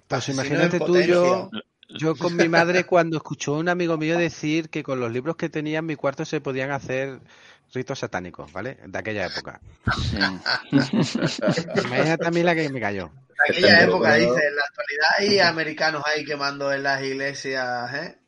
[0.06, 1.50] Pues imagínate tú, yo,
[1.88, 5.36] yo con mi madre cuando escuchó a un amigo mío decir que con los libros
[5.36, 7.18] que tenía en mi cuarto se podían hacer
[7.74, 8.78] ritos satánicos, ¿vale?
[8.86, 9.60] De aquella época.
[10.10, 10.16] sí.
[11.84, 13.10] Imagínate a mí la que me cayó.
[13.46, 18.18] En aquella época, dice, en la actualidad hay americanos ahí quemando en las iglesias, ¿eh?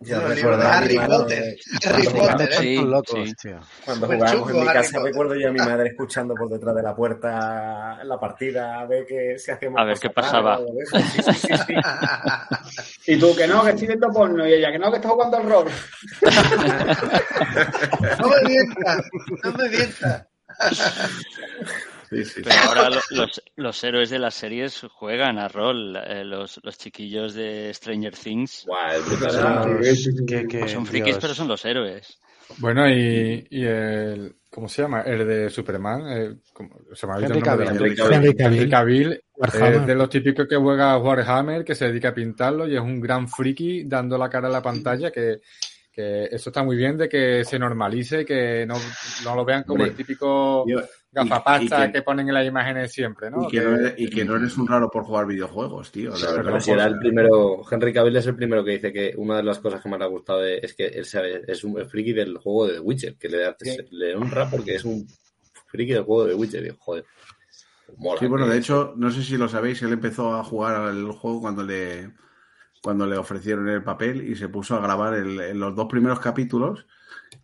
[0.00, 1.56] Yo mi Harry Potter.
[1.80, 2.56] cuando Harry Potter, ¿eh?
[2.58, 3.34] Sí, Tantos locos, sí.
[3.42, 3.60] tío.
[3.84, 5.04] Cuando jugábamos chungo en mi Harry casa, Potter.
[5.12, 9.06] recuerdo yo a mi madre escuchando por detrás de la puerta la partida a ver
[9.06, 10.58] qué si hacíamos A ver qué pasaba.
[10.58, 11.74] sí.
[13.12, 14.46] Y tú, que no, que estoy viendo porno.
[14.46, 15.66] Y ella, que no, que está jugando al rol.
[18.20, 19.04] No me mientas,
[19.44, 20.26] no me mientas.
[22.10, 22.40] sí, sí.
[22.42, 25.96] Pero ahora lo- los, los héroes de las series juegan a rol.
[25.96, 28.66] eh, los, los chiquillos de Stranger Things
[30.26, 31.18] Que, que, pues son frikis, Dios.
[31.20, 32.18] pero son los héroes.
[32.58, 34.34] Bueno, y, y el.
[34.50, 35.02] ¿Cómo se llama?
[35.02, 36.02] El de Superman.
[36.08, 38.70] eh, ¿cómo- se me ha el Henry Cavill.
[38.70, 39.20] Cavill.
[39.52, 42.80] Es de los típicos que juega a Warhammer, que se dedica a pintarlo y es
[42.80, 45.40] un gran friki dando la cara a la pantalla, que,
[45.92, 48.74] que eso está muy bien de que se normalice, que no,
[49.24, 50.80] no lo vean como Hombre, el típico Yo-
[51.10, 53.44] gafapasta que, que- ponen en las imágenes siempre, ¿no?
[53.44, 56.10] Y que, no eres, y que no eres un raro por jugar videojuegos, tío.
[56.10, 56.42] la verdad.
[56.44, 59.42] pero si era el primero, Henry Cavill es el primero que dice que una de
[59.42, 62.12] las cosas que más le ha gustado de- es que él sabe- es un friki
[62.12, 63.54] del juego de The Witcher, que le,
[63.90, 65.06] le honra porque es un
[65.66, 66.66] friki del juego de The Witcher.
[66.66, 67.04] Y, joder,
[67.96, 68.20] mola.
[68.20, 71.40] Sí, bueno, de hecho, no sé si lo sabéis, él empezó a jugar al juego
[71.40, 72.10] cuando le,
[72.82, 76.20] cuando le ofrecieron el papel y se puso a grabar el- en los dos primeros
[76.20, 76.86] capítulos.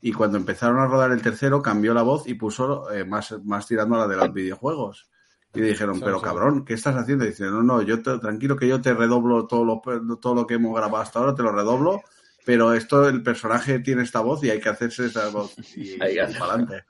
[0.01, 3.67] Y cuando empezaron a rodar el tercero, cambió la voz y puso eh, más, más
[3.67, 5.09] tirando a la de los videojuegos.
[5.55, 7.25] Y le dijeron, pero cabrón, ¿qué estás haciendo?
[7.25, 10.47] Y dice, no, no, yo te- tranquilo que yo te redoblo todo lo, todo lo
[10.47, 12.03] que hemos grabado hasta ahora, te lo redoblo,
[12.45, 15.55] pero esto, el personaje tiene esta voz y hay que hacerse esa voz.
[15.77, 15.97] Y,
[16.39, 16.85] para adelante.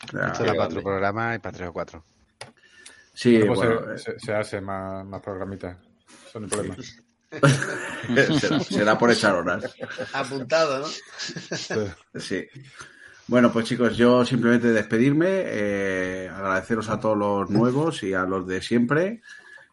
[0.00, 2.04] Esto da para otro programa y para tres o cuatro.
[3.12, 5.76] sí, Bueno, bueno, se, se- se hace más, más programitas.
[6.32, 6.76] Problema.
[8.40, 9.74] será, será por echar horas.
[10.12, 12.20] Apuntado, ¿no?
[12.20, 12.46] Sí.
[13.26, 18.46] Bueno, pues chicos, yo simplemente despedirme, eh, agradeceros a todos los nuevos y a los
[18.46, 19.20] de siempre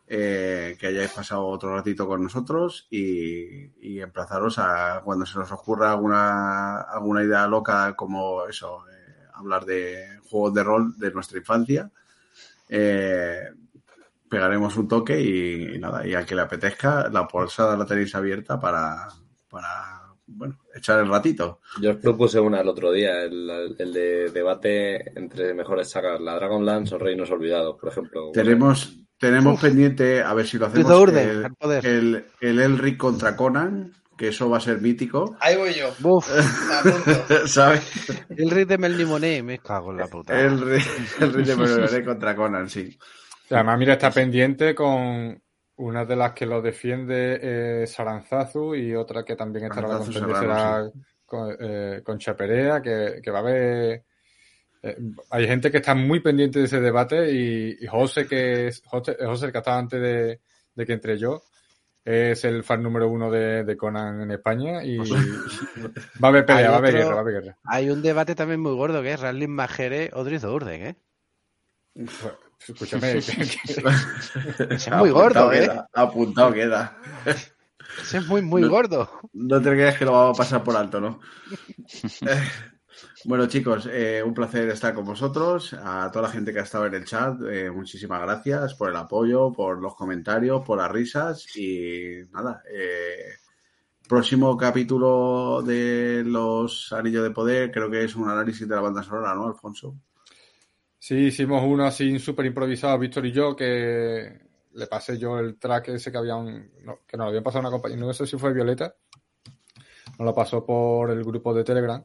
[0.07, 5.51] eh, que hayáis pasado otro ratito con nosotros y, y emplazaros a cuando se nos
[5.51, 11.39] ocurra alguna, alguna idea loca como eso, eh, hablar de juegos de rol de nuestra
[11.39, 11.89] infancia.
[12.69, 13.49] Eh,
[14.35, 18.13] pegaremos un toque y, y nada, y al que le apetezca, la posada la tenéis
[18.15, 19.07] abierta para,
[19.49, 21.61] para bueno, echar el ratito.
[21.81, 26.35] Yo os propuse una el otro día, el, el de debate entre mejores sagas, la
[26.35, 28.31] Dragonlance o Reinos Olvidados, por ejemplo.
[28.33, 33.35] Tenemos, tenemos pendiente, a ver si lo hacemos, Ludo Urde, el, el, el Elric contra
[33.37, 35.37] Conan, que eso va a ser mítico.
[35.39, 35.89] Ahí voy yo.
[35.89, 37.45] Apunto.
[37.47, 37.83] ¿Sabes?
[38.29, 40.39] el rey de Mel Limoné, me cago en la puta.
[40.39, 40.81] El, rey-
[41.19, 42.97] el Rey de Meloré contra Conan, sí.
[43.49, 45.41] Además, mira, está pendiente con
[45.77, 50.37] una de las que lo defiende eh, Saranzazu y otra que también estará Aranzazu contender
[50.37, 54.03] Serrano, será con, eh, con Chaperea, que, que va a haber...
[54.81, 54.97] eh,
[55.31, 59.17] hay gente que está muy pendiente de ese debate y, y José, que es José,
[59.19, 60.39] José, el que estaba antes de,
[60.73, 61.43] de que entre yo,
[62.05, 65.09] es el fan número uno de, de Conan en España y va
[66.21, 67.57] a haber pelea, va a haber guerra, va a haber guerra.
[67.65, 70.95] Hay un debate también muy gordo que es Ranlin Majere Odriz Urden, ¿eh?
[72.67, 73.29] Escúchame, es
[74.97, 75.61] muy gordo, ¿eh?
[75.61, 76.97] queda, apuntado queda.
[78.01, 79.09] Ese es muy, muy No- gordo.
[79.33, 81.19] No te creas que lo vamos a pasar por alto, ¿no?
[83.25, 85.73] Bueno, chicos, eh, un placer estar con vosotros.
[85.73, 88.95] A toda la gente que ha estado en el chat, eh, muchísimas gracias por el
[88.95, 92.61] apoyo, por los comentarios, por las risas y nada.
[92.71, 93.33] eh,
[94.07, 99.01] próximo capítulo de los Anillos de Poder, creo que es un análisis de la banda
[99.03, 99.95] sonora, ¿no, Alfonso?
[101.07, 104.39] Sí, hicimos uno así súper improvisado, Víctor y yo, que
[104.73, 106.71] le pasé yo el track ese que habían,
[107.05, 108.95] que nos lo habían pasado una compañía, no sé si fue Violeta,
[110.17, 112.03] nos lo pasó por el grupo de Telegram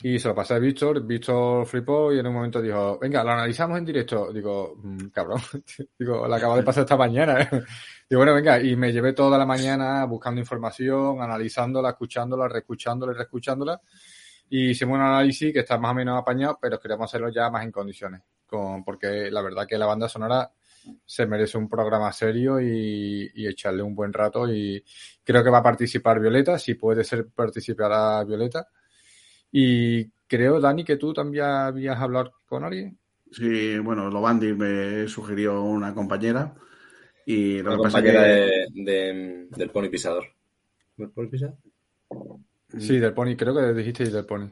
[0.00, 3.30] y se lo pasé a Víctor, Víctor flipó y en un momento dijo, venga, lo
[3.30, 4.32] analizamos en directo.
[4.32, 5.40] Digo, "Mm, cabrón,
[5.96, 7.40] digo, lo acabo de pasar esta mañana.
[7.40, 7.48] ¿eh?".
[8.10, 13.14] Digo, bueno, venga, y me llevé toda la mañana buscando información, analizándola, escuchándola, reescuchándola y
[13.16, 13.80] reescuchándola.
[14.48, 17.64] Y hicimos un análisis que está más o menos apañado, pero queremos hacerlo ya más
[17.64, 18.22] en condiciones.
[18.46, 20.50] Con, porque la verdad que la banda sonora
[21.04, 24.48] se merece un programa serio y, y echarle un buen rato.
[24.52, 24.84] Y
[25.24, 28.68] creo que va a participar Violeta, si puede ser participará Violeta.
[29.50, 32.96] Y creo, Dani, que tú también habías hablado con alguien.
[33.32, 36.54] Sí, bueno, Lobandi me sugirió una compañera
[37.24, 38.28] y lo Una que pasa compañera que...
[38.30, 40.24] de, de- del Pony Pisador.
[40.98, 41.56] ¿El Pony Pisador?
[42.78, 44.48] Sí, del Pony, creo que dijisteis del Pony.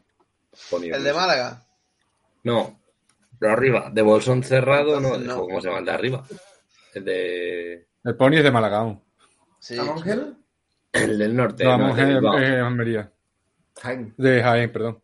[0.70, 1.62] Pony, El de Málaga.
[2.44, 2.78] No,
[3.38, 5.40] pero arriba, de bolsón cerrado, no, no.
[5.40, 5.80] ¿cómo se llama?
[5.80, 6.24] El de arriba.
[6.94, 7.86] El de.
[8.04, 9.02] El Pony es de Málaga aún.
[9.58, 9.78] Sí.
[9.78, 10.36] ¿Ángel?
[10.92, 11.64] El del norte.
[11.64, 12.38] No, no, el de Bilbao.
[12.38, 13.10] en Almería.
[13.82, 14.12] Jaime.
[14.16, 15.00] De Jaén, perdón.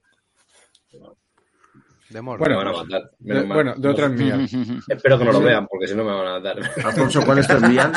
[2.11, 2.21] De.
[2.23, 3.11] Me Bueno, van a matar.
[3.19, 4.53] De- bueno, de otras mías.
[4.89, 6.59] Espero que no lo vean, porque si no me van a matar.
[6.85, 7.93] Alfonso, ¿cuál es tu enviar?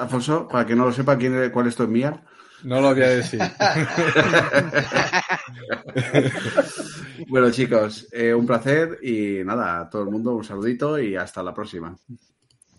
[0.00, 2.22] Alfonso, para que no lo sepa, ¿quién es- ¿cuál es tu enviar?
[2.64, 3.40] No lo voy a decir.
[7.28, 11.42] Bueno, chicos, eh, un placer y nada, a todo el mundo un saludito y hasta
[11.42, 11.96] la próxima.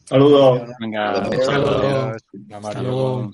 [0.03, 0.69] Saludos.
[0.79, 3.31] Venga, Hasta un saludo.